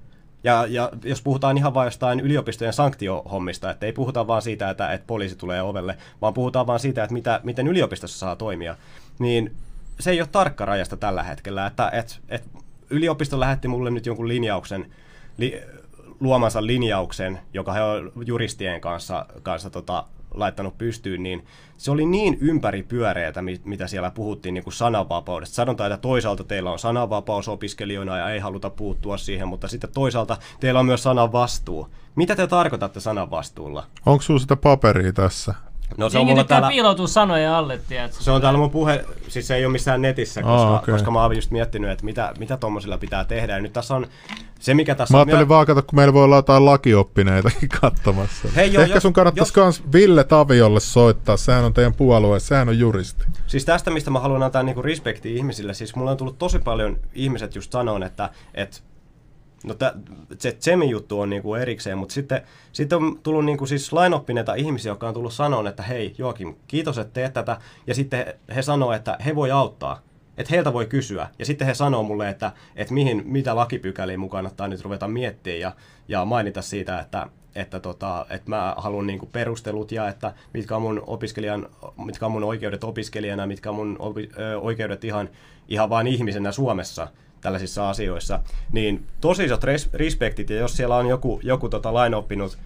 [0.44, 4.92] Ja, ja jos puhutaan ihan vain jostain yliopistojen sanktiohommista, että ei puhuta vaan siitä, että,
[4.92, 8.76] että poliisi tulee ovelle, vaan puhutaan vaan siitä, että mitä, miten yliopistossa saa toimia,
[9.18, 9.54] niin
[10.00, 11.66] se ei ole tarkka rajasta tällä hetkellä.
[11.66, 12.48] Että, että, että
[12.90, 14.86] yliopisto lähetti mulle nyt jonkun linjauksen,
[15.36, 15.60] li,
[16.20, 20.04] luomansa linjauksen, joka he on juristien kanssa, kanssa tota,
[20.34, 21.44] laittanut pystyyn, niin
[21.76, 25.54] se oli niin ympäripyöreätä, mitä siellä puhuttiin niin kuin sananvapaudesta.
[25.54, 30.36] Sanotaan, että toisaalta teillä on sananvapaus opiskelijoina ja ei haluta puuttua siihen, mutta sitten toisaalta
[30.60, 31.88] teillä on myös sananvastuu.
[32.16, 33.86] Mitä te tarkoitatte sananvastuulla?
[34.06, 35.54] Onko sinulla sitä paperia tässä?
[35.96, 36.68] No se on mulla täällä...
[36.68, 38.22] piiloutua sanojen alle, tiedätkö?
[38.22, 40.94] Se on täällä mun puhe, siis se ei ole missään netissä, koska, oh, okay.
[40.94, 43.52] koska mä oon just miettinyt, että mitä, mitä tuommoisilla pitää tehdä.
[43.52, 44.06] Ja nyt tässä on
[44.60, 45.48] se, mikä tässä Mä ajattelin on...
[45.48, 48.48] vaan kato, kun meillä voi olla jotain lakioppineitakin katsomassa.
[48.56, 49.64] Hei, jo, Ehkä jos, sun kannattaisi jos...
[49.64, 53.24] myös Ville Taviolle soittaa, sehän on teidän puolue, sehän on juristi.
[53.46, 56.96] Siis tästä, mistä mä haluan antaa niinku respektiä ihmisille, siis mulla on tullut tosi paljon
[57.14, 58.80] ihmiset just sanoon, että, että
[59.64, 59.94] No tä,
[60.38, 62.42] se Tsemi juttu on niinku erikseen, mutta sitten,
[62.72, 66.98] sitten on tullut niinku siis lainoppineita ihmisiä, jotka on tullut sanoa, että hei Joakim, kiitos,
[66.98, 67.56] että teet tätä.
[67.86, 70.02] Ja sitten he sanoo, että he voi auttaa.
[70.38, 71.28] Että heiltä voi kysyä.
[71.38, 75.60] Ja sitten he sanoo mulle, että, että mihin, mitä lakipykäliä mukaan kannattaa nyt ruveta miettimään
[75.60, 75.72] ja,
[76.08, 80.82] ja mainita siitä, että, että, tota, että mä haluan niinku perustelut ja että mitkä on
[80.82, 81.68] mun opiskelijan,
[82.04, 85.28] mitkä on mun oikeudet opiskelijana, mitkä on mun opi, ö, oikeudet ihan,
[85.68, 87.08] ihan vain ihmisenä Suomessa
[87.40, 88.40] tällaisissa asioissa,
[88.72, 92.58] niin tosi isot res- respektit, ja jos siellä on joku, joku tota lainoppinut,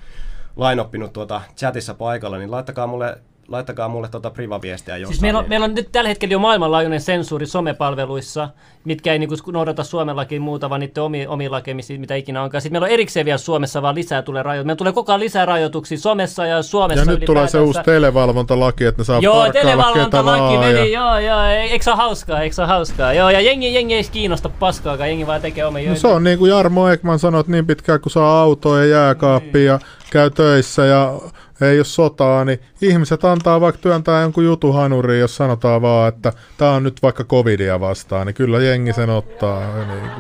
[0.57, 3.19] lainoppinut tuota chatissa paikalla, niin laittakaa mulle
[3.49, 5.15] laittakaa mulle tuota privaviestiä jossain.
[5.15, 8.49] Siis meillä, on, meillä on nyt tällä hetkellä jo maailmanlaajuinen sensuuri somepalveluissa,
[8.85, 12.63] mitkä ei niinku noudata Suomen lakiin muuta, vaan niiden omi, omi lakeja, mitä ikinä onkaan.
[12.63, 14.67] Sitten meillä on erikseen vielä Suomessa, vaan lisää tulee rajoituksia.
[14.67, 18.85] Meillä tulee koko ajan lisää rajoituksia somessa ja Suomessa Ja nyt tulee se uusi televalvontalaki,
[18.85, 22.69] että ne saa Joo, televalvontalaki meni, joo, joo, eikö se ole hauskaa, eikö se ole
[22.69, 23.13] hauskaa.
[23.13, 26.39] Joo, ja jengi, jengi ei kiinnosta paskaakaan, jengi vaan tekee omia No se on niin
[26.39, 29.79] kuin Jarmo Ekman sanoi, että niin pitkään kun saa autoa ja jääkaappia ja
[30.11, 31.15] käy töissä ja
[31.61, 36.33] ei ole sotaa, niin ihmiset antaa vaikka työntää jonkun jutun hanuriin, jos sanotaan vaan, että
[36.59, 39.85] tämä on nyt vaikka covidia vastaan, niin kyllä jengi sen ottaa.
[39.87, 40.11] Niin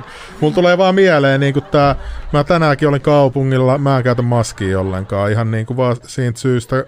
[0.40, 1.96] Mulla tulee vaan mieleen niin kuin tämä,
[2.32, 6.84] mä tänäänkin olin kaupungilla, mä en käytä maskia ollenkaan, ihan niin kuin vaan siitä syystä,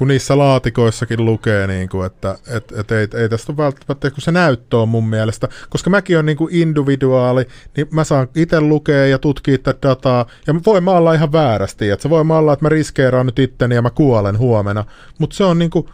[0.00, 4.20] kun niissä laatikoissakin lukee, niin kuin, että et, et ei, ei tästä ole välttämättä, kun
[4.20, 8.60] se näyttö on mun mielestä, koska mäkin on niin kuin individuaali, niin mä saan itse
[8.60, 12.38] lukea ja tutkia tätä dataa, ja voi mä olla ihan väärästi, että se voi mä
[12.38, 14.84] olla, että mä riskeeraan nyt itteni ja mä kuolen huomenna,
[15.18, 15.86] mutta se on niin kuin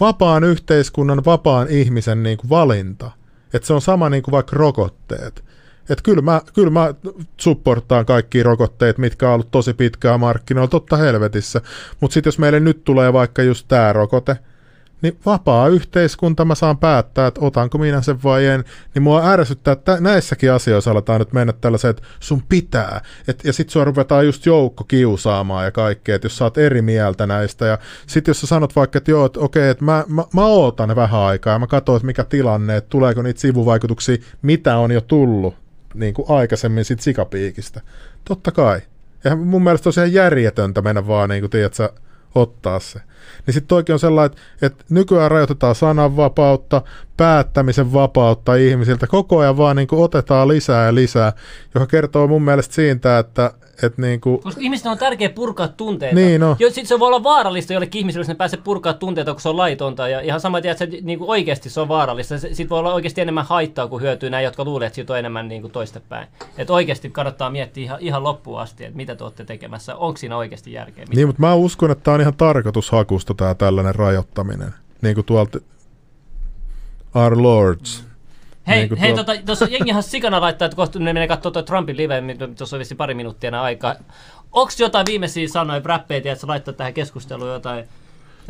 [0.00, 3.10] vapaan yhteiskunnan, vapaan ihmisen niin kuin valinta.
[3.54, 5.44] Että se on sama niin kuin vaikka rokotteet.
[5.90, 6.94] Että kyllä mä, kyllä mä
[7.36, 11.60] supporttaan kaikki rokotteet, mitkä on ollut tosi pitkää markkinoilla, totta helvetissä.
[12.00, 14.36] Mutta sitten jos meille nyt tulee vaikka just tämä rokote,
[15.02, 18.64] niin vapaa yhteiskunta mä saan päättää, että otanko minä sen vai en,
[18.94, 23.52] niin mua ärsyttää, että näissäkin asioissa aletaan nyt mennä tällaiset, että sun pitää, et, ja
[23.52, 27.66] sit sua ruvetaan just joukko kiusaamaan ja kaikkea, että jos sä oot eri mieltä näistä,
[27.66, 30.96] ja sit jos sä sanot vaikka, että joo, että okei, että mä, mä, mä ootan
[30.96, 35.00] vähän aikaa, ja mä katson, että mikä tilanne, että tuleeko niitä sivuvaikutuksia, mitä on jo
[35.00, 35.61] tullut,
[35.94, 37.80] niin kuin aikaisemmin sit sikapiikistä.
[38.24, 38.80] Totta kai.
[39.24, 41.88] Ja mun mielestä on ihan järjetöntä mennä vaan, niin kuin, tiedätkö,
[42.34, 43.00] ottaa se.
[43.46, 46.82] Niin sitten toikin on sellainen, että, nykyään rajoitetaan sananvapautta,
[47.16, 51.32] päättämisen vapautta ihmisiltä, koko ajan vaan niin otetaan lisää ja lisää,
[51.74, 54.38] joka kertoo mun mielestä siitä, että, et niinku...
[54.38, 56.14] Koska ihmisten on tärkeä purkaa tunteita.
[56.14, 56.56] Niin, no.
[56.58, 59.48] Jo, sit se voi olla vaarallista jollekin ihmisille, jos ne pääsee purkaa tunteita, kun se
[59.48, 60.08] on laitonta.
[60.08, 62.38] Ja ihan sama, että se, niinku oikeasti se on vaarallista.
[62.38, 65.48] Sitten voi olla oikeasti enemmän haittaa kuin hyötyä näin, jotka luulee, että siitä on enemmän
[65.48, 66.28] niinku toistepäin.
[66.58, 69.96] Että oikeasti kannattaa miettiä ihan, ihan loppuun asti, että mitä te olette tekemässä.
[69.96, 71.04] Onko siinä oikeasti järkeä?
[71.04, 71.16] Mitä?
[71.16, 74.74] Niin, mutta mä uskon, että tämä on ihan tarkoitushakusta tämä tällainen rajoittaminen.
[75.02, 75.58] Niin kuin tuolta
[77.14, 78.02] Our Lords.
[78.02, 78.11] Mm
[78.66, 79.24] Hei, niin hei tuo...
[79.24, 82.22] tota, tuossa jengihan sikana laittaa, että kohta ne menee katsoa tuo Trumpin live,
[82.56, 83.94] tuossa on vissi pari minuuttia aikaa.
[84.52, 87.84] Onko jotain viimeisiä sanoja, räppeitä, että sä laittaa tähän keskusteluun jotain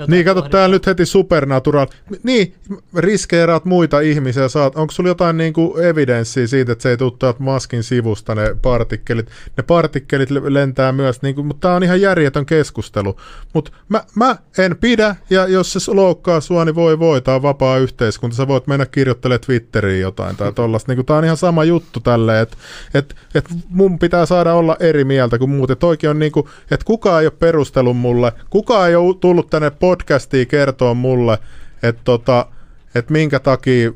[0.06, 1.86] niin, kato täällä nyt heti Supernatural.
[2.22, 2.54] Niin,
[2.96, 4.48] riskeeraat muita ihmisiä.
[4.48, 9.26] Saat, onko sulla jotain niinku evidenssiä siitä, että se ei tule maskin sivusta ne partikkelit?
[9.56, 13.16] Ne partikkelit lentää myös, niinku, mutta tämä on ihan järjetön keskustelu.
[13.52, 17.42] Mutta mä, mä, en pidä, ja jos se loukkaa sua, niin voi voi, tämä on
[17.42, 18.36] vapaa yhteiskunta.
[18.36, 20.92] Sä voit mennä kirjoittelemaan Twitteriin jotain tai tollasta.
[20.92, 22.56] Niinku, tämä on ihan sama juttu tälle, että
[22.94, 25.70] et, et mun pitää saada olla eri mieltä kuin muut.
[25.70, 29.70] Et oikein on niinku, että kukaan ei ole perustellut mulle, kukaan ei ole tullut tänne
[29.82, 31.38] podcastia kertoa mulle,
[31.82, 32.46] että tota,
[32.94, 33.92] et minkä takia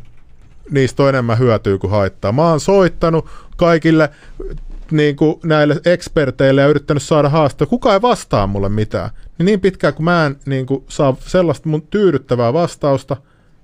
[0.71, 2.33] niistä on enemmän hyötyä kuin haittaa.
[2.33, 4.11] Mä oon soittanut kaikille
[4.91, 7.67] niin kuin näille eksperteille ja yrittänyt saada haastaa.
[7.67, 9.11] Kuka ei vastaa mulle mitään.
[9.39, 13.17] Niin, niin pitkään kuin mä en niin kuin, saa sellaista mun tyydyttävää vastausta,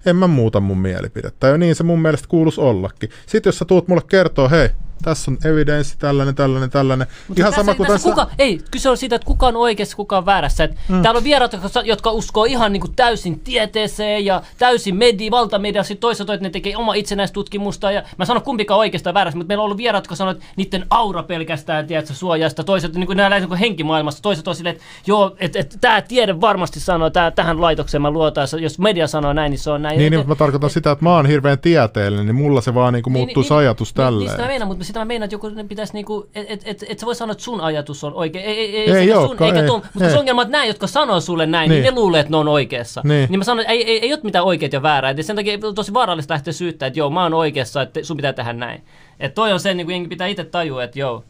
[0.07, 1.49] en mä muuta mun mielipidettä.
[1.49, 3.11] Ja niin se mun mielestä kuuluisi ollakin.
[3.27, 4.69] Sitten jos sä tuut mulle kertoa, hei,
[5.03, 7.07] tässä on evidenssi, tällainen, tällainen, tällainen.
[7.29, 8.09] Mutta Ihan tässä, sama kuin tässä...
[8.09, 10.65] Kuka, ei, kyse on siitä, että kuka on oikeassa, kuka on väärässä.
[10.65, 11.03] Et mm.
[11.03, 11.53] Täällä on vieraat,
[11.85, 16.51] jotka, uskoo ihan niin kuin täysin tieteeseen ja täysin medi, valtamedia, sitten toisaalta, että ne
[16.51, 17.93] tekee oma itsenäistutkimusta.
[17.93, 20.87] Ja mä sanon kumpikaan oikeasta väärässä, mutta meillä on ollut vieraat, jotka sanoo, että niiden
[20.91, 22.65] aura pelkästään tiedätkö, suojasta.
[22.65, 26.03] Toiset niin kuin näillä niin kuin henkimaailmassa, toiset on silleen, että joo, että, että tämä
[26.03, 28.49] tiede varmasti sanoo, tää, tähän laitokseen mä luotan.
[28.61, 29.99] Jos media sanoo näin, niin se on näin.
[29.99, 32.93] Niin, Et- niin mä tarkoitan sitä, että mä oon hirveän tieteellinen, niin mulla se vaan
[32.93, 34.49] niinku muuttuu se ajatus niin, Niin, tälleen.
[34.49, 37.15] meinaan, mutta sitä mä meinaan, että joku pitäisi niinku, että et, et, et sä voi
[37.15, 38.45] sanoa, että sun ajatus on oikein.
[38.45, 40.13] Ei, ei, Ei sekä olekaan, sun, eikä ei, tuon, mutta ei.
[40.13, 41.95] se ongelma, että nämä, jotka sanoo sulle näin, niin, Niin.
[41.95, 43.01] ne luulee, että ne on oikeassa.
[43.05, 43.27] Niin.
[43.31, 45.11] niin mä sanon, että ei, ei, ei ole mitään oikeita ja väärää.
[45.11, 48.17] Et sen takia on tosi vaarallista lähteä syyttää, että joo, mä oon oikeassa, että sun
[48.17, 48.83] pitää tehdä näin.
[49.21, 51.25] Että toi on se, niin kuin pitää itse tajua, että joo,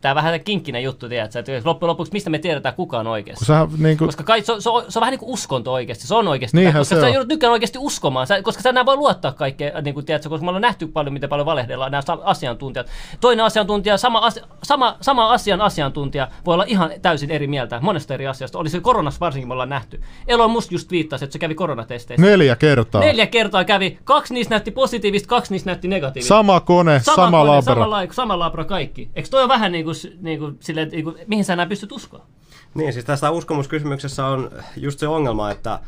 [0.00, 3.46] tämä on vähän kinkkinen juttu, tiedätkö, että loppujen lopuksi mistä me tiedetään, kuka on oikeassa.
[3.46, 5.72] Kun sä niinku, Koska kai, se, on, se, on, se on vähän niin kuin uskonto
[5.72, 6.06] oikeasti.
[6.06, 6.56] Se on oikeasti.
[6.56, 7.12] Niinhän koska se sä on.
[7.12, 8.26] joudut nykyään oikeasti uskomaan.
[8.26, 11.12] Sä, koska sä enää voi luottaa kaikkeen, niin kuin, tiedätkö, koska me ollaan nähty paljon,
[11.12, 12.86] miten paljon valehdellaan nämä asiantuntijat.
[13.20, 18.14] Toinen asiantuntija, sama, asi, sama, sama asian asiantuntija, voi olla ihan täysin eri mieltä monesta
[18.14, 18.58] eri asiasta.
[18.58, 20.00] Oli se koronassa varsinkin me ollaan nähty.
[20.28, 22.26] Elon Musk just viittasi, että se kävi koronatesteissä.
[22.26, 23.00] neljä kertaa.
[23.00, 23.98] Neljä kertaa kävi.
[24.04, 26.28] Kaksi niistä näytti positiivista, kaksi niistä näytti negatiivista.
[26.28, 27.74] Sama kone, sama, sama kone, labra.
[27.74, 29.10] Sama, la, sama labra kaikki.
[29.14, 31.92] Eikö toi ole vähän niin kuin, niin kuin, silleen, niin kuin, mihin sä enää pystyt
[31.92, 32.26] uskoa?
[32.74, 35.80] Niin, siis tässä uskomuskysymyksessä on just se ongelma, että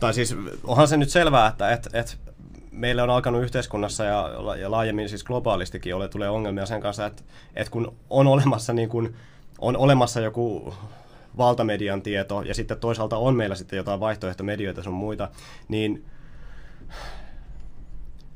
[0.00, 2.18] tai siis onhan se nyt selvää, että et, et
[2.70, 4.30] meille on alkanut yhteiskunnassa ja,
[4.60, 7.22] ja laajemmin siis globaalistikin ole, tulee ongelmia sen kanssa, että,
[7.54, 9.14] että kun on olemassa, niin kun,
[9.58, 10.74] on olemassa joku
[11.36, 15.28] valtamedian tieto ja sitten toisaalta on meillä sitten jotain vaihtoehtomedioita sun muita,
[15.68, 16.04] niin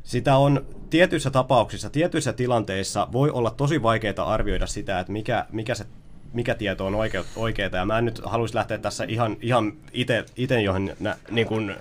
[0.07, 5.75] sitä on tietyissä tapauksissa, tietyissä tilanteissa voi olla tosi vaikeaa arvioida sitä, että mikä, mikä,
[5.75, 5.87] se,
[6.33, 7.71] mikä tieto on oikea, oikeaa.
[7.73, 9.73] Ja mä en nyt haluaisi lähteä tässä ihan, ihan
[10.37, 11.77] itse johon nä, niin kuin,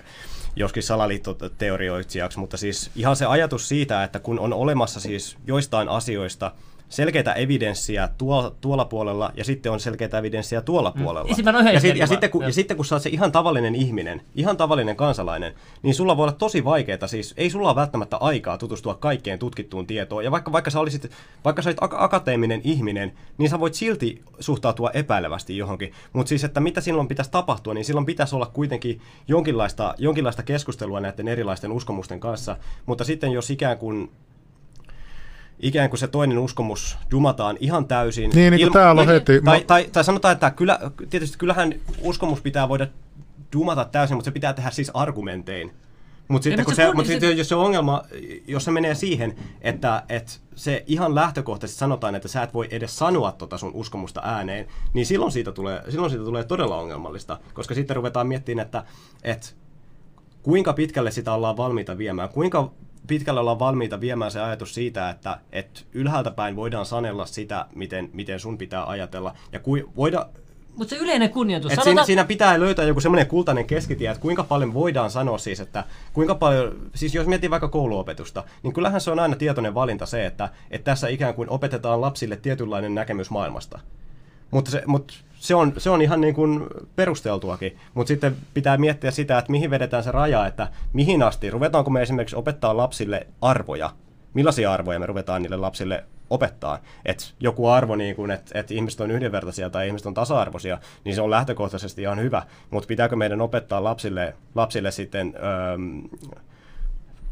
[0.56, 6.52] joskin salaliittoteorioitsijaksi, mutta siis ihan se ajatus siitä, että kun on olemassa siis joistain asioista
[6.88, 11.28] selkeitä evidenssiä tuolla, tuolla puolella ja sitten on selkeitä evidenssiä tuolla puolella.
[11.28, 12.08] Ja sit ja, sit, ja, vaan.
[12.08, 15.94] sitten, kun, ja sitten kun sä oot se ihan tavallinen ihminen, ihan tavallinen kansalainen, niin
[15.94, 20.24] sulla voi olla tosi vaikeaa, siis ei sulla ole välttämättä aikaa tutustua kaikkeen tutkittuun tietoon.
[20.24, 21.10] Ja vaikka, vaikka sä olisit,
[21.44, 25.92] vaikka sä olit ak- akateeminen ihminen, niin sä voit silti suhtautua epäilevästi johonkin.
[26.12, 31.00] Mutta siis, että mitä silloin pitäisi tapahtua, niin silloin pitäisi olla kuitenkin jonkinlaista, jonkinlaista keskustelua
[31.00, 32.56] näiden erilaisten uskomusten kanssa.
[32.86, 34.10] Mutta sitten jos ikään kuin
[35.60, 38.30] ikään kuin se toinen uskomus jumataan ihan täysin.
[38.34, 39.40] Niin, niin kuin täällä on tai, heti.
[39.44, 40.78] Tai, Mä- tai, tai sanotaan, että kyllä,
[41.10, 42.86] tietysti kyllähän uskomus pitää voida
[43.52, 45.72] dumata täysin, mutta se pitää tehdä siis argumentein.
[46.28, 48.02] Mutta sitten, kun se se, mut se- sitten jos se ongelma,
[48.46, 52.98] jos se menee siihen, että, että se ihan lähtökohtaisesti sanotaan, että sä et voi edes
[52.98, 57.74] sanoa tota sun uskomusta ääneen, niin silloin siitä tulee, silloin siitä tulee todella ongelmallista, koska
[57.74, 58.84] sitten ruvetaan miettimään, että,
[59.22, 59.46] että
[60.42, 62.70] kuinka pitkälle sitä ollaan valmiita viemään, kuinka
[63.06, 68.10] pitkälle ollaan valmiita viemään se ajatus siitä, että, että ylhäältä päin voidaan sanella sitä, miten,
[68.12, 70.28] miten sun pitää ajatella, ja kui, voida,
[70.76, 71.72] Mutta se yleinen kunnioitus.
[71.72, 75.60] et siinä, siinä pitää löytää joku semmoinen kultainen keskitie, että kuinka paljon voidaan sanoa siis,
[75.60, 80.06] että kuinka paljon, siis jos miettii vaikka kouluopetusta, niin kyllähän se on aina tietoinen valinta
[80.06, 83.78] se, että, että tässä ikään kuin opetetaan lapsille tietynlainen näkemys maailmasta.
[84.50, 89.10] Mutta se, mut se, on, se on ihan niin kuin perusteltuakin, mutta sitten pitää miettiä
[89.10, 93.90] sitä, että mihin vedetään se raja, että mihin asti, ruvetaanko me esimerkiksi opettaa lapsille arvoja,
[94.34, 96.78] millaisia arvoja me ruvetaan niille lapsille opettaa.
[97.04, 101.14] Että joku arvo, niin kuin, että, että ihmiset on yhdenvertaisia tai ihmiset on tasa-arvoisia, niin
[101.14, 102.42] se on lähtökohtaisesti ihan hyvä.
[102.70, 105.78] Mutta pitääkö meidän opettaa lapsille, lapsille sitten öö,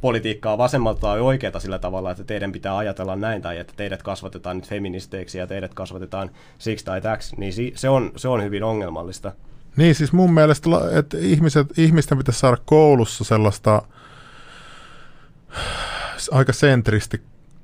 [0.05, 4.57] politiikkaa vasemmalta tai oikealta sillä tavalla, että teidän pitää ajatella näin, tai että teidät kasvatetaan
[4.57, 9.33] nyt feministeiksi ja teidät kasvatetaan siksi tai täksi, niin se on, se on hyvin ongelmallista.
[9.77, 13.83] Niin siis mun mielestä, että ihmiset, ihmisten pitäisi saada koulussa sellaista
[16.31, 17.21] aika sentristi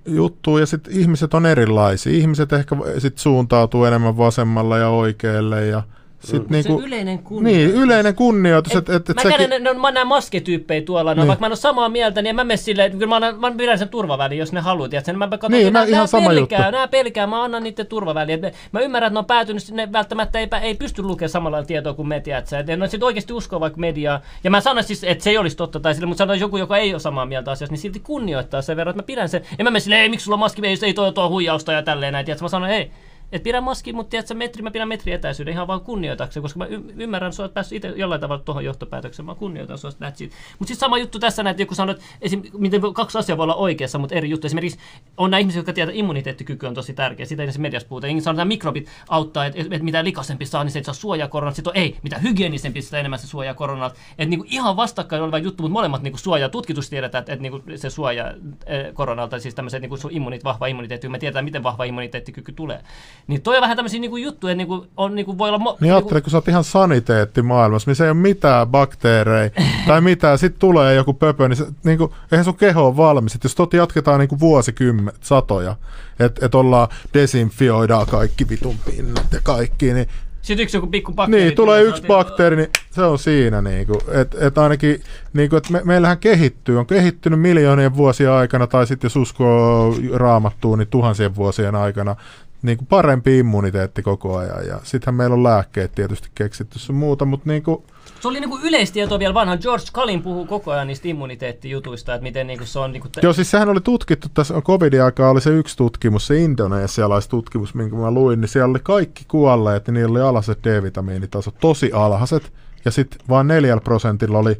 [0.06, 2.12] juttua, ja sitten ihmiset on erilaisia.
[2.12, 5.82] Ihmiset ehkä sit suuntautuu enemmän vasemmalla ja oikealle, ja
[6.20, 6.52] sit Mm.
[6.54, 7.72] niinku, se yleinen kunnioitus.
[7.74, 10.82] niin, yleinen kunnioitus, Et, että et, et mä, sekin, käyn, ne, ne, mä näen masketyyppejä
[10.82, 11.28] tuolla, no, Niin.
[11.28, 13.50] vaikka mä en ole samaa mieltä, niin mä mene silleen, että kyllä mä, annan, mä
[13.56, 14.88] pidän sen turvaväliin, jos ne haluaa.
[14.88, 15.12] Tiedätkö?
[15.12, 16.70] Mä katson, Niin, että mä nää- ihan nää sama pelkää, juttu.
[16.72, 18.44] Nää pelkää, mä annan niiden turvaväliin.
[18.44, 21.94] Et Mä ymmärrän, että ne on päätynyt, ne välttämättä ei, ei pysty lukemaan samalla tietoa
[21.94, 22.58] kuin me, tiedätkö?
[22.58, 24.20] Et ne on sit oikeasti uskoa vaikka mediaa.
[24.44, 26.76] Ja mä sanon siis, että se ei olisi totta tai sille, mutta sanoin joku, joka
[26.76, 29.42] ei ole samaa mieltä asiasta, niin silti kunnioittaa sen verran, että mä pidän sen.
[29.58, 31.82] Ja mä menen silleen, ei, miksi sulla on maski, ei, ei toi, toi huijausta ja
[31.82, 32.44] tälleen näin, tiedätkö?
[32.44, 32.90] Mä sanon, ei,
[33.32, 36.66] että pidä maski, mutta tiedätkö, metri, mä pidän metri etäisyyden ihan vaan kunnioitakseni, koska mä
[36.96, 39.96] ymmärrän, että päässyt itse jollain tavalla tuohon johtopäätökseen, mä kunnioitan sua, that's.
[39.98, 40.28] Mutta
[40.58, 43.98] sitten sama juttu tässä, että joku sanoo, että esim, miten kaksi asiaa voi olla oikeassa,
[43.98, 44.46] mutta eri juttu.
[44.46, 44.78] Esimerkiksi
[45.16, 48.06] on näitä ihmisiä, jotka tietää, että immuniteettikyky on tosi tärkeä, sitä ei se mediassa puhuta.
[48.06, 50.94] Jengi sanoo, että nämä mikrobit auttaa, että, että mitä likasempi saa, niin se ei saa
[50.94, 51.56] suojaa koronalta.
[51.56, 53.96] Sitten on ei, mitä hygienisempi, sitä enemmän se suojaa koronalta.
[54.18, 56.48] Että niin ihan vastakkain oleva juttu, mutta molemmat niin suojaa.
[56.48, 58.30] Tutkitusti tiedetään, että, että niin se suojaa
[58.66, 62.82] eh, koronalta, siis tämmöiset niin immunit, vahva immuniteetti, me tiedetään, miten vahva immuniteettikyky tulee.
[63.30, 65.72] Niin toi on vähän tämmöisiä niin juttuja, että niin kuin, on, niin kuin voi olla...
[65.72, 69.50] Mo- Niin ajattele, kun sä oot ihan saniteetti maailmassa, missä ei ole mitään bakteereja
[69.86, 73.34] tai mitään, sit tulee joku pöpö, niin, se, niin kuin, eihän sun keho ole valmis.
[73.34, 75.76] Et jos tot jatketaan niin kuin vuosikymmen, satoja,
[76.20, 80.06] että et ollaan, desinfioidaan kaikki vitun pinnat ja kaikki, niin
[80.42, 81.44] Sitten yksi joku pikku bakteeri.
[81.44, 83.62] niin, tulee yksi bakteeri, niin se on siinä.
[83.62, 85.00] Niinku, että et ainakin,
[85.32, 90.78] niinku, että me, meillähän kehittyy, on kehittynyt miljoonien vuosien aikana, tai sitten jos uskoo raamattuun,
[90.78, 92.16] niin tuhansien vuosien aikana
[92.62, 94.66] niinku parempi immuniteetti koko ajan.
[94.66, 97.84] Ja sittenhän meillä on lääkkeet tietysti keksitty sun muuta, mutta niinku,
[98.20, 99.58] Se oli niinku yleistietoa vielä vanhan.
[99.62, 102.92] George Kalin puhuu koko ajan niistä immuniteettijutuista, että miten niinku se on...
[102.92, 106.36] Niinku te- Joo, siis sehän oli tutkittu, tässä covidin aikaa oli se yksi tutkimus, se
[106.38, 111.92] indonesialaistutkimus, minkä mä luin, niin siellä oli kaikki kuolleet, niin niillä oli alhaiset D-vitamiinitasot, tosi
[111.92, 112.52] alhaiset,
[112.84, 114.58] ja sitten vain neljällä prosentilla oli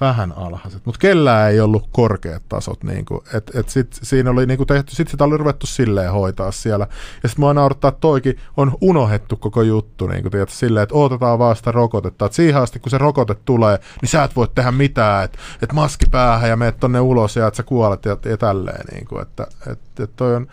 [0.00, 2.84] vähän alhaiset, mutta kellään ei ollut korkeat tasot.
[2.84, 6.86] Niinku, et, et sit, siinä oli niinku tehty, sit sitä oli ruvettu silleen hoitaa siellä.
[7.22, 11.38] Ja sitten mua naurattaa, että toikin on unohdettu koko juttu, niinku, tiedät, silleen, että odotetaan
[11.38, 12.26] vaan sitä rokotetta.
[12.26, 15.72] Et siihen asti, kun se rokote tulee, niin sä et voi tehdä mitään, että et
[15.72, 18.84] maski päähän ja meet tonne ulos ja että sä kuolet ja, ja tälleen.
[18.92, 20.46] Niinku, että et, et toi on,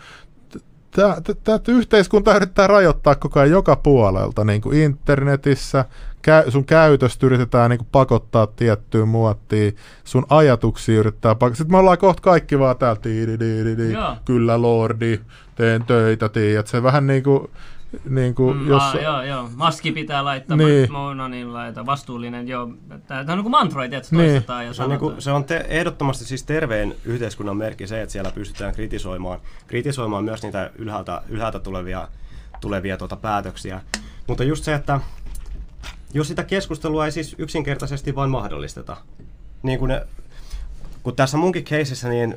[0.94, 5.84] Tämä yhteiskunta yrittää rajoittaa koko ajan joka puolelta, niin kuin internetissä,
[6.22, 11.56] kä- sun käytöstä yritetään niin kuin pakottaa tiettyyn muottiin, sun ajatuksia yrittää pakottaa.
[11.56, 13.00] Sitten me ollaan kohta kaikki vaan täällä,
[14.24, 15.20] kyllä lordi,
[15.54, 16.66] teen töitä, tiedät.
[16.66, 17.50] Se vähän niin kuin,
[18.08, 18.82] niin kuin Mm, jos...
[18.82, 19.50] aa, joo, joo.
[19.56, 20.68] Maski pitää laittaa, Niin.
[20.68, 20.92] niin.
[20.92, 22.68] Mononin laita, vastuullinen, joo.
[23.06, 24.30] Tämä on niin kuin mantroita, että se Niin.
[24.30, 25.12] toistetaan ja Se on, niin sanotaan.
[25.14, 30.24] kuin, se on te, ehdottomasti siis terveen yhteiskunnan merkki se, että siellä pystytään kritisoimaan, kritisoimaan
[30.24, 32.08] myös niitä ylhäältä, ylhäältä tulevia,
[32.60, 33.80] tulevia tuota päätöksiä.
[34.26, 35.00] Mutta just se, että
[36.14, 38.96] jos sitä keskustelua ei siis yksinkertaisesti vain mahdollisteta,
[39.62, 40.06] niin kuin, ne,
[41.02, 42.36] kun tässä munkin keisissä, niin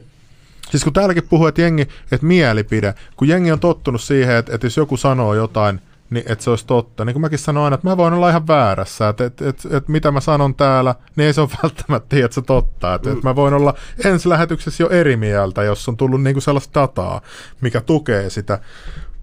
[0.72, 1.82] Siis kun täälläkin puhuu, että jengi,
[2.12, 6.44] että mielipide, kun jengi on tottunut siihen, että, että jos joku sanoo jotain, niin että
[6.44, 7.06] se olisi totta.
[7.06, 9.92] Niin kuin mäkin sanon aina, että mä voin olla ihan väärässä, että, että, että, että
[9.92, 12.94] mitä mä sanon täällä, niin ei se ole välttämättä että se totta.
[12.94, 13.74] Että, että mä voin olla
[14.06, 17.22] ensi lähetyksessä jo eri mieltä, jos on tullut niinku sellaista dataa,
[17.62, 18.60] mikä tukee sitä.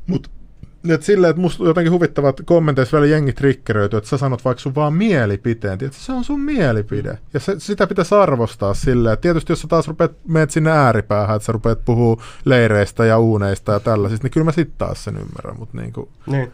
[0.06, 0.30] Mutta
[0.92, 4.60] et silleen, että musta jotenkin huvittavaa, että kommenteissa vielä jengi triggeröityy, että sä sanot vaikka
[4.60, 5.78] sun vaan mielipiteen.
[5.78, 7.18] Tiedätkö, se on sun mielipide.
[7.34, 9.12] Ja se, sitä pitäisi arvostaa silleen.
[9.12, 13.18] että Tietysti jos sä taas rupeat, meet sinne ääripäähän, että sä rupeat puhua leireistä ja
[13.18, 15.58] uuneista ja tällaisista, niin kyllä mä sitten taas sen ymmärrän.
[15.58, 16.52] Mutta niinku, niin,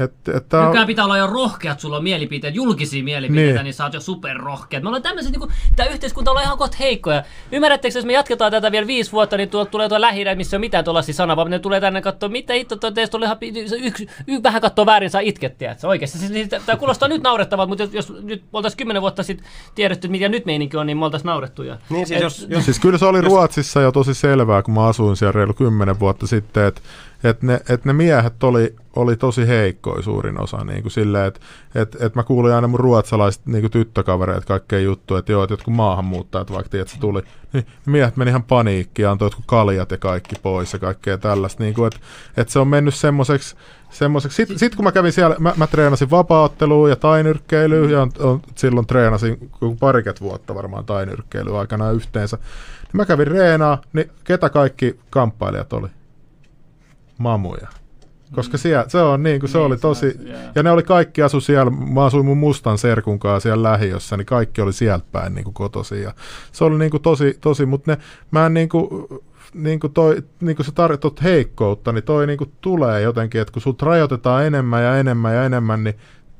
[0.00, 3.54] et, et tää on, Nykyään pitää olla jo rohkeat, sulla on mielipiteet, julkisia mielipiteitä, Niin.
[3.54, 4.82] niin, niin sä oot jo superrohkeat.
[4.82, 7.22] Me ollaan tämmöiset, niin tämä yhteiskunta on ihan kohta heikkoja.
[7.52, 10.58] Ymmärrättekö, jos me jatketaan tätä vielä viisi vuotta, niin tuolta tulee tuo lähi missä ei
[10.58, 13.36] ole mitään tuollaisia sanaa, vaan ne tulee tänne katsoa, mitä hitto, toi teistä oli ihan,
[13.80, 15.70] yksi, y, vähän katsoo väärin, saa itkettiä.
[15.70, 19.02] että se Oikeasti, siis, siis, tämä kuulostaa nyt naurettavalta, mutta jos, jos nyt oltaisiin kymmenen
[19.02, 21.78] vuotta sitten tiedetty, että mikä nyt meininki on, niin me oltaisiin naurettuja.
[21.90, 24.86] niin siis Et- jos, jos Siis kyllä se oli Ruotsissa jo tosi selvää, kun mä
[24.86, 26.80] asuin siellä reilu kymmenen vuotta sitten, että
[27.24, 30.64] et ne, et ne miehet oli, oli tosi heikkoja suurin osa.
[30.64, 31.40] Niin kuin silleen, että
[31.74, 35.52] et, et mä kuulin aina mun ruotsalaiset niin kuin tyttökavereet kaikkea juttuja, että joo, että
[35.52, 37.22] jotkut maahanmuuttajat vaikka tiedät, tuli,
[37.52, 41.62] niin miehet meni ihan paniikkiin, antoi jotkut kaljat ja kaikki pois ja kaikkea tällaista.
[41.62, 42.00] Niin kuin, että
[42.36, 43.56] et se on mennyt semmoiseksi,
[43.90, 44.36] semmoiseksi.
[44.36, 48.40] Sitten sit kun mä kävin siellä, mä, mä treenasin vapaaottelua ja tainyrkkeilyä, ja on, on,
[48.54, 52.36] silloin treenasin parikymmentä vuotta varmaan tainyrkkeilyä aikana yhteensä.
[52.36, 55.88] Niin mä kävin reenaa, niin ketä kaikki kamppailijat oli?
[57.18, 57.68] Mamuja.
[58.34, 60.38] Koska siellä, se on niin kuin se Niin, oli se tosi, joo.
[60.54, 64.26] ja ne oli kaikki asu siellä, mä asuin mun mustan serkun kanssa siellä lähiössä, niin
[64.26, 66.02] kaikki oli sieltä päin niin kuin kotosi.
[66.02, 66.14] Ja
[66.52, 67.98] se oli niin kuin tosi, tosi, mutta ne,
[68.30, 68.88] mä en niin kuin,
[69.54, 73.52] niin kuin toi, niin kuin sä tarkoitat heikkoutta, niin toi niin kuin tulee jotenkin, että
[73.52, 75.94] kun sut rajoitetaan enemmän ja enemmän ja enemmän, niin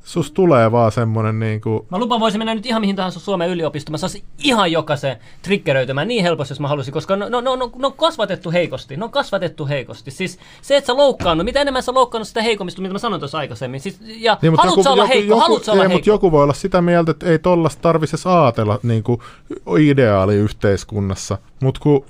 [0.05, 3.49] sus tulee vaan semmoinen niin kuin, Mä lupaan, voisin mennä nyt ihan mihin tahansa Suomen
[3.49, 3.91] yliopistoon.
[3.91, 7.71] Mä saisin ihan jokaisen triggeröitymään niin helposti, jos mä halusin, koska no, no, no, no,
[7.77, 8.97] no on kasvatettu heikosti.
[8.97, 10.11] Ne on kasvatettu heikosti.
[10.11, 13.37] Siis se, että sä loukkaannut, mitä enemmän sä loukkaannut sitä heikommista, mitä mä sanoin tuossa
[13.37, 13.79] aikaisemmin.
[13.79, 15.97] Siis, ja niin, haluat sä olla heikko, joku, haluat sä olla ei, heikko.
[15.97, 19.19] mutta joku voi olla sitä mieltä, että ei tollasta tarvitsisi ajatella niin kuin
[19.79, 21.37] ideaali yhteiskunnassa.
[21.61, 22.05] Mutta kun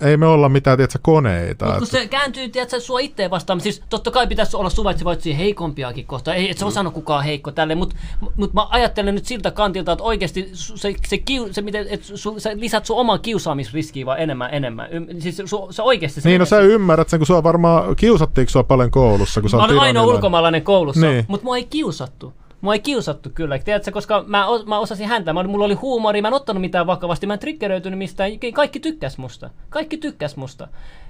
[0.00, 1.64] ei me olla mitään, tiedätkö, koneita.
[1.64, 5.36] Mutta kun että- se kääntyy, tiedätkö, sua itteen vastaan, siis totta kai pitäisi olla suvaitsevaisia
[5.36, 6.34] heikompiakin kohtaa.
[6.34, 7.96] Ei, et se on sano kukaan heikko tälle, mutta
[8.36, 12.40] mut mä ajattelen nyt siltä kantilta, että oikeasti se, se, kiu, se miten, et su,
[12.40, 14.88] sä lisät sun omaa kiusaamisriskiä vaan enemmän, enemmän.
[14.92, 16.20] Ym, siis su, se oikeasti...
[16.20, 19.56] Se Niin, no sä ymmärrät sen, kun sua varmaan, kiusattiinko sua paljon koulussa, kun sä
[19.56, 21.24] Mä olen ainoa ulkomaalainen koulussa, niin.
[21.28, 22.32] mutta mua ei kiusattu.
[22.60, 26.28] Mua ei kiusattu kyllä, tiedätkö, koska mä, mä osasin häntä, mä, mulla oli huumori, mä
[26.28, 29.50] en ottanut mitään vakavasti, mä en triggeröitynyt mistään, kaikki tykkäs musta.
[29.70, 30.68] Kaikki tykkäs musta.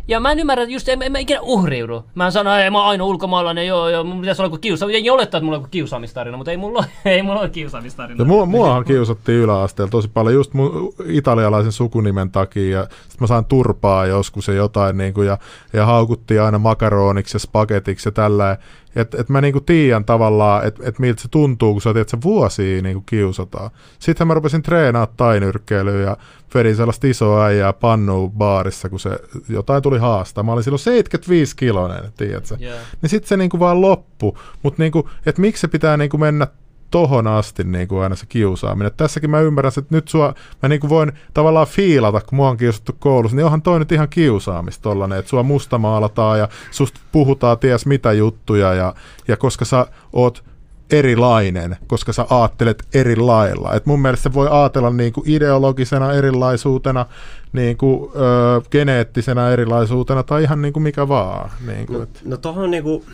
[0.08, 2.04] Ja mä en ymmärrä, just en, en mä ikinä uhriudu.
[2.14, 4.90] Mä sanon, että mä oon ainoa ulkomaalainen, joo, joo, mun pitäisi olla joku kiusa.
[4.90, 8.22] Jengi olettaa, että mulla on joku kiusaamistarina, mutta ei mulla, ei mulla ole kiusaamistarina.
[8.22, 13.26] Ja mua, muahan kiusattiin yläasteella tosi paljon just mun italialaisen sukunimen takia ja sit mä
[13.26, 15.38] sain turpaa joskus ja jotain niin kuin, ja,
[15.72, 18.56] ja haukuttiin aina makaroniksi ja spagetiksi ja tällä.
[18.96, 22.16] Että et mä niinku tiedän tavallaan, että et miltä se tuntuu, kun sä tiedät, että
[22.16, 23.70] se vuosia niinku kiusataan.
[23.98, 26.16] Sitten mä rupesin treenaa tainyrkkeilyä ja
[26.54, 29.10] vedin sellaista isoa äijää pannuun baarissa, kun se
[29.48, 30.44] jotain tuli haastaa.
[30.44, 32.56] Mä olin silloin 75 kilonen, tiedätkö?
[32.58, 32.78] Joo.
[33.02, 34.38] Niin sitten se niinku vaan loppu.
[34.62, 36.46] Mutta niinku, että miksi se pitää niinku mennä
[36.90, 38.86] tohon asti niin kuin aina se kiusaaminen.
[38.86, 42.48] Et tässäkin mä ymmärrän, että nyt sua, mä niin kuin voin tavallaan fiilata, kun mua
[42.48, 47.00] on kiusattu koulussa, niin onhan toi nyt ihan kiusaamista tollanen, että sua mustamaalataan ja susta
[47.12, 48.94] puhutaan ties mitä juttuja ja,
[49.28, 50.44] ja koska sä oot
[50.90, 53.74] erilainen, koska sä aattelet eri lailla.
[53.74, 57.06] Et mun mielestä se voi ajatella niin kuin ideologisena erilaisuutena,
[57.52, 61.50] niin kuin, ö, geneettisenä erilaisuutena tai ihan niin kuin mikä vaan.
[61.66, 62.20] Niin kuin, No, et.
[62.24, 63.04] no tohon niinku,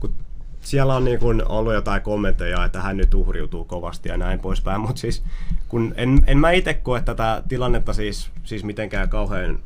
[0.00, 0.12] kun
[0.60, 5.00] siellä on niinku ollut jotain kommentteja, että hän nyt uhriutuu kovasti ja näin poispäin, mutta
[5.00, 5.22] siis
[5.68, 9.58] kun en, en mä itse koe tätä tilannetta siis, siis mitenkään kauhean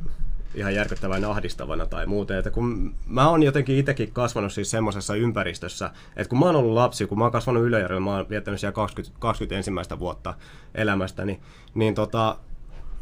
[0.54, 5.90] ihan järkyttävän ahdistavana tai muuten, että kun mä oon jotenkin itsekin kasvanut siis semmoisessa ympäristössä,
[6.16, 8.74] että kun mä oon ollut lapsi, kun mä oon kasvanut Ylöjärjellä, mä oon viettänyt siellä
[8.74, 10.34] 20, 21 vuotta
[10.74, 11.40] elämästäni,
[11.74, 12.36] niin tota,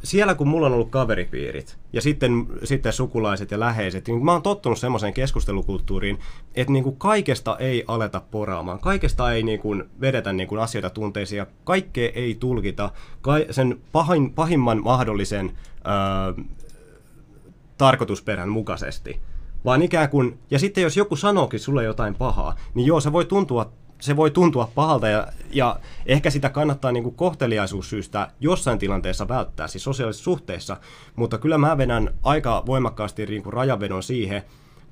[0.04, 4.42] siellä kun mulla on ollut kaveripiirit ja sitten, sitten sukulaiset ja läheiset, niin mä oon
[4.42, 6.18] tottunut semmoiseen keskustelukulttuuriin,
[6.54, 8.78] että niin kuin kaikesta ei aleta poraamaan.
[8.78, 12.90] Kaikesta ei niin kuin vedetä niin kuin asioita tunteisiin ja kaikkea ei tulkita
[13.20, 15.50] kai, sen pahin, pahimman mahdollisen
[15.86, 16.44] öö,
[17.80, 19.20] tarkoitusperän mukaisesti.
[19.64, 23.24] Vaan ikään kuin, ja sitten jos joku sanookin sulle jotain pahaa, niin joo, se voi
[23.24, 29.28] tuntua, se voi tuntua pahalta ja, ja ehkä sitä kannattaa niin kuin kohteliaisuussyystä jossain tilanteessa
[29.28, 30.76] välttää, siis sosiaalisissa suhteissa,
[31.16, 34.42] mutta kyllä mä vedän aika voimakkaasti niin rajavedon siihen,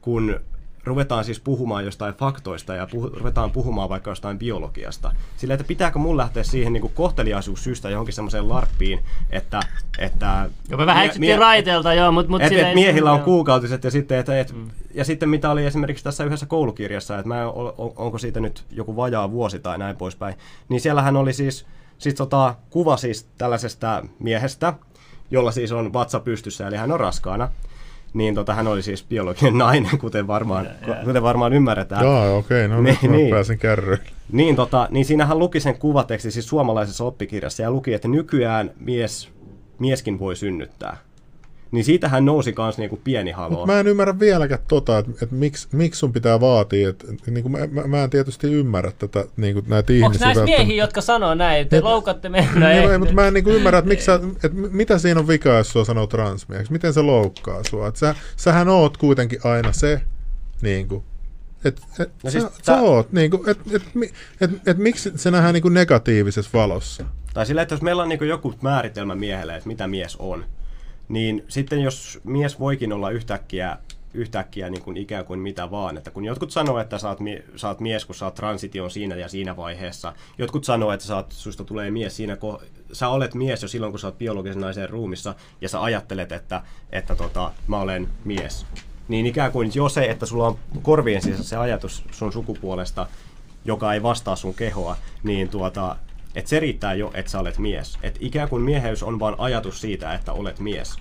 [0.01, 0.41] kun
[0.89, 5.13] ruvetaan siis puhumaan jostain faktoista ja puhu, ruvetaan puhumaan vaikka jostain biologiasta.
[5.37, 9.01] Sillä, että pitääkö mun lähteä siihen niin kohteliaisuussyystä johonkin semmoiseen larppiin,
[9.31, 9.61] että...
[9.99, 13.25] että Joo, me vähän etsittiin raiteelta, joo, mutta mut et, et miehillä on joo.
[13.25, 14.71] kuukautiset ja sitten, et, et, mm.
[14.95, 18.65] ja sitten mitä oli esimerkiksi tässä yhdessä koulukirjassa, että mä en, on, onko siitä nyt
[18.71, 20.35] joku vajaa vuosi tai näin poispäin,
[20.69, 21.67] niin siellähän oli siis,
[21.99, 24.75] siis tota, kuva siis tällaisesta miehestä,
[25.31, 27.49] jolla siis on vatsa pystyssä, eli hän on raskaana.
[28.15, 30.69] Niin tota, hän oli siis biologinen nainen, kuten varmaan,
[31.05, 32.05] kuten varmaan ymmärretään.
[32.05, 33.31] Joo, okei, okay, no Niin, niin, mä niin.
[33.31, 34.05] pääsin kärryille.
[34.33, 39.29] Niin, tota, niin siinähän luki sen kuvateksti siis suomalaisessa oppikirjassa ja luki, että nykyään mies,
[39.79, 40.97] mieskin voi synnyttää.
[41.71, 43.67] Niin siitähän nousi kans niinku pieni haloo.
[43.67, 47.51] Mä en ymmärrä vieläkään tota, että et miksi, miksi sun pitää vaatia, että et, niin
[47.51, 50.27] mä, mä, mä en tietysti ymmärrä tätä, niin kuin näitä Onko ihmisiä.
[50.27, 50.65] näissä välttämättä.
[50.65, 52.49] miehiä, jotka sanoo näin, te Et- loukatte meitä?
[52.55, 52.91] No, Niin, ei.
[52.91, 55.57] ei, mutta mä en niin kuin ymmärrä, että, miksi sä, että mitä siinä on vikaa,
[55.59, 56.73] jos sua sanoo transmieheksi.
[56.73, 57.89] Miten se loukkaa sua?
[57.89, 60.01] Et sä, sähän oot kuitenkin aina se,
[60.63, 61.03] niin kuin,
[61.65, 65.13] et, et, No siis sä, sä oot, niin kuin, et, et, et, et, et, miksi
[65.17, 67.05] se nähdään niin kuin negatiivisessa valossa?
[67.35, 70.45] Tai sillä, että jos meillä on niinku joku määritelmä miehelle, että mitä mies on,
[71.09, 73.77] niin sitten jos mies voikin olla yhtäkkiä,
[74.15, 77.19] yhtäkkiä niin kuin ikään kuin mitä vaan, että kun jotkut sanoo, että sä oot,
[77.57, 81.17] sä oot mies, kun sä oot transition siinä ja siinä vaiheessa, jotkut sanoo, että sä
[81.17, 82.59] oot, susta tulee mies siinä, kun
[82.93, 86.63] sä olet mies jo silloin, kun sä oot biologisen naisen ruumissa ja sä ajattelet, että,
[86.93, 88.67] että tota, mä olen mies.
[89.09, 93.07] Niin ikään kuin jo se, että sulla on korvien sisässä se ajatus sun sukupuolesta,
[93.65, 95.97] joka ei vastaa sun kehoa, niin tuota,
[96.39, 97.99] että se riittää jo, että sä olet mies.
[98.03, 100.97] Että ikään kuin mieheys on vain ajatus siitä, että olet mies.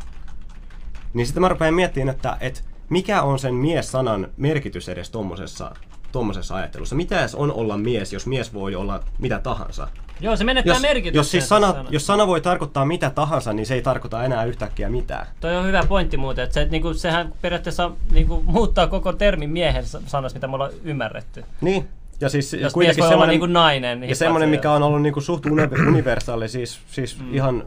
[1.14, 5.72] Niin sitten mä rupean miettimään, että, että mikä on sen mies-sanan merkitys edes tommosessa,
[6.12, 6.96] tommosessa ajattelussa.
[6.96, 9.88] Mitä edes on olla mies, jos mies voi olla mitä tahansa?
[10.20, 11.18] Joo, se menettää Jos, merkitystä.
[11.18, 14.90] jos, siis sana, jos sana voi tarkoittaa mitä tahansa, niin se ei tarkoita enää yhtäkkiä
[14.90, 15.28] mitään.
[15.40, 19.86] Toi on hyvä pointti muuten, että se, niinku, sehän periaatteessa niinku, muuttaa koko termin miehen
[19.86, 21.46] sanasta, mitä me ollaan ymmärretty.
[21.62, 21.88] Niin.
[22.22, 24.04] Ja siis Jos mies kuitenkin voi olla semmoinen, niinku nainen.
[24.04, 27.34] ja semmoinen, mikä on ollut niinku suht uni- universaali, siis, siis mm.
[27.34, 27.64] ihan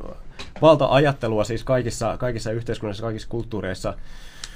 [0.62, 3.94] valta-ajattelua siis kaikissa, kaikissa yhteiskunnissa, kaikissa kulttuureissa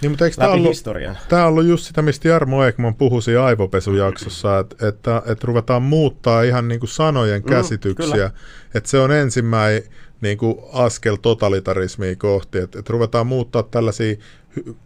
[0.01, 1.19] Niin, mutta eikö tämä läpi ollut, historian.
[1.29, 5.83] Tämä on ollut just sitä, mistä Jarmo Ekman puhui siinä aivopesujaksossa, että, että, että ruvetaan
[5.83, 8.12] muuttaa ihan niin kuin sanojen Mm, käsityksiä.
[8.12, 8.31] kyllä.
[8.75, 9.83] että se on ensimmäinen
[10.21, 14.16] niin kuin askel totalitarismia kohti, että, että ruvetaan muuttaa tällaisia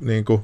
[0.01, 0.41] niin kuin,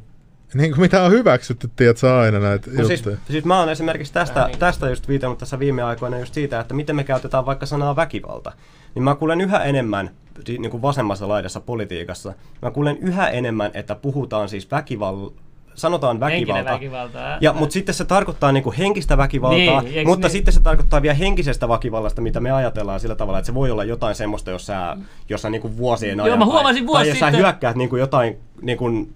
[0.59, 3.17] niin kuin mitä on hyväksytty, tiedätkö, aina näitä No siis, juttuja.
[3.31, 6.97] siis mä oon esimerkiksi tästä, tästä just viitannut tässä viime aikoina just siitä, että miten
[6.97, 8.53] me käytetään vaikka sanaa väkivalta.
[8.95, 10.11] Niin mä kuulen yhä enemmän
[10.49, 12.33] niin kuin vasemmassa laidassa politiikassa,
[12.63, 15.31] mä kuulen yhä enemmän, että puhutaan siis väkival
[15.75, 16.71] sanotaan väkivalta.
[16.71, 17.19] väkivalta.
[17.19, 17.39] ää.
[17.41, 20.33] Ja, mutta sitten se tarkoittaa niinku henkistä väkivaltaa, Niin, mutta niin?
[20.33, 23.85] sitten se tarkoittaa vielä henkisestä väkivallasta, mitä me ajatellaan sillä tavalla, että se voi olla
[23.85, 24.97] jotain semmoista, jos sä,
[25.29, 27.97] jos sä niinku vuosien ajan, mä tai- huomasin vuosi tai jos sä sitten- hyökkäät niinku
[27.97, 29.09] jotain niinku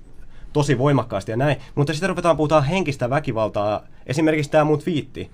[0.52, 5.30] tosi voimakkaasti ja näin, mutta sitten ruvetaan puhutaan henkistä väkivaltaa, esimerkiksi tämä mun twiitti,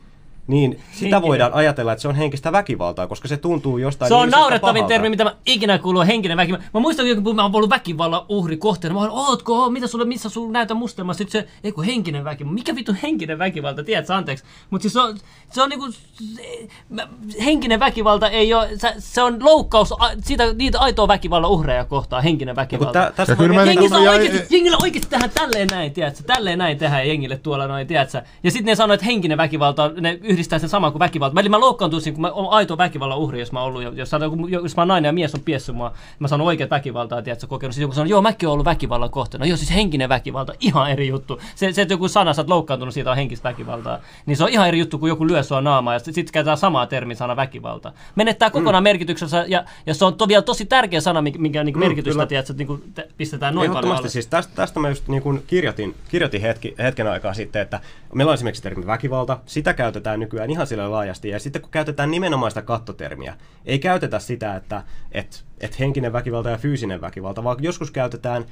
[0.47, 1.23] niin sitä Henkinen.
[1.23, 4.89] voidaan ajatella, että se on henkistä väkivaltaa, koska se tuntuu jostain Se on naurettavin pahalta.
[4.95, 6.65] termi, mitä mä ikinä kuuluu, on henkinen väkivalta.
[6.75, 8.95] Mä muistan, kun mä oon ollut väkivallan uhri kohteena.
[8.95, 11.15] Mä oon, ootko, oo, mitä sulle, missä sulla näytä mustelma?
[11.15, 12.55] Sitten se, ei kun henkinen väkivalta.
[12.55, 14.45] Mikä vittu henkinen väkivalta, tiedätkö, anteeksi.
[14.71, 15.17] Mutta siis se on,
[15.53, 17.09] se on niinku, se- mä-
[17.45, 22.23] henkinen väkivalta ei ole, se, se on loukkaus a- siitä, niitä aitoa väkivallan uhreja kohtaan,
[22.23, 22.93] henkinen väkivalta.
[22.93, 26.23] tä, tässä Ja miettiä- niinku- Jengissä ja- oikeasti, jengillä oikeasti tehdään tälleen näin, tiedätkö?
[26.27, 28.23] Tälleen näin tehdään jengille tuolla noin, tiedätkö?
[28.43, 31.41] Ja sitten ne sanoo, että henkinen väkivalta, on- ne yhdistää sen saman kuin väkivalta.
[31.41, 34.13] Eli mä loukkaantuisin, kun mä oon aito väkivallan uhri, jos mä oon ollut, jos,
[34.63, 37.75] jos, mä oon nainen ja mies on piessyt mua, mä sanon oikeat väkivaltaa, tiedätkö, kokenut.
[37.75, 39.47] Sitten joku sanoo, joo, mäkin oon ollut väkivallan kohteena.
[39.47, 41.41] Joo, siis henkinen väkivalta, ihan eri juttu.
[41.55, 43.99] Se, se että joku sana, sä oot loukkaantunut, siitä on henkistä väkivaltaa.
[44.27, 46.87] Niin se on ihan eri juttu, kuin joku lyö sua naamaa, ja sitten käytetään samaa
[46.87, 47.93] termiä sana väkivalta.
[48.17, 48.89] Menettää kokonaan Mm.
[48.89, 52.13] merkityksensä, ja, ja se on to, vielä tosi tärkeä sana, mikä, mikä niin Mm, merkitystä,
[52.13, 52.27] kyllä.
[52.27, 54.09] tiedätkö, että niin te, pistetään noin paljon alle.
[54.09, 57.81] siis tästä, tästä mä just niin kuin kirjoitin, kirjoitin hetki, hetken aikaa sitten, että
[58.15, 62.11] meillä on esimerkiksi termi väkivalta, sitä käytetään nykyään ihan sillä laajasti, ja sitten kun käytetään
[62.11, 64.83] nimenomaan sitä kattotermiä, ei käytetä sitä, että
[65.13, 68.45] et, et henkinen väkivalta ja fyysinen väkivalta, vaan joskus käytetään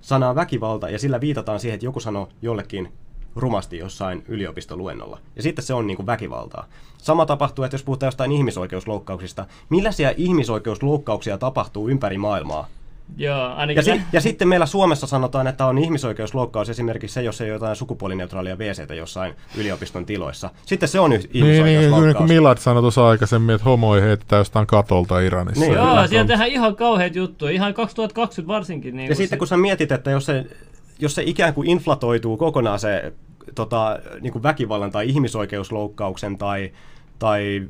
[0.00, 2.92] sanaa väkivalta, ja sillä viitataan siihen, että joku sanoo jollekin
[3.36, 5.18] rumasti jossain yliopistoluennolla.
[5.36, 6.66] Ja sitten se on niin kuin väkivaltaa.
[6.98, 12.68] Sama tapahtuu, että jos puhutaan jostain ihmisoikeusloukkauksista, millaisia ihmisoikeusloukkauksia tapahtuu ympäri maailmaa?
[13.16, 17.22] Joo, ainakin Ja, se- si- ja sitten meillä Suomessa sanotaan, että on ihmisoikeusloukkaus esimerkiksi se,
[17.22, 20.50] jos ei ole jotain sukupuolineutraalia WCtä jossain yliopiston tiloissa.
[20.66, 22.16] Sitten se on yh- Niin, niin, niin ihmisoikeusloukkaus.
[22.16, 25.60] kuin Milad sanoi tuossa aikaisemmin, että homoja heitetään jostain katolta Iranissa.
[25.64, 28.96] Niin, Joo, siellä tehdään ihan kauheat juttuja, ihan 2020 varsinkin.
[28.96, 30.44] Niin ja sitten kun sä mietit, että jos se,
[30.98, 33.12] jos se ikään kuin inflatoituu kokonaan se
[33.54, 36.72] tota, niin kuin väkivallan tai ihmisoikeusloukkauksen tai,
[37.18, 37.62] tai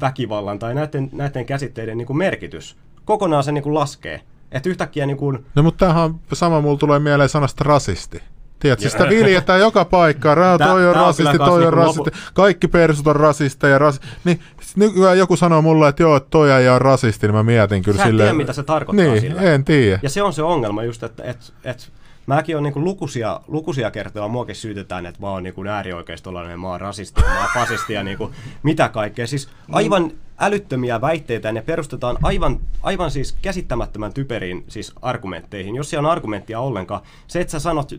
[0.00, 2.76] väkivallan tai näiden, näiden käsitteiden niin kuin merkitys,
[3.08, 4.20] kokonaan se niin kuin laskee.
[4.52, 8.22] Että yhtäkkiä niin kuin, No mutta tämähän on sama, mulla tulee mieleen sanasta rasisti.
[8.58, 8.90] Tiedätkö, Joo.
[8.90, 10.36] sitä viljetään joka paikkaan.
[10.36, 12.10] Ra, Tää- toi on rasisti, toi on niinku rasisti.
[12.34, 13.78] Kaikki persut on rasisteja.
[13.78, 14.00] Rasi...
[14.24, 14.40] Niin,
[14.76, 17.96] nykyään joku sanoo mulle, että joo, että toi äijä on rasisti, niin mä mietin kyllä
[17.96, 18.26] Sä et silleen.
[18.26, 19.40] tiedä, mitä se tarkoittaa niin, sillä.
[19.42, 19.98] en tiedä.
[20.02, 21.92] Ja se on se ongelma just, että et, et,
[22.28, 26.80] mäkin on niinku lukuisia, lukuisia kertoja, muakin syytetään, että mä oon niinku äärioikeistolainen, mä oon
[26.80, 28.30] rasisti, mä oon fasisti ja niinku,
[28.62, 29.26] mitä kaikkea.
[29.26, 35.74] Siis aivan älyttömiä väitteitä ja ne perustetaan aivan, aivan siis käsittämättömän typeriin siis argumentteihin.
[35.74, 37.92] Jos siellä on argumenttia ollenkaan, se että sä sanot,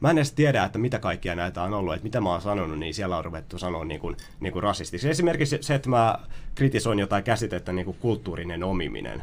[0.00, 2.78] Mä en edes tiedä, että mitä kaikkia näitä on ollut, että mitä mä oon sanonut,
[2.78, 5.10] niin siellä on ruvettu sanoa niin kuin, niin kuin rasistiksi.
[5.10, 6.18] Esimerkiksi se, että mä
[6.54, 9.22] kritisoin jotain käsitettä niin kuin kulttuurinen omiminen.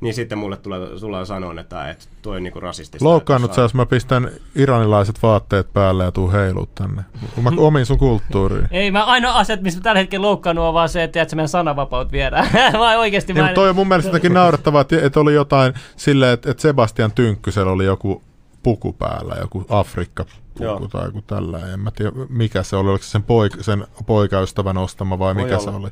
[0.00, 3.04] Niin sitten mulle tulee, tullaan sanoa, että, että toi on niin kuin rasistista.
[3.04, 7.04] Loukkaannut sä, jos mä pistän iranilaiset vaatteet päälle ja tuu heilut tänne.
[7.42, 8.68] Mä omin sun kulttuuriin.
[8.70, 11.48] Ei, mä ainoa asia, missä mä tällä hetkellä loukkaannut on vaan se, että, että meidän
[11.48, 12.48] sananvapaut viedään.
[12.72, 15.74] mä oikeesti Niin, mä mutta toi on mun mielestä jotenkin naurettavaa, että, että oli jotain
[15.96, 18.22] silleen, että, että Sebastian Tynkkysellä oli joku
[18.62, 20.88] puku päällä, joku Afrikka-puku Joo.
[20.88, 21.58] tai joku tällä.
[21.72, 25.42] En mä tiedä, mikä se oli, oliko se sen, poika, sen poikaystävän ostama vai Voi
[25.42, 25.70] mikä olla.
[25.70, 25.88] se oli.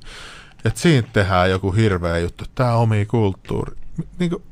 [0.65, 3.77] Että siinä tehdään joku hirveä juttu, että tämä omi kulttuuri.
[4.19, 4.43] Niin kuin,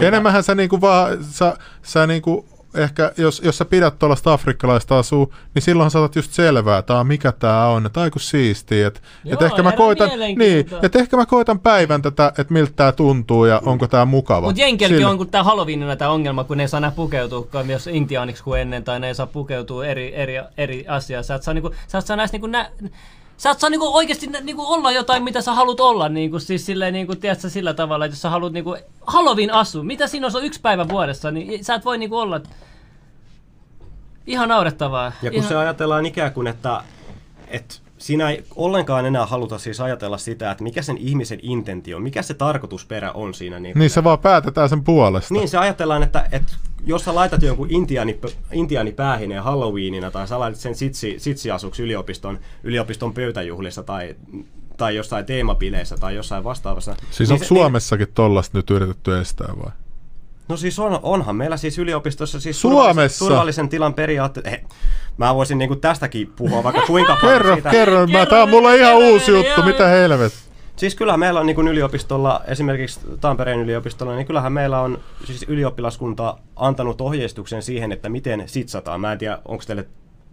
[0.00, 5.26] enemmänhän sä, niinku vaan, sä, sä niinku, ehkä, jos, jos sä pidät tuollaista afrikkalaista asua,
[5.54, 9.40] niin silloin saatat just selvää, tää on mikä tää on, että aiku siistiä, että et
[9.40, 13.44] Joo, ehkä mä koitan, niin, että ehkä mä koitan päivän tätä, että miltä tää tuntuu
[13.44, 14.46] ja onko tää mukava.
[14.46, 17.86] Mutta Jenkelkin on kun tää Halloweenina tää ongelma, kun ne ei saa enää pukeutua myös
[17.86, 21.22] intiaaniksi kuin ennen, tai ne ei saa pukeutua eri, eri, eri asiaa.
[21.22, 22.70] Sä et saa, niinku, sä et saa näistä niinku nä,
[23.42, 26.66] Sä et saa niinku oikeasti nä- niinku olla jotain, mitä sä haluat olla, niinku, siis
[26.66, 30.44] silleen, niinku, tiedätkö, sillä tavalla, että jos sä haluat niinku, Halloween asu, mitä siinä on
[30.44, 32.40] yksi päivä vuodessa, niin sä et voi niinku olla,
[34.26, 35.12] ihan naurettavaa.
[35.22, 35.48] Ja kun ihan...
[35.48, 36.82] se ajatellaan ikään kuin, että,
[37.48, 42.22] että siinä ei ollenkaan enää haluta siis ajatella sitä, että mikä sen ihmisen intentio, mikä
[42.22, 43.60] se tarkoitusperä on siinä.
[43.60, 45.34] Niin, Niin se vaan päätetään sen puolesta.
[45.34, 46.52] niin se ajatellaan, että, että
[46.86, 48.20] jos sä laitat jonkun intiaani,
[48.52, 54.16] intiaani päähineen Halloweenina tai sä laitat sen sitsi, sitsiasuksi yliopiston, yliopiston pöytäjuhlissa tai,
[54.76, 56.96] tai jossain teemapileissä tai jossain vastaavassa.
[57.10, 59.72] Siis niin on Suomessakin tollasta nyt yritetty estää vai?
[60.48, 63.24] No siis on, onhan meillä siis yliopistossa siis Suomessa?
[63.24, 64.46] Turvallisen, tilan periaatteet.
[64.46, 64.64] Eh,
[65.16, 67.70] mä voisin niinku tästäkin puhua vaikka kuinka paljon Kerro, siitä.
[67.70, 70.32] kerro, mä, Kerro tää on mulle ihan uusi juttu, joo, mitä helvet.
[70.76, 76.38] Siis kyllähän meillä on niin yliopistolla, esimerkiksi Tampereen yliopistolla, niin kyllähän meillä on siis ylioppilaskunta
[76.56, 79.00] antanut ohjeistuksen siihen, että miten sitsataan.
[79.00, 79.86] Mä en tiedä, onko teille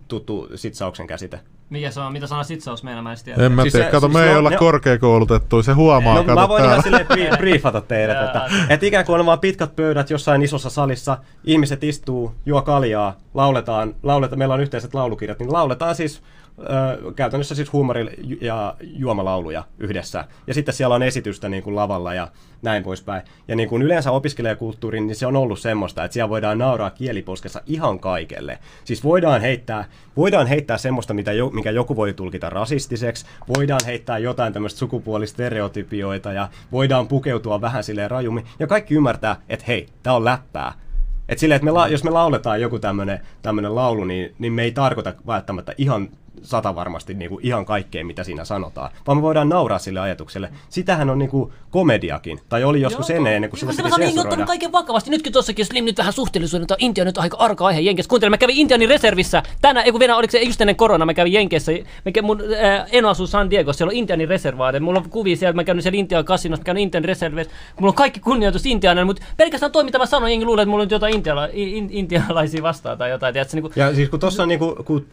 [0.10, 1.40] tuttu sitsauksen käsite?
[1.70, 2.14] Mikä se on?
[2.14, 3.02] Mitä sana sitsaus meillä?
[3.02, 3.46] Mä en tiedä.
[3.46, 5.64] En mä Siis tiedä, se- kato, siis me ei ne on- olla ne on- korkeakoulutettu,
[5.64, 6.84] se huomaa, No, kato mä voin ihan täällä.
[6.84, 8.26] silleen brie- briefata teidät, Jaa.
[8.26, 13.16] että, että ikään kuin on vaan pitkät pöydät jossain isossa salissa, ihmiset istuu, juo kaljaa,
[13.34, 16.22] lauletaan, lauletaan meillä on yhteiset laulukirjat, niin lauletaan siis
[16.62, 20.26] ö, käytännössä siis huumori- ja juomalauluja yhdessä.
[20.48, 22.28] Ja sitten siellä on esitystä niin kuin lavalla ja
[22.62, 23.22] näin poispäin.
[23.48, 27.62] Ja niin kuin yleensä opiskelijakulttuurin, niin se on ollut semmoista, että siellä voidaan nauraa kieliposkessa
[27.66, 28.60] ihan kaikelle.
[28.84, 29.86] Siis voidaan heittää,
[30.18, 33.26] voidaan heittää semmoista, mitä jo, mikä joku voi tulkita rasistiseksi,
[33.58, 38.46] voidaan heittää jotain tämmöistä sukupuolistereotypioita ja voidaan pukeutua vähän silleen rajummin.
[38.60, 40.74] Ja kaikki ymmärtää, että hei, tää on läppää.
[41.30, 42.80] Et silleen, että me la- jos me lauletaan joku
[43.42, 46.10] tämmönen laulu, niin, niin me ei tarkoita välttämättä ihan
[46.42, 50.50] sata varmasti niin kuin ihan kaikkea, mitä siinä sanotaan, vaan me voidaan nauraa sille ajatukselle.
[50.70, 53.98] Sitähän on niin kuin komediakin, tai oli joskus ennen, ennen kuin sitä piti on niin
[53.98, 54.30] sensuroida.
[54.30, 55.10] ottanut kaiken vakavasti.
[55.10, 58.10] Nytkin tuossakin, Slim nyt vähän suhteellisuuden, että Intia nyt aika arka aihe Jenkeissä.
[58.10, 59.44] Kuuntelin, mä kävin Intianin reservissä.
[59.62, 61.72] Tänään, ei kun vielä, oliko se just ennen korona, mä kävin Jenkeissä.
[62.06, 64.80] Mä kävin, mun äh, eno asuu San Diego, siellä on Intianin reservaade.
[64.80, 67.54] Mulla on kuvia siellä, mä käyn siellä Intian kasinossa, mä käyn Intian reserveissa.
[67.80, 70.84] Mulla on kaikki kunnioitus Intianen, mutta pelkästään toi, mitä mä sanoin, jengi luulee, että mulla
[70.84, 73.34] on jotain intiala, in, intialaisia vastaan tai jotain.
[73.34, 75.06] Tiedätkö, niin kuin, Ja siis kun tuossa on niinku, kun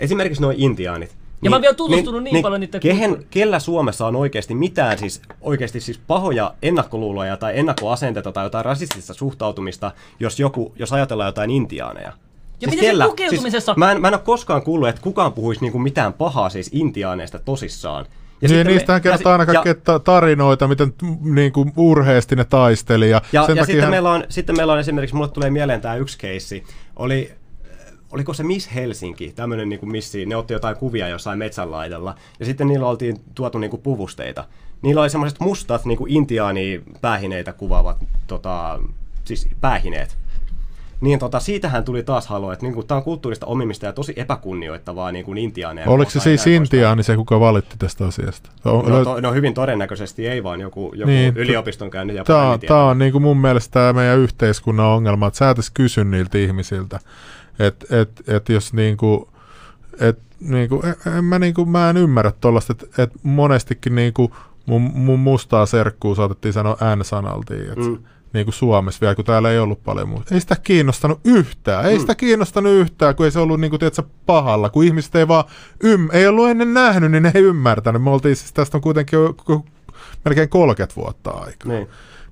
[0.00, 1.16] esimerkiksi nuo intiaanit.
[1.42, 5.22] Ja mä oon vielä tutustunut niin paljon niitten kehen, kellä Suomessa on oikeasti mitään siis,
[5.40, 11.50] oikeasti siis pahoja ennakkoluuloja tai ennakkoasenteita tai jotain rasistista suhtautumista, jos, joku, jos ajatellaan jotain
[11.50, 12.12] intiaaneja?
[12.60, 15.60] Ja miten se pukeutumisessa- Siis, mä, en, mä en ole koskaan kuullut, että kukaan puhuisi
[15.60, 18.04] niinku mitään pahaa siis intiaaneista tosissaan.
[18.42, 22.36] Ja niin, sitten niistähän me- ja kertoo aina kaikkea ta- tarinoita, miten niin kuin urheasti
[22.36, 23.10] ne taisteli.
[23.10, 25.80] Ja, Ja, sen ja takia sitten, meillä on, sitten meillä on esimerkiksi, mulle tulee mieleen
[25.80, 26.64] tämä yksi keissi,
[26.96, 27.32] oli,
[28.12, 32.46] oliko se Miss Helsinki, tämmöinen niin kuin missi, ne otti jotain kuvia jossain metsänlaidalla, ja
[32.46, 34.44] sitten niillä oltiin tuotu niin kuin puvusteita.
[34.82, 37.96] Niillä oli semmoiset mustat niin kuin intiaani päähineitä kuvaavat
[38.26, 38.80] tota,
[39.24, 40.16] siis päähineet.
[41.00, 45.12] Niin tota, siitähän tuli taas halo, että niin tämä on kulttuurista omimista ja tosi epäkunnioittavaa
[45.12, 45.90] niin kuin intiaaneja.
[45.90, 48.50] Oliko se siis intiaani se, kuka valitti tästä asiasta?
[48.64, 52.84] On, No, to, no hyvin todennäköisesti ei vaan joku, joku Niin, yliopiston käynyt ja Tämä,
[52.84, 57.00] on niin kuin mun mielestä tämä meidän yhteiskunnan ongelma, että sä edes kysy niiltä ihmisiltä,
[57.60, 59.26] että et, et jos niin kuin,
[60.00, 60.82] et, niin kuin,
[61.16, 64.32] en, mä, niin kuin, mä en ymmärrä tuollaista, että et monestikin niin kuin
[64.66, 67.98] mun, mun mustaa serkkuu saatettiin sanoa N-sanaltiin, että mm.
[68.32, 70.34] Niin kuin Suomessa vielä, kun täällä ei ollut paljon muuta.
[70.34, 72.00] Ei sitä kiinnostanut yhtään, ei mm.
[72.00, 75.44] sitä kiinnostanut yhtään, kun ei se ollut niin kuin, tiedätkö, pahalla, kun ihmiset ei vaan,
[75.84, 78.02] ym, ei ollut ennen nähnyt, niin ne ei ymmärtänyt.
[78.02, 79.64] Me oltiin siis, tästä on kuitenkin jo, jo,
[80.24, 81.72] melkein 30 vuotta aikaa.
[81.72, 81.88] Niin.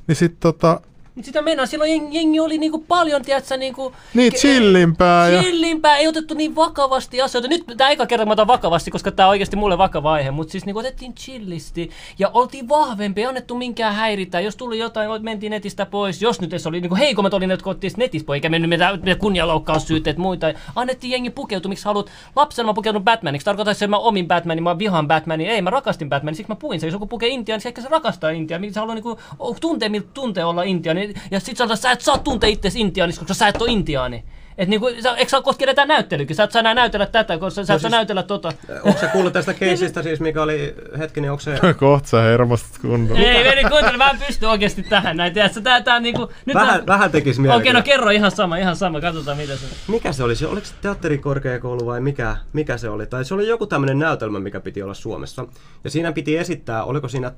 [0.06, 0.80] Niin sitten tota,
[1.18, 3.92] Mut sitä meinaa, silloin jengi, jengi oli niinku paljon, tiedätkö, niinku...
[4.14, 5.42] niin chillimpää ja...
[5.42, 7.48] Chillimpää, ei otettu niin vakavasti asioita.
[7.48, 10.52] Nyt tämä eka kerta mä otan vakavasti, koska tämä on oikeasti mulle vakava aihe, mutta
[10.52, 14.40] siis niinku otettiin chillisti ja oltiin vahvempi, ei annettu minkään häiritä.
[14.40, 16.22] Jos tuli jotain, mentiin netistä pois.
[16.22, 19.00] Jos nyt edes oli niinku heikommat oli ne, jotka otettiin netistä pois, eikä mennyt mitään
[19.18, 20.46] kunnianloukkaussyytteet muita.
[20.74, 22.10] Annettiin jengi pukeutua, miksi haluat.
[22.36, 23.44] Lapsena mä pukeudun Batmaniksi.
[23.44, 25.46] Tarkoitan se, että mä omin Batmanin, mä vihaan Batmanin.
[25.46, 26.86] Ei, mä rakastin Batmanin, siksi mä puhuin se.
[26.86, 28.60] Jos joku pukee Intian, niin se ehkä se rakastaa Intiaa.
[28.60, 29.18] Miksi se haluaa niinku,
[29.60, 31.07] tuntee, miltä tuntee olla Intiani.
[31.30, 34.24] Ja sit sanotaan, että sä et saa tuntea itsesi Intianiksi, koska sä et ole Intiaani.
[34.58, 36.36] Et niinku, sä, eikö sä kohta edetään näyttelykin?
[36.36, 38.52] Sä et saa enää näytellä tätä, koska sä, sä et saa siis- näytellä tota.
[38.82, 41.58] Onko se kuullut tästä keisistä siis, mikä oli, hetkinen, onko se...
[41.78, 43.20] Kohta sä hermostut kunnolla.
[43.20, 45.32] Ei, veli, kuuntele, mä en pysty oikeesti tähän näin.
[45.32, 46.28] Tiedätkö, tää, tää niinku...
[46.46, 46.86] Nyt Vähän, mä...
[46.86, 47.56] vähän tekisi mieli.
[47.56, 47.82] Okei, no kyllä.
[47.82, 50.36] kerro ihan sama, ihan sama, katsotaan mitä se Mikä se oli?
[50.36, 53.06] Se, oliko se teatterikorkeakoulu vai mikä, mikä se oli?
[53.06, 55.46] Tai se oli joku tämmöinen näytelmä, mikä piti olla Suomessa.
[55.84, 57.32] Ja siinä piti esittää, oliko siinä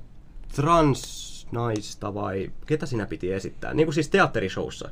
[1.50, 3.74] transnaista vai ketä siinä piti esittää?
[3.74, 4.90] Niin kuin siis teatterishowssa.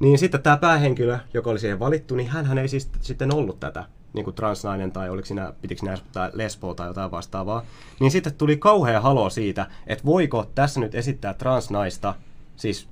[0.00, 3.84] Niin sitten tämä päähenkilö, joka oli siihen valittu, niin hän ei siis sitten ollut tätä
[4.12, 7.64] niin kuin transnainen tai oliko siinä, pitikö siinä esittää lesboa tai jotain vastaavaa.
[8.00, 12.14] Niin sitten tuli kauhea halo siitä, että voiko tässä nyt esittää transnaista,
[12.56, 12.88] siis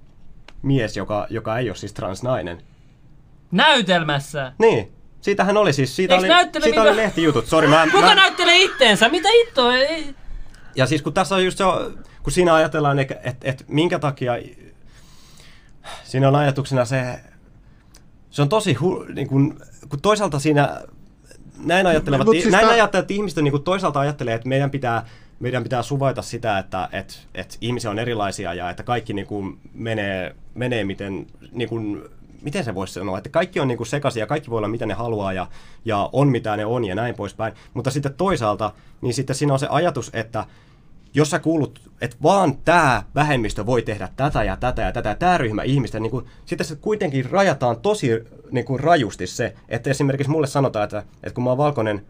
[0.63, 2.63] mies, joka, joka ei ole siis transnainen.
[3.51, 4.53] Näytelmässä!
[4.59, 8.15] Niin, siitähän oli siis, siitä, Eiks oli, siitä mitä- oli lehtijutut, sori mä, Kuka mä,
[8.15, 9.09] näyttelee itteensä?
[9.09, 9.77] Mitä ittoa?
[9.77, 10.15] Ei...
[10.77, 11.65] Ja siis kun tässä on just se,
[12.23, 14.33] kun siinä ajatellaan, että et, et minkä takia,
[16.05, 17.21] siinä on ajatuksena se,
[18.31, 20.83] se on tosi, hu, niin kun, kun toisaalta siinä,
[21.65, 25.07] näin ajattelevat, Mut siis näin tää- ajattelevat ihmiset niin kun toisaalta ajattelee, että meidän pitää,
[25.41, 29.59] meidän pitää suvaita sitä, että et, et ihmisiä on erilaisia ja että kaikki niin kuin
[29.75, 32.03] menee, menee miten, niin kuin,
[32.43, 34.87] miten se voisi sanoa, että kaikki on niin kuin sekaisin ja kaikki voi olla mitä
[34.87, 35.47] ne haluaa ja,
[35.85, 37.55] ja on mitä ne on ja näin poispäin.
[37.75, 40.45] Mutta sitten toisaalta, niin sitten siinä on se ajatus, että
[41.15, 45.15] jos sä kuulut, että vaan tämä vähemmistö voi tehdä tätä ja tätä ja tätä, ja
[45.15, 48.09] tämä ryhmä ihmistä, niin kun, sitten se kuitenkin rajataan tosi
[48.51, 52.07] niin kun rajusti se, että esimerkiksi mulle sanotaan, että, että kun mä oon valkoinen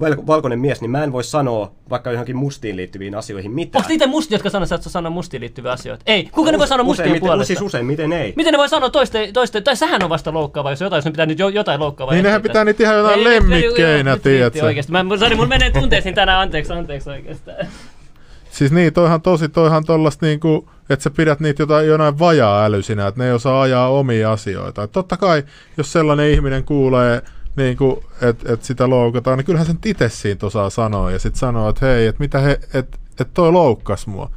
[0.00, 3.80] val- valkoinen mies, niin mä en voi sanoa vaikka johonkin mustiin liittyviin asioihin mitään.
[3.80, 6.02] Onko niitä mustia, jotka sanoo, että sä sanoa mustiin liittyviä asioita?
[6.06, 6.28] Ei.
[6.32, 7.46] Kuka ne voi sanoa mustien Useimmiten- puolesta?
[7.46, 8.32] Siis useimmiten ei.
[8.36, 11.10] Miten ne voi sanoa toiste, toiste tai sähän on vasta loukkaava, jos jotain, jos ne
[11.10, 12.14] pitää nyt jo, jotain loukkaavaa.
[12.14, 14.38] Niin nehän pitää niitä ihan jotain Ei, ei, ei, lemmikkeinä, tiedätkö?
[14.40, 14.92] riitti Oikeesti.
[14.92, 17.56] Mä, sorry, mun menee tunteisiin tänään, anteeksi, anteeksi oikeastaan.
[18.58, 23.20] Siis niin, toihan tosi, toihan tollasta niinku, että sä pidät niitä jotain, jonain vajaa-älysinä, että
[23.20, 24.82] ne ei osaa ajaa omia asioita.
[24.82, 25.42] Et totta kai,
[25.76, 27.22] jos sellainen ihminen kuulee,
[27.56, 31.68] niinku, että et sitä loukataan, niin kyllähän sen itse siitä osaa sanoa ja sitten sanoo,
[31.68, 34.30] että hei, että mitä he, että et toi loukkas mua.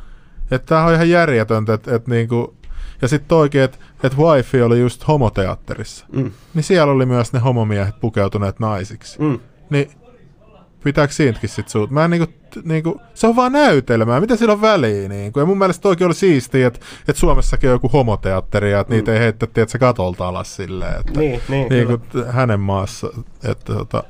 [0.51, 2.55] Että tää on ihan järjetöntä, että et niinku,
[3.01, 6.05] ja sitten toikin, että et wifi oli just homoteatterissa.
[6.11, 6.31] Mm.
[6.53, 9.21] Niin siellä oli myös ne homomiehet pukeutuneet naisiksi.
[9.21, 9.39] Mm.
[9.69, 9.91] Niin
[10.83, 11.91] pitääkö siitäkin sit suut?
[11.91, 12.33] Mä en niinku,
[12.63, 15.39] niinku, se on vaan näytelmää, mitä sillä on väliä niinku.
[15.39, 19.13] Ja mun mielestä toikin oli siistiä, että et Suomessakin on joku homoteatteri ja että niitä
[19.13, 21.99] ei heittä, että se katolta alas silleen, että Niin, niin, niinku
[22.29, 23.07] hänen maassa,
[23.43, 24.03] että tota,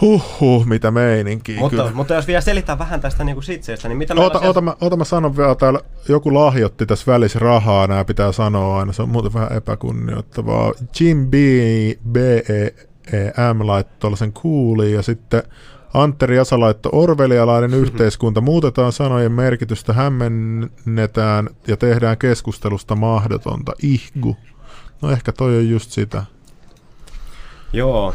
[0.00, 1.90] Huhhuh, mitä meininkiä Mutta, kyllä.
[1.94, 4.74] mutta jos vielä selittää vähän tästä niin kuin sitseestä, niin mitä Ota, siellä- ota, mä,
[4.80, 9.02] ota mä sanon vielä, täällä joku lahjoitti tässä välissä rahaa, nämä pitää sanoa aina, se
[9.02, 10.72] on muuten vähän epäkunnioittavaa.
[11.00, 11.32] Jim B,
[12.12, 12.74] B E,
[13.54, 15.42] M laittoi tuollaisen kuuliin ja sitten
[15.94, 23.72] Antteri Jasa laittoi orvelialainen yhteiskunta, muutetaan sanojen merkitystä, hämmennetään ja tehdään keskustelusta mahdotonta.
[23.82, 24.36] Ihgu.
[25.02, 26.24] No ehkä toi on just sitä.
[27.72, 28.14] Joo,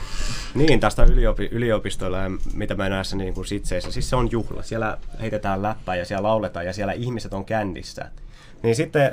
[0.55, 4.63] niin tästä yliopi, yliopistoilla ja mitä mä näissä niin kuin sitseissä, siis se on juhla.
[4.63, 8.11] Siellä heitetään läppää ja siellä lauletaan ja siellä ihmiset on kännissä.
[8.63, 9.11] Niin sitten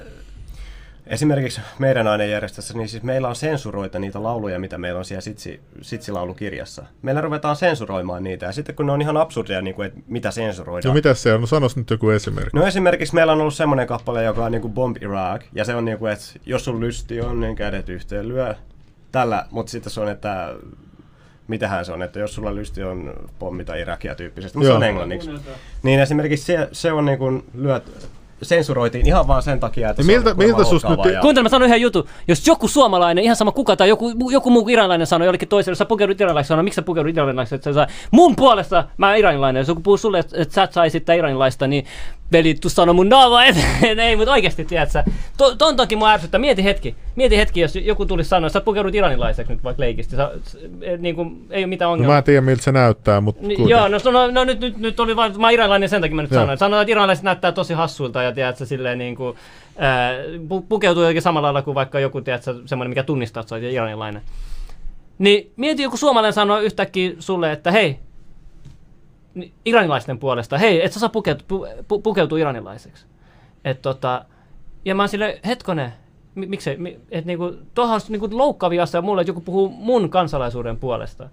[1.06, 5.60] esimerkiksi meidän ainejärjestössä, niin siis meillä on sensuroita niitä lauluja, mitä meillä on siellä sitsi,
[5.82, 6.84] sitsilaulukirjassa.
[7.02, 10.30] Meillä ruvetaan sensuroimaan niitä ja sitten kun ne on ihan absurdeja, niin kuin, että mitä
[10.30, 10.90] sensuroidaan.
[10.90, 11.40] No mitä se on?
[11.40, 12.56] No sanos nyt joku esimerkki.
[12.56, 15.84] No esimerkiksi meillä on ollut semmoinen kappale, joka on niinku Bomb Iraq, ja se on
[15.84, 18.54] niinku, että jos sun lysti on, niin kädet yhteen lyö.
[19.12, 20.54] Tällä, mutta sitten se on, että
[21.48, 25.30] mitähän se on, että jos sulla lysti on pommita Irakia tyyppisesti, mutta se on englanniksi.
[25.82, 28.08] Niin esimerkiksi se, se on niinku lyöt,
[28.42, 31.48] sensuroitiin ihan vaan sen takia, että Ja se miltä- miltä susta nyt- ja- Kuuntele, mä
[31.48, 32.04] sanon yhden jutun.
[32.28, 35.78] Jos joku suomalainen, ihan sama kuka tai joku, joku muu iranilainen sanoo jollekin toiselle, jos
[35.78, 39.16] sä pukeudut iranilaisiksi, sanoo, miksi sä pukeudut iranilaisiksi, että sä saa, mun puolesta mä oon
[39.16, 41.84] iranilainen, jos joku puhuu sulle, että, sä et saisi sitä iranilaista, niin
[42.34, 45.04] veli, tuu sano mun naava eteen, ei, mutta oikeesti, tiedät sä,
[45.36, 48.64] to, ton toki mua ärsyttää, mieti hetki, mieti hetki, jos joku tulisi sanoa, että sä
[48.64, 50.30] pukeudut iranilaiseksi nyt vaikka leikisti, sä,
[50.98, 52.14] niin kuin, ei ole mitään No ongelmaa.
[52.14, 55.00] mä en tiedä miltä se näyttää, mutta Niin, joo, no, no, no, nyt, nyt, nyt
[55.00, 56.40] oli vain, mä oon iranilainen sen takia mä nyt Joo.
[56.42, 56.58] sanoin.
[56.58, 59.36] Sanotaan, että iranilaiset näyttää tosi hassuilta ja tiedät sä silleen niin kuin,
[59.78, 63.48] ää, pu- pukeutuu jotenkin samalla lailla kuin vaikka joku, tiedät sä, semmoinen, mikä tunnistaa, että
[63.48, 64.22] sä oot iranilainen.
[65.18, 67.98] Niin mieti joku suomalainen sanoo yhtäkkiä sulle, että hei,
[69.64, 73.06] iranilaisten puolesta, hei, et sä saa pukeutua, pu, pu, pukeutua iranilaiseksi.
[73.64, 74.24] Et tota,
[74.84, 75.92] ja mä oon silleen, hetkonen,
[76.34, 80.10] mi, miksei, mi, et niinku, tohan on niinku loukkaavia asia mulle, että joku puhuu mun
[80.10, 81.28] kansalaisuuden puolesta.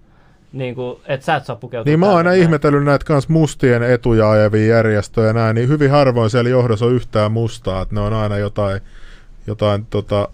[0.52, 1.90] Niinku, että sä et saa pukeutua.
[1.90, 2.44] Niin mä oon aina tällaiseen.
[2.44, 6.92] ihmetellyt näitä kans mustien etuja ajavia järjestöjä ja näin, niin hyvin harvoin siellä johdossa on
[6.92, 8.80] yhtään mustaa, että ne on aina jotain,
[9.46, 10.28] jotain tota,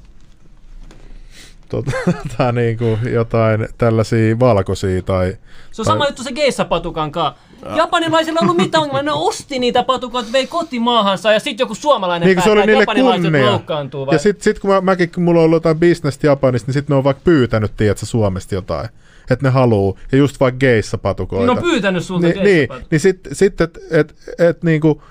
[1.68, 1.90] tota,
[2.28, 5.36] tota niin kuin jotain tällaisia valkoisia tai...
[5.70, 7.40] Se on sama juttu se geissapatukan kanssa.
[7.76, 12.26] Japanilaisilla ei ollut mitään ongelmaa, ne osti niitä patukoita, vei kotimaahansa ja sitten joku suomalainen
[12.26, 13.46] Niin päättää, oli että niille japanilaiset kunnia.
[13.50, 14.06] loukkaantuu.
[14.06, 14.14] Vai?
[14.14, 16.88] Ja sit, sit kun mä, mäkin, kun mulla on ollut jotain bisnestä Japanista, niin sit
[16.88, 18.88] ne on vaikka pyytänyt, tiedätkö, Suomesta jotain.
[19.30, 19.98] Että ne haluu.
[20.12, 21.44] Ja just vaikka geissa patukoita.
[21.46, 25.02] ne on pyytänyt sulta Ni, niin, niin sitten sit, et, et, et, niinku,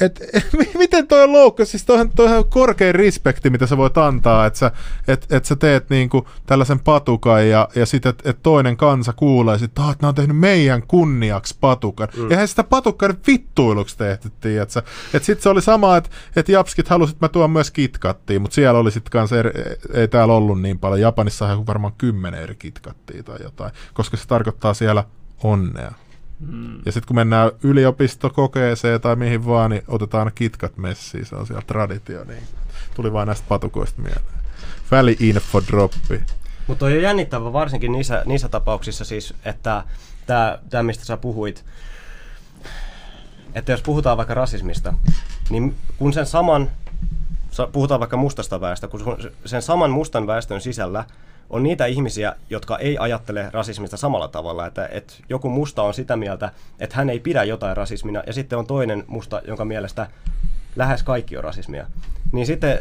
[0.00, 0.48] et, et,
[0.78, 1.64] miten toi on loukka?
[1.64, 4.72] Siis toihan, toihan on korkein respekti, mitä sä voit antaa, että sä,
[5.08, 9.58] et, et sä teet niinku tällaisen patukan ja, ja sitten, että et toinen kansa kuulee,
[9.58, 12.08] sit, että ne on tehnyt meidän kunniaksi patukan.
[12.16, 12.30] Mm.
[12.30, 14.82] Eihän sitä patukkaa vittuiluksi tehty, tiedätkö?
[15.14, 18.54] Että sit se oli sama, että et Japskit halusit, että mä tuon myös kitkattiin, mutta
[18.54, 19.50] siellä oli sitten kanssa, eri,
[19.94, 21.00] ei täällä ollut niin paljon.
[21.00, 25.04] Japanissa on varmaan kymmenen eri kitkattia tai jotain, koska se tarkoittaa siellä
[25.42, 25.92] onnea.
[26.86, 31.62] Ja sitten kun mennään yliopistokokeeseen tai mihin vaan, niin otetaan kitkat messiin, se on siellä
[31.66, 32.24] traditio.
[32.24, 32.42] Niin.
[32.94, 34.40] Tuli vain näistä patukoista mieleen.
[34.90, 36.20] Väli-infodroppi.
[36.66, 39.84] Mutta on jo jännittävä varsinkin niissä, niissä tapauksissa siis, että
[40.70, 41.64] tämä, mistä sä puhuit,
[43.54, 44.94] että jos puhutaan vaikka rasismista,
[45.50, 46.70] niin kun sen saman,
[47.50, 51.04] sa- puhutaan vaikka mustasta väestä, kun sen saman mustan väestön sisällä
[51.50, 56.16] on niitä ihmisiä, jotka ei ajattele rasismista samalla tavalla, että, että joku musta on sitä
[56.16, 60.06] mieltä, että hän ei pidä jotain rasismina, ja sitten on toinen musta, jonka mielestä
[60.76, 61.86] lähes kaikki on rasismia.
[62.32, 62.78] Niin sitten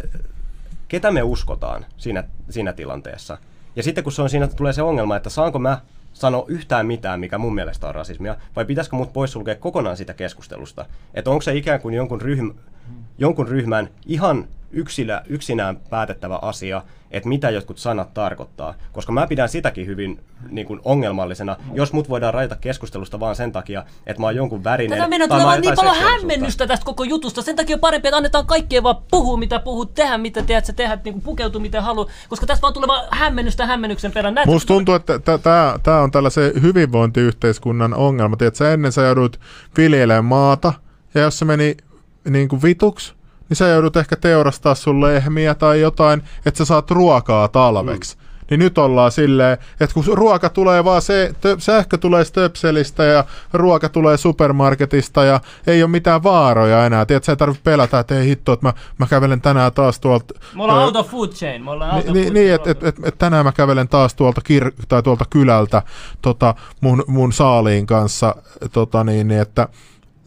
[0.87, 3.37] ketä me uskotaan siinä, siinä tilanteessa.
[3.75, 5.81] Ja sitten kun se on siinä tulee se ongelma, että saanko mä
[6.13, 10.85] sanoa yhtään mitään, mikä mun mielestä on rasismia, vai pitäisikö mut poissulkea kokonaan sitä keskustelusta.
[11.13, 12.49] Että onko se ikään kuin jonkun, ryhm,
[13.17, 18.73] jonkun ryhmän ihan yksilä, yksinään päätettävä asia, että mitä jotkut sanat tarkoittaa.
[18.91, 20.19] Koska mä pidän sitäkin hyvin
[20.49, 24.63] niin kuin ongelmallisena, jos mut voidaan rajata keskustelusta vaan sen takia, että mä oon jonkun
[24.63, 24.97] värinen.
[24.97, 27.41] Tätä meidän tai tulee mä vaan oon niin paljon hämmennystä tästä koko jutusta.
[27.41, 30.73] Sen takia on parempi, että annetaan kaikkeen vaan puhua, mitä puhut, tehdä, mitä teet, sä
[30.73, 32.09] tehdä, niin pukeutua, miten haluat.
[32.29, 34.35] Koska tästä vaan tulee vaan hämmennystä hämmennyksen perään.
[34.35, 35.19] Näet, Musta tuntuu, että
[35.83, 38.37] tämä on tällaisen hyvinvointiyhteiskunnan ongelma.
[38.37, 39.39] Tiedätkö, ennen sä joudut
[39.77, 40.73] viljelemään maata,
[41.13, 41.77] ja jos se meni
[42.29, 43.13] niin kuin vituksi,
[43.49, 48.15] niin sä joudut ehkä teurastaa sun lehmiä tai jotain, että sä saat ruokaa talveksi.
[48.15, 48.29] Mm.
[48.49, 53.23] Niin nyt ollaan silleen, että kun ruoka tulee vaan se, tö, sähkö tulee Stöpselistä ja
[53.53, 57.05] ruoka tulee supermarketista ja ei ole mitään vaaroja enää.
[57.05, 60.33] Tiedät, sä ei tarvitse pelätä, että ei hitto, että mä, mä kävelen tänään taas tuolta...
[60.55, 61.63] Me ollaan of food chain.
[61.63, 62.51] Me ollaan food niin, chain.
[62.51, 65.81] että et, et, et tänään mä kävelen taas tuolta, kir- tai tuolta kylältä
[66.21, 68.35] tota, mun, mun saaliin kanssa,
[68.71, 69.67] tota, niin, niin, että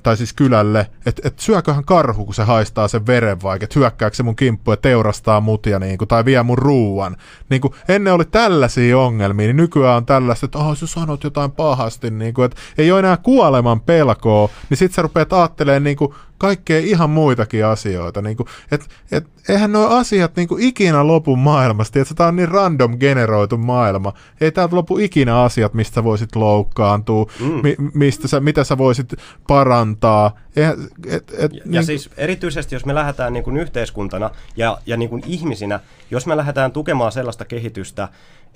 [0.03, 4.17] tai siis kylälle, että et syököhän karhu, kun se haistaa sen veren vaikka, että hyökkääkö
[4.17, 7.17] se mun kimppu ja teurastaa mut ja niin kuin, tai vie mun ruuan.
[7.49, 11.51] Niin kuin, ennen oli tällaisia ongelmia, niin nykyään on tällaista, että oh, sä sanot jotain
[11.51, 15.97] pahasti, niin kuin, että ei ole enää kuoleman pelkoa, niin sit sä rupeat ajattelemaan niin
[15.97, 18.23] kuin, kaikkea ihan muitakin asioita.
[18.23, 22.01] Niin kuin, et, et, eihän nuo asiat niin kuin, ikinä lopu maailmasta.
[22.01, 24.13] että tämä on niin random generoitu maailma.
[24.41, 27.47] Ei täältä lopu ikinä asiat, mistä voisit loukkaantua, mm.
[27.47, 29.15] mi, mistä sä, mitä sä voisit
[29.47, 30.39] parantaa.
[30.57, 34.79] Eihän, et, et, Ja, niin, ja siis erityisesti, jos me lähdetään niin kuin yhteiskuntana ja,
[34.87, 38.09] ja niin kuin ihmisinä, jos me lähdetään tukemaan sellaista kehitystä,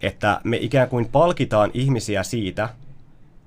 [0.02, 2.68] että me ikään kuin palkitaan ihmisiä siitä,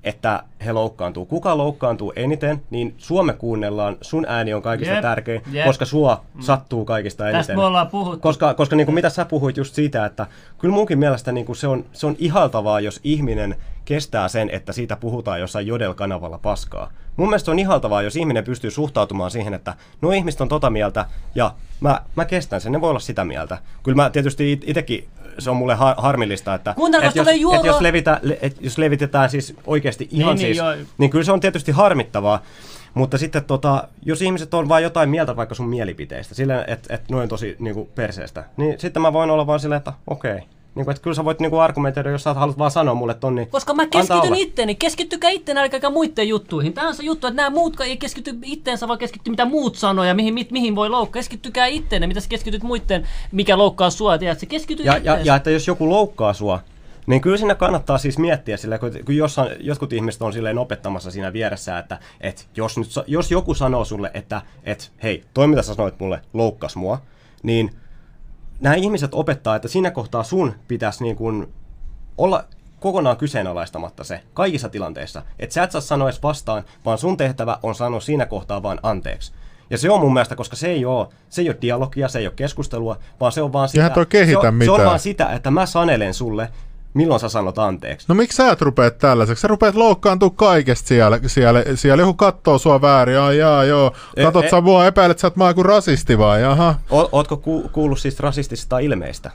[0.03, 1.25] että he loukkaantuu.
[1.25, 5.65] Kuka loukkaantuu eniten, niin Suome kuunnellaan, sun ääni on kaikista Jep, tärkein, jep.
[5.65, 7.39] koska sua sattuu kaikista eniten.
[7.39, 8.19] Tästä me ollaan puhuttu.
[8.19, 10.27] Koska, koska niin kuin mitä sä puhuit just siitä, että
[10.57, 13.55] kyllä munkin mielestä niin kuin se, on, se on ihaltavaa, jos ihminen
[13.85, 16.91] kestää sen, että siitä puhutaan jossain Jodel-kanavalla paskaa.
[17.15, 21.05] Mun mielestä on ihaltavaa, jos ihminen pystyy suhtautumaan siihen, että no ihmiset on tota mieltä
[21.35, 23.57] ja mä, mä kestän sen, ne voi olla sitä mieltä.
[23.83, 25.09] Kyllä mä tietysti it- itekin
[25.41, 26.75] se on mulle har- harmillista, että,
[27.07, 30.45] että, jos, tulee juoda- että jos, levitä, le, et jos levitetään siis oikeasti ihan Niin,
[30.45, 30.85] niin, siis, joo.
[30.97, 32.41] niin kyllä se on tietysti harmittavaa,
[32.93, 37.09] mutta sitten tota, jos ihmiset on vain jotain mieltä vaikka sun mielipiteistä, sillä että et
[37.09, 40.39] noin tosi niin kuin perseestä, niin sitten mä voin olla vaan silleen, että okei.
[40.79, 43.13] Niin kuin, että kyllä sä voit niin kuin argumentoida, jos sä haluat vaan sanoa mulle
[43.13, 44.75] ton, niin Koska mä keskityn itteeni.
[44.75, 46.73] Keskittykää itteen älkääkä muiden juttuihin.
[46.73, 50.05] Tämä on se juttu, että nämä muut ei keskity itteensä, vaan keskitty mitä muut sanoo
[50.05, 51.19] ja mihin, mi, mihin voi loukkaa.
[51.19, 54.17] Keskittykää itteenne, mitä sä keskityt muiden, mikä loukkaa sua.
[54.17, 55.23] Tiedät, sä keskity Ja, ja, itteensä.
[55.25, 56.59] ja että jos joku loukkaa sua,
[57.07, 61.11] niin kyllä siinä kannattaa siis miettiä, sillä kun, kun jossain, jotkut ihmiset on silleen opettamassa
[61.11, 65.61] siinä vieressä, että, että jos, nyt, jos joku sanoo sulle, että, että hei, toi mitä
[65.61, 67.01] sä sanoit mulle loukkas mua,
[67.43, 67.71] niin
[68.59, 71.53] nämä ihmiset opettaa, että siinä kohtaa sun pitäisi niin kuin
[72.17, 72.43] olla
[72.79, 75.21] kokonaan kyseenalaistamatta se kaikissa tilanteissa.
[75.39, 78.79] Että sä et saa sanoa edes vastaan, vaan sun tehtävä on sanoa siinä kohtaa vaan
[78.83, 79.31] anteeksi.
[79.69, 82.27] Ja se on mun mielestä, koska se ei ole, se ei ole dialogia, se ei
[82.27, 83.91] ole keskustelua, vaan se on vaan sitä,
[84.25, 86.49] se, on, se on vaan sitä, että mä sanelen sulle,
[86.93, 88.05] milloin sä sanot anteeksi.
[88.09, 89.41] No miksi sä et rupeat tällaiseksi?
[89.41, 91.19] Sä rupeat loukkaantua kaikesta siellä.
[91.27, 93.19] Siellä, siellä joku kattoo sua väärin.
[93.19, 93.93] Ai jaa, joo.
[94.15, 96.41] E- Katot e- sä mua, epäilet sä, että mä oon rasisti vai?
[96.41, 96.75] Jaha.
[96.91, 99.31] O, ootko ku, kuullut siis rasistisista ilmeistä?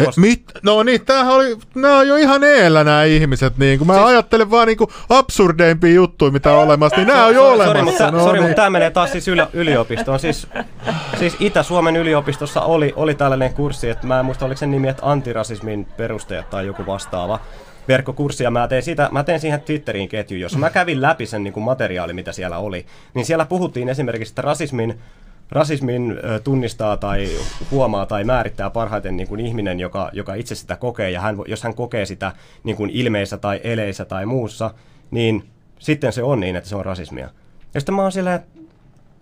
[0.00, 0.42] E, Koska- mit?
[0.62, 3.58] No niin, tämähän oli, nämä on jo ihan eellä nämä ihmiset.
[3.58, 4.78] Niin kun mä Siis- ajattelen vaan niin
[5.08, 7.82] absurdeimpia juttuja, mitä on olemassa, niin nämä on jo Sori, olemassa.
[7.84, 8.42] mutta, no sorry, niin.
[8.42, 10.18] mutta tämä menee taas siis yli, yliopistoon.
[10.18, 10.46] Siis,
[11.18, 15.02] siis Itä-Suomen yliopistossa oli, oli tällainen kurssi, että mä en muista oliko sen nimi, että
[15.10, 17.40] antirasismin perustajat tai joku vastaava
[17.88, 21.44] verkkokurssi, ja mä tein, siitä, mä tein siihen Twitteriin ketju, jossa mä kävin läpi sen
[21.44, 22.86] niin kuin materiaali, mitä siellä oli.
[23.14, 24.98] Niin siellä puhuttiin esimerkiksi, että rasismin
[25.50, 27.28] rasismin tunnistaa tai
[27.70, 31.62] huomaa tai määrittää parhaiten niin kuin ihminen, joka, joka itse sitä kokee, ja hän, jos
[31.62, 32.32] hän kokee sitä
[32.64, 34.74] niin kuin ilmeissä tai eleissä tai muussa,
[35.10, 35.44] niin
[35.78, 37.30] sitten se on niin, että se on rasismia.
[37.74, 38.40] Ja sitten mä oon siellä,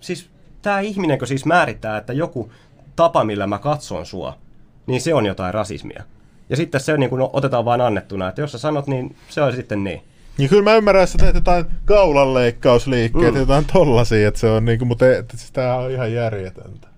[0.00, 0.30] siis
[0.62, 2.52] tämä ihminenkö siis määrittää, että joku
[2.96, 4.38] tapa, millä mä katson sua,
[4.86, 6.02] niin se on jotain rasismia.
[6.48, 9.52] Ja sitten se niin kuin otetaan vain annettuna, että jos sä sanot, niin se on
[9.52, 10.02] sitten niin.
[10.38, 13.38] Niin kyllä mä ymmärrän, että sä teet jotain kaulanleikkausliikkeitä, mm.
[13.38, 15.04] jotain tollasia, että se on niinku, mutta
[15.34, 16.88] siis tää on ihan järjetöntä.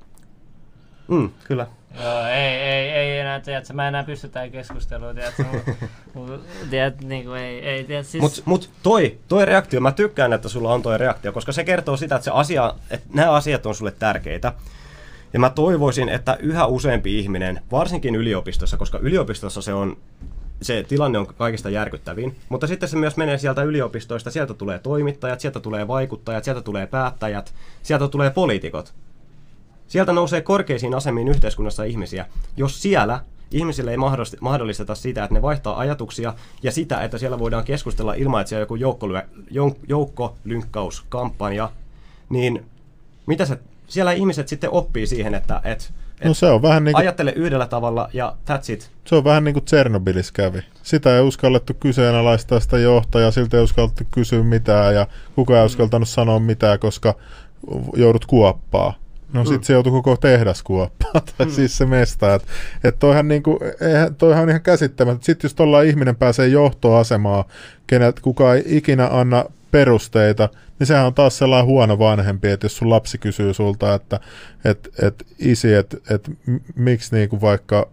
[1.08, 1.66] Mm, kyllä.
[2.02, 5.44] Joo, ei, ei, ei enää, tiedätkö, mä enää pysty tähän keskusteluun, tiedätkö,
[6.14, 6.40] mut, mut,
[6.70, 8.22] tiedät, niin kuin, ei, ei, tiedät, siis...
[8.22, 11.96] Mutta mut toi, toi reaktio, mä tykkään, että sulla on toi reaktio, koska se kertoo
[11.96, 14.52] sitä, että, se asia, että nämä asiat on sulle tärkeitä.
[15.32, 19.96] Ja mä toivoisin, että yhä useampi ihminen, varsinkin yliopistossa, koska yliopistossa se on
[20.62, 25.40] se tilanne on kaikista järkyttävin, mutta sitten se myös menee sieltä yliopistoista, sieltä tulee toimittajat,
[25.40, 28.94] sieltä tulee vaikuttajat, sieltä tulee päättäjät, sieltä tulee poliitikot.
[29.88, 32.26] Sieltä nousee korkeisiin asemiin yhteiskunnassa ihmisiä.
[32.56, 33.20] Jos siellä
[33.50, 38.14] ihmisille ei mahdollis- mahdollisteta sitä, että ne vaihtaa ajatuksia ja sitä, että siellä voidaan keskustella
[38.14, 38.66] ilman, että siellä
[39.50, 41.70] joku joukkolynkkauskampanja,
[42.28, 42.66] niin
[43.26, 43.58] mitä se,
[43.88, 47.32] siellä ihmiset sitten oppii siihen, että et, et No se on vähän niin kuin, ajattele
[47.36, 48.90] yhdellä tavalla ja that's it.
[49.04, 50.58] se on vähän niin kuin Tsernobylis kävi.
[50.82, 56.08] Sitä ei uskallettu kyseenalaistaa sitä johtajaa, siltä ei uskallettu kysyä mitään ja kukaan ei uskaltanut
[56.08, 57.14] sanoa mitään, koska
[57.96, 58.94] joudut kuoppaa.
[59.32, 62.34] No sit se joutui koko tehdas kuoppaa, tai siis se mesta.
[62.34, 62.48] Että
[62.84, 65.24] et toihan, niinku, eihän, toihan on ihan käsittämättä.
[65.26, 67.44] Sitten jos tuolla ihminen pääsee johtoasemaan,
[67.86, 70.48] kenet kukaan ei ikinä anna perusteita,
[70.78, 74.20] niin sehän on taas sellainen huono vanhempi, että jos sun lapsi kysyy sulta, että
[74.64, 76.30] et, et, isi, että et,
[76.74, 77.88] miksi niinku vaikka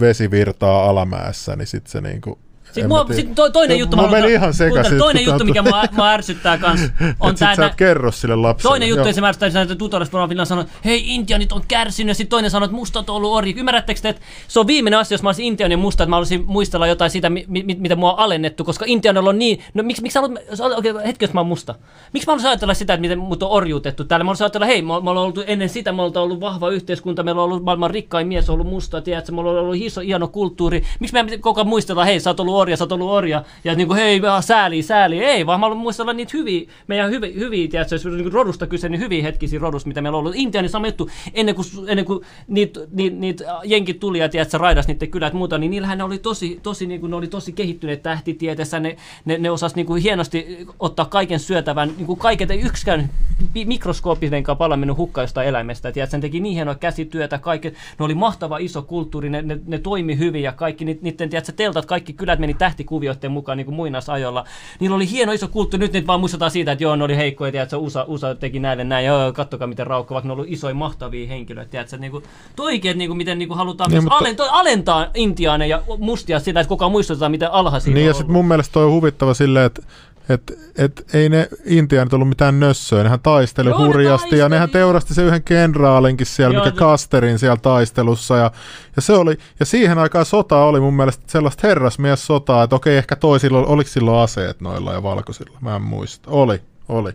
[0.00, 2.38] vesi virtaa alamäessä, niin sitten se niinku,
[2.74, 5.62] Sitten en mua, mä sit to, toinen juttu, mä haluan- ihan sekaisin, Toinen juttu, mikä
[5.62, 6.80] mua, mua ärsyttää kans,
[7.20, 8.70] on et sit tää, sä et kerro sille lapselle.
[8.72, 12.30] Toinen juttu se määrästä, että tutorialissa Bonavilla sanoi, että hei, intianit on kärsinyt, ja sitten
[12.30, 13.54] toinen sanoi, että mustat on ollut orji.
[13.56, 16.44] Ymmärrättekö te, että se on viimeinen asia, jos mä olisin intianin musta, että mä olisin
[16.46, 20.02] muistella jotain siitä, mi- mi- mitä mua on alennettu, koska intianilla on niin, no miksi,
[20.02, 21.74] miksi haluat, okei, okay, hetki, jos mä oon musta.
[22.12, 24.24] Miksi mä haluaisin ajatella sitä, että miten mut on orjuutettu täällä?
[24.24, 27.22] Mä haluaisin ajatella, hei, me, me ollaan oltu ennen sitä, me ollaan ollut vahva yhteiskunta,
[27.22, 30.28] meillä on ollut maailman rikkain mies, on ollut musta, tiedätkö, me ollaan ollut iso, hieno
[30.28, 30.82] kulttuuri.
[31.00, 33.74] Miksi me koko ajan muistella, hei, sä oot ollut orja, sä oot ollut orja, ja
[33.74, 37.68] niin kuin, hei, sääli, sääli, ei, vaan mä haluan muistella niitä hyviä, meidän hyviä, hyviä
[37.68, 40.36] tiedätkö, jos niin rodusta kyse, niin hyviä hetkisiä rodusta, mitä meillä on ollut.
[40.36, 44.88] Intiani sama juttu, ennen kuin, ennen kuin niitä niit, niit jenkit tuli ja tiedätkö, raidas
[44.88, 48.02] niiden kylät muuta, niin niillähän ne oli tosi, tosi, niin kuin, ne oli tosi kehittyneet
[48.02, 53.10] tähtitieteessä, ne, ne, ne osasi niin kuin hienosti ottaa kaiken syötävän, niin kuin kaiken, yksikään
[53.52, 58.04] pi- mikroskooppisenkaan pala mennyt hukkaan jostain eläimestä, tiedätkö, ne teki niin hienoa käsityötä, kaiket, ne
[58.04, 62.12] oli mahtava iso kulttuuri, ne, ne, ne toimi hyvin ja kaikki, ni- niiden, teltat, kaikki
[62.12, 64.44] kylät meni tähtikuvioiden mukaan niin kuin muinaisajolla.
[64.80, 67.52] Niillä oli hieno iso kulttuuri, nyt nyt vaan muistetaan siitä, että joo, ne oli heikkoja,
[67.52, 71.28] tiedätkö, USA, USA teki näille näin, joo, kattokaa miten raukka, vaikka ne oli isoja mahtavia
[71.28, 72.24] henkilöitä, tiedätkö, niin kuin,
[72.56, 76.40] toikin, niin kuin, miten niin kuin halutaan Niin, niin, mutta- alentaa, alentaa intiaaneja ja mustia
[76.40, 79.34] sitä, että koko ajan muistetaan, miten alhaisia Niin ja sitten mun mielestä toi on huvittava
[79.34, 79.82] silleen, että
[80.28, 84.48] et, et, ei ne intiaanit ollut mitään nössöä, nehän taisteli Joo, ne hurjasti ja taisteli.
[84.48, 88.50] nehän teurasti se yhden kenraalinkin siellä, Joo, mikä Kasterin siellä taistelussa ja,
[88.96, 92.96] ja se oli, ja siihen aikaan sota oli mun mielestä sellaista herrasmies sotaa, että okei
[92.96, 96.60] ehkä toisilla, oliko silloin aseet noilla ja valkoisilla, mä en muista, oli.
[96.88, 97.12] Oli.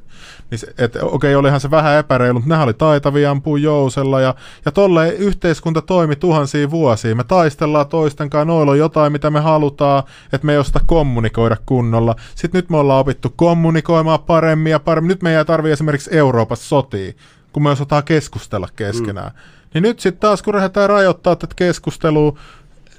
[0.52, 4.36] Niin se, et, okei, olihan se vähän epäreilu, mutta nehän oli taitavia ampuu jousella ja,
[4.66, 7.16] ja tolle yhteiskunta toimi tuhansia vuosia.
[7.16, 11.58] Me taistellaan toisten kanssa, noilla on jotain, mitä me halutaan, että me ei osata kommunikoida
[11.66, 12.16] kunnolla.
[12.36, 15.08] Sitten nyt me ollaan opittu kommunikoimaan paremmin ja paremmin.
[15.08, 17.14] Nyt me ei tarvitse esimerkiksi Euroopassa sotia,
[17.54, 19.32] kun me osataan keskustella keskenään.
[19.32, 19.40] Mm.
[19.74, 22.40] Niin nyt sitten taas, kun lähdetään rajoittaa tätä keskustelua,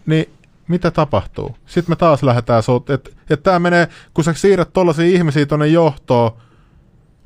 [0.06, 0.30] niin
[0.68, 1.56] mitä tapahtuu?
[1.66, 2.62] Sitten me taas lähdetään,
[2.94, 6.32] että et tämä menee, kun sä siirrät tollaisia ihmisiä tuonne johtoon,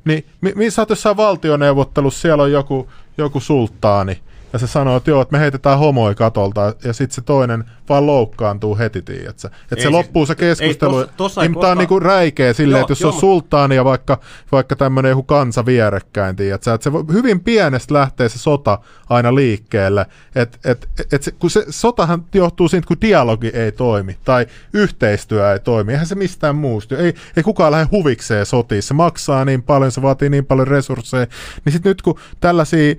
[0.05, 4.21] niin mi- missä oot jossain valtioneuvottelussa, siellä on joku, joku sulttaani,
[4.53, 8.05] ja se sanoo, että joo, että me heitetään homoi katolta, ja sitten se toinen vaan
[8.05, 9.49] loukkaantuu heti, tiedätkö?
[9.71, 11.07] Että se loppuu se keskustelu, ei
[11.47, 14.19] niin, tää on niinku räikeä silleen, että jos joo, on sulttaani ja vaikka,
[14.51, 16.73] vaikka tämmöinen joku kansa vierekkäin, tiedätkö?
[16.73, 18.79] Että se hyvin pienestä lähtee se sota
[19.09, 20.05] aina liikkeelle,
[20.35, 25.53] että et, et se, kun se sotahan johtuu siitä, kun dialogi ei toimi, tai yhteistyö
[25.53, 29.63] ei toimi, eihän se mistään muusta, ei, ei kukaan lähde huvikseen sotiin, se maksaa niin
[29.63, 31.27] paljon, se vaatii niin paljon resursseja,
[31.65, 32.95] niin sitten nyt kun tällaisia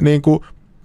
[0.00, 0.40] niin kuin,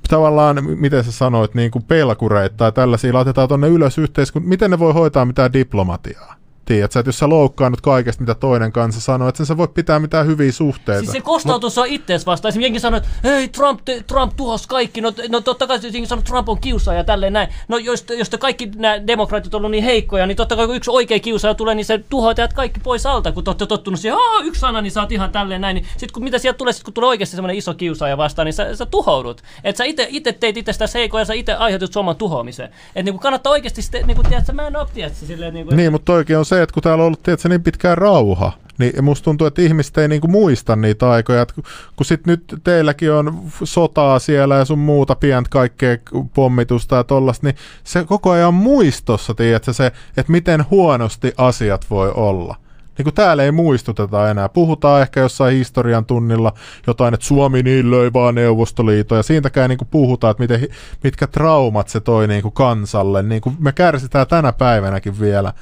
[0.10, 4.80] tavallaan, miten sä sanoit, niin kuin pelkureita tai tällaisia laitetaan tuonne ylös yhteiskuntaan, miten ne
[4.80, 6.39] voi hoitaa mitään diplomatiaa?
[6.70, 10.00] Tiedätkö, että jos sä loukkaannut kaikesta, mitä toinen kansa sanoo, että sen sä voi pitää
[10.00, 11.00] mitään hyviä suhteita.
[11.00, 12.50] Siis se kostautuu sua ittees vastaan.
[12.50, 15.02] Esimerkiksi jengi sanoo, että hei, Trump, te, Trump tuhos kaikki.
[15.02, 17.50] No, no totta kai jengi sanoo, että Trump on kiusaaja ja tälleen näin.
[17.68, 20.76] No jos, jos te kaikki nämä demokraatit on ollut niin heikkoja, niin totta kai kun
[20.76, 23.32] yksi oikea kiusaaja tulee, niin se tuhoaa teidät kaikki pois alta.
[23.32, 25.76] Kun te olette tottunut siihen, Aa, yksi sana, niin oot ihan tälleen näin.
[25.76, 28.54] Niin sit kun mitä sieltä tulee, sit kun tulee oikeasti semmoinen iso kiusaaja vastaan, niin
[28.54, 29.42] sä, sä tuhoudut.
[29.64, 32.66] Että sä ite teit itsestäsi heikkoja ja sä itse aiheutit sun oman tuhoamisen.
[32.66, 36.06] Että niinku kannattaa oikeasti sitten, niinku, tiedätkö, mä en oo, tiedätkö, silleen niinku, Niin, mutta
[36.06, 39.48] toikin on se, että kun täällä on ollut tiedätkö, niin pitkään rauha, niin musta tuntuu,
[39.48, 41.42] että ihmiset ei niinku muista niitä aikoja.
[41.42, 41.52] Et
[41.96, 45.98] kun, sit nyt teilläkin on sotaa siellä ja sun muuta pientä kaikkea
[46.34, 51.86] pommitusta ja tollasta, niin se koko ajan on muistossa, tiedätkö, se, että miten huonosti asiat
[51.90, 52.56] voi olla.
[52.98, 54.50] Niin kuin täällä ei muistuteta enää.
[54.50, 56.54] Puhutaan ehkä jossain historian tunnilla
[56.88, 60.68] jotain, että Suomi niin löi vaan Neuvostoliiton, ja siitäkään niin kuin puhuta, että miten,
[61.04, 63.24] mitkä traumat se toi niin kansalle.
[63.24, 65.54] Niin kuin me kärsitään tänä päivänäkin vielä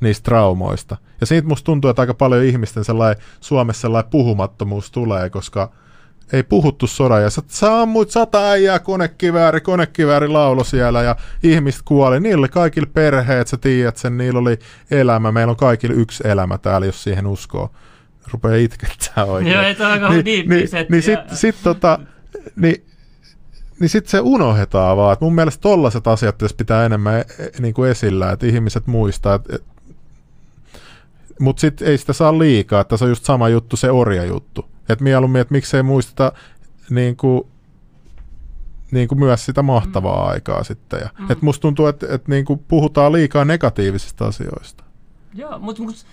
[0.00, 0.96] niistä traumoista.
[1.20, 5.70] Ja siitä musta tuntuu, että aika paljon ihmisten sellainen, Suomessa sellainen puhumattomuus tulee, koska
[6.32, 12.20] ei puhuttu sodan ja sä, ammuit sata äijää konekivääri, konekivääri laulo siellä ja ihmiset kuoli.
[12.20, 14.58] Niillä oli kaikilla perheet, sä tiedät sen, niillä oli
[14.90, 15.32] elämä.
[15.32, 17.70] Meillä on kaikilla yksi elämä täällä, jos siihen uskoo.
[18.32, 19.54] Rupeaa itkettää oikein.
[19.54, 21.98] Joo, ei aika niin, niin, setti, niin sit, sit tota,
[22.56, 22.84] niin,
[23.80, 25.12] niin sitten se unohdetaan vaan.
[25.12, 28.86] Et mun mielestä tollaset asiat pitäisi pitää enemmän e, e, niin kuin esillä, että ihmiset
[28.86, 29.64] muistaa, että et,
[31.40, 34.64] mutta sitten ei sitä saa liikaa, että se on just sama juttu, se orja juttu.
[34.88, 36.32] Että mieluummin, että miksei muisteta
[36.90, 37.42] niin kuin,
[38.90, 40.30] niin kuin myös sitä mahtavaa mm.
[40.30, 41.00] aikaa sitten.
[41.00, 41.30] Ja, mm.
[41.30, 44.84] et musta tuntuu, että et niin kuin puhutaan liikaa negatiivisista asioista.
[45.34, 46.06] Joo, mutta mut,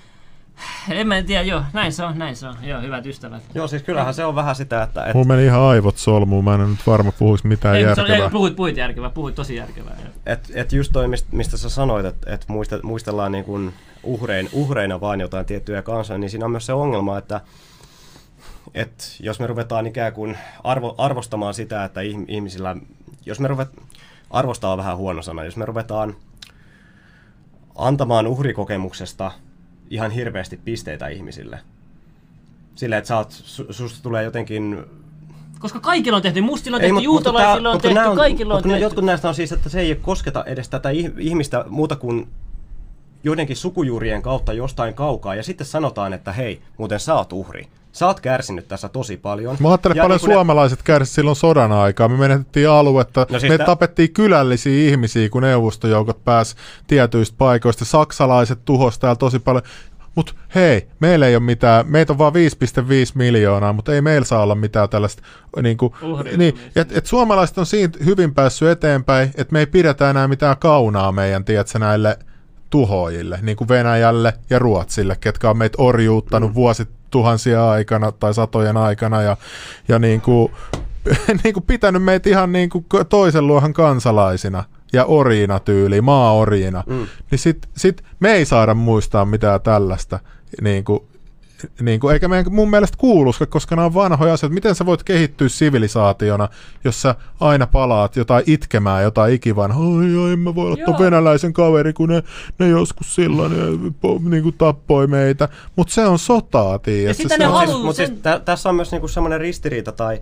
[0.89, 2.55] en mä tiedä, joo, näin se on, näin se on.
[2.61, 3.43] Joo, hyvät ystävät.
[3.55, 5.05] Joo, siis kyllähän se on vähän sitä, että...
[5.05, 8.15] Et, Mulla meni ihan aivot solmuun, mä en nyt varma puhuisi mitään ei, järkevää.
[8.15, 9.95] Ei, puhuit, puhuit järkevää, puhuit tosi järkevää.
[9.99, 10.13] joo.
[10.25, 12.45] et, et just toi, mistä, mistä sä sanoit, että et
[12.84, 13.73] muistellaan niin kuin
[14.03, 17.41] uhrein, uhreina vaan jotain tiettyjä kansoja, niin siinä on myös se ongelma, että
[18.73, 22.75] et jos me ruvetaan ikään kuin arvo, arvostamaan sitä, että ihm- ihmisillä,
[23.25, 23.69] jos me ruvet,
[24.30, 26.15] arvostaa vähän huono sana, jos me ruvetaan
[27.75, 29.31] antamaan uhrikokemuksesta
[29.89, 31.60] ihan hirveästi pisteitä ihmisille,
[32.76, 34.77] sillä että sä oot, su, susta tulee jotenkin
[35.60, 38.53] Koska kaikilla on tehty, mustilla on tehty, mut- juutalaisilla tää- on mutta tehty, nää kaikilla
[38.53, 38.84] on mutta tehty.
[38.84, 42.27] Jotkut näistä on siis, että se ei kosketa edes tätä ih- ihmistä muuta kuin
[43.23, 45.35] joidenkin sukujuurien kautta jostain kaukaa.
[45.35, 47.68] Ja sitten sanotaan, että hei, muuten sä oot uhri.
[47.94, 49.57] Sä oot kärsinyt tässä tosi paljon.
[49.60, 52.07] Mä ajattelen, Ja paljon niin kun ne- suomalaiset kärsivät silloin sodan aikaa.
[52.10, 56.56] Me menetettiin aluetta, No siis me tä- tapettiin kylällisiä ihmisiä, kun neuvostojoukot pääs
[56.88, 57.86] tietyistä paikoista.
[57.86, 59.64] Saksalaiset tuhos täällä tosi paljon.
[60.15, 62.40] Mutta hei, meillä ei ole mitään, meitä on vaan 5,5
[63.15, 65.24] miljoonaa, mutta ei meillä saa olla mitään tällaista.
[65.61, 65.94] Niin kuin,
[66.38, 70.57] niin, et, et suomalaiset on siinä hyvin päässyt eteenpäin, että me ei pidetä enää mitään
[70.57, 72.20] kaunaa meidän, tiedätkö, näille
[72.70, 76.56] tuhoajille, niin kuin Venäjälle ja Ruotsille, ketkä on meitä orjuuttanut mm.
[77.14, 79.38] Vuosituhansia aikana tai satojen aikana ja,
[79.88, 80.52] ja niin kuin,
[81.44, 84.64] niin kuin pitänyt meitä ihan niin kuin toisen luohan kansalaisina
[84.94, 87.07] ja orjina tyyli, maa-orjina, mm.
[87.31, 90.19] niin sit, sit me ei saada muistaa mitään tällaista,
[90.61, 90.99] niin kuin,
[91.81, 94.53] niin kuin, eikä meidän mun mielestä kuuluska, koska nämä on vanhoja asioita.
[94.53, 96.49] Miten sä voit kehittyä sivilisaationa,
[96.84, 100.94] jos sä aina palaat jotain itkemään, jotain ikivanhaa, oi, oi, en mä voi olla ton
[100.94, 100.99] Joo.
[100.99, 102.23] venäläisen kaveri, kun ne,
[102.60, 105.49] ne joskus silloin ne, po, niin kuin tappoi meitä.
[105.76, 107.18] Mutta se on sotaa, tiedät.
[107.18, 109.07] sitten se ne on- Mutta haluu siis, mut siis sen- tä, tässä on myös niinku
[109.07, 110.22] semmoinen ristiriita tai,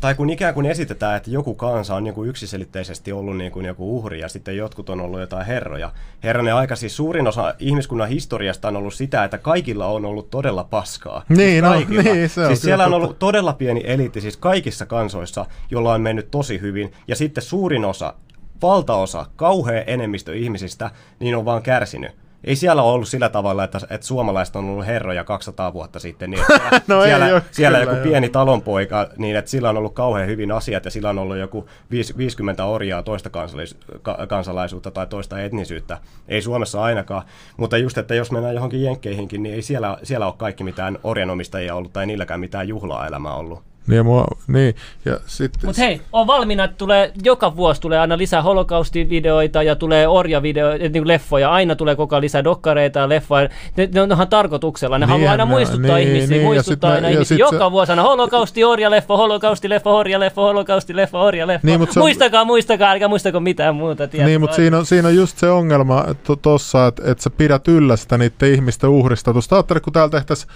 [0.00, 3.98] tai kun ikään kuin esitetään, että joku kansa on joku yksiselitteisesti ollut niin kuin joku
[3.98, 5.92] uhri ja sitten jotkut on ollut jotain herroja.
[6.22, 10.64] Herranen aika, siis suurin osa ihmiskunnan historiasta on ollut sitä, että kaikilla on ollut todella
[10.64, 11.24] paskaa.
[11.28, 13.04] Niin, siis no, niin, se on siis siellä on totta.
[13.04, 16.92] ollut todella pieni eliitti, siis kaikissa kansoissa, jolla on mennyt tosi hyvin.
[17.08, 18.14] Ja sitten suurin osa,
[18.62, 22.12] valtaosa, kauhea enemmistö ihmisistä, niin on vaan kärsinyt.
[22.48, 26.30] Ei siellä ole ollut sillä tavalla, että, että suomalaiset on ollut herroja 200 vuotta sitten,
[26.30, 28.04] niin että siellä, No ei siellä, ole, siellä kyllä, joku joo.
[28.04, 31.68] pieni talonpoika, niin että sillä on ollut kauhean hyvin asiat ja sillä on ollut joku
[31.90, 35.98] viis- 50 orjaa toista kansalais- ka- kansalaisuutta tai toista etnisyyttä.
[36.28, 37.22] Ei Suomessa ainakaan,
[37.56, 41.74] mutta just, että jos mennään johonkin jenkkeihinkin, niin ei siellä, siellä ole kaikki mitään orjanomistajia
[41.74, 43.62] ollut tai niilläkään mitään juhlaa elämää ollut.
[43.88, 44.74] Niin, ja mua, niin,
[45.04, 45.60] ja sitten...
[45.68, 50.82] Mutta hei, on valmiina, että tulee, joka vuosi tulee aina lisää holokaustivideoita ja tulee orjavideoita,
[50.82, 53.48] niin kuin leffoja, aina tulee koko ajan lisää dokkareita ja leffoja.
[53.76, 56.46] Ne, ne on ihan tarkoituksella, ne Niin, haluaa aina ne- muistuttaa niin, ihmisiä, niin, ja
[56.46, 57.36] muistuttaa aina ihmisiä.
[57.36, 61.66] Joka se- vuosi aina holokausti, orjaleffa, holokausti, leffa, orjaleffa, holokausti, leffa, orjaleffa.
[61.66, 64.08] Niin, mut on- muistakaa, muistakaa, älkää muistako mitään muuta.
[64.08, 64.28] Tiedätkö?
[64.30, 67.68] Niin, mutta siinä on, siinä on just se ongelma to, tossa, että et sä pidät
[67.68, 69.56] yllä sitä niiden ihmisten uhristatusta.
[69.56, 70.52] Ajattelin, kun täällä tehtäisiin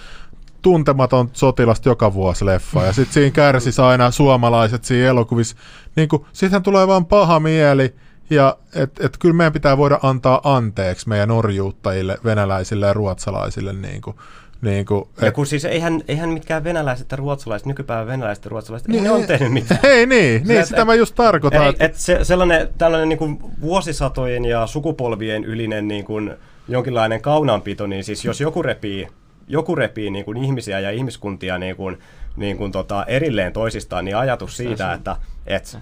[0.63, 5.55] tuntematon sotilasta joka vuosi leffa, ja sitten siinä kärsis aina suomalaiset siinä elokuvissa.
[5.95, 7.95] Niin kun, sittenhän tulee vaan paha mieli,
[8.29, 13.73] ja että et kyllä meidän pitää voida antaa anteeksi meidän orjuuttajille, venäläisille ja ruotsalaisille.
[13.73, 14.15] Niin kuin,
[14.61, 18.49] niin kuin, Ja et, kun siis eihän, eihän mitkään venäläiset ja ruotsalaiset, nykypäivän venäläiset ja
[18.49, 19.79] ruotsalaiset, niin, ei ne on tehnyt mitään.
[19.93, 21.67] Ei niin, niin et- sitä mä just tarkoitan.
[21.67, 26.33] Että- et se, sellainen tällainen niin kuin vuosisatojen ja sukupolvien ylinen niin kuin
[26.67, 29.07] jonkinlainen kaunanpito, niin siis jos joku repii,
[29.47, 31.99] joku repii niin kuin ihmisiä ja ihmiskuntia niin kuin,
[32.35, 35.15] niin kuin tota, erilleen toisistaan, niin ajatus siitä, että
[35.47, 35.77] et,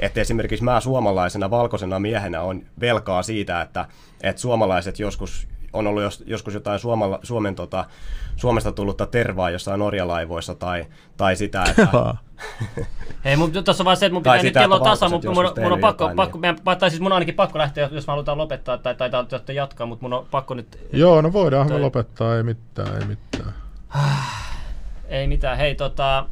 [0.00, 3.88] että esimerkiksi mä suomalaisena valkoisena miehenä on velkaa siitä, että,
[4.22, 7.84] että suomalaiset joskus on ollut jos, joskus jotain Suomala, Suomen, tota,
[8.36, 10.86] Suomesta tullutta tervaa jossain norjalaivoissa tai,
[11.16, 12.14] tai sitä, että,
[13.24, 15.72] Hei, mutta tuossa on vaan se, että mun pitää nyt kello tasa, mutta mun, mun
[15.72, 18.38] on pakko, jotain, pakko meidän, tai siis mun on ainakin pakko lähteä, jos me halutaan
[18.38, 21.72] lopettaa tai, tai, tai, tai jatkaa, mutta mun on pakko nyt, Joo, no voidaan me
[21.72, 23.54] Tai- lopettaa, ei mitään, ei mitään.
[25.08, 26.26] ei mitään, hei tota,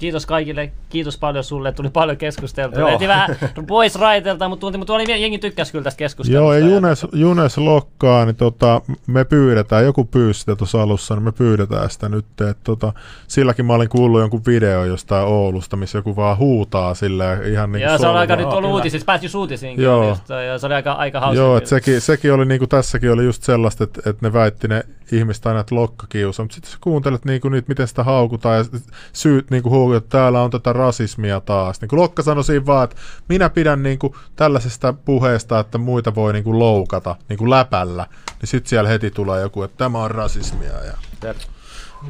[0.00, 2.78] kiitos kaikille, kiitos paljon sulle, tuli paljon keskusteltua.
[2.80, 2.88] Joo.
[2.88, 3.36] Eti vähän
[3.66, 6.42] pois raitelta, mutta, tunti, mutta oli, jengi tykkäsi kyllä tästä keskustelusta.
[6.42, 11.24] Joo, ja Junes, Junes lokkaa, niin tota, me pyydetään, joku pyysi sitä tuossa alussa, niin
[11.24, 12.26] me pyydetään sitä nyt.
[12.40, 12.92] Että tota,
[13.28, 17.82] silläkin mä olin kuullut jonkun video jostain Oulusta, missä joku vaan huutaa silleen ihan niin
[17.82, 19.84] Joo, se on aika nyt ollut uutisissa, pääsi just uutisiinkin.
[19.84, 20.08] Joo.
[20.08, 21.42] Just, ja se oli aika, aika hauska.
[21.42, 25.46] Joo, sekin, sekin oli niinku tässäkin oli just sellaista, että, että ne väitti ne ihmiset
[25.46, 28.64] aina, että lokkakiusa, mutta sitten sä kuuntelet niinku niitä, miten sitä haukutaan ja
[29.12, 31.80] syyt niinku huukutaan, että täällä on tätä rasismia taas.
[31.80, 32.96] Niin Lokka sanoi siinä vaan, että
[33.28, 38.06] minä pidän niinku tällaisesta puheesta, että muita voi niinku loukata niinku läpällä,
[38.40, 40.84] niin sitten siellä heti tulee joku, että tämä on rasismia.
[40.84, 40.94] Ja...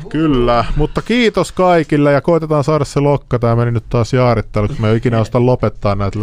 [0.08, 3.38] Kyllä, mutta kiitos kaikille ja koitetaan saada se lokka.
[3.38, 4.80] Tämä meni nyt taas jaaritteluksi.
[4.80, 6.20] Me ei ikinä osta lopettaa näitä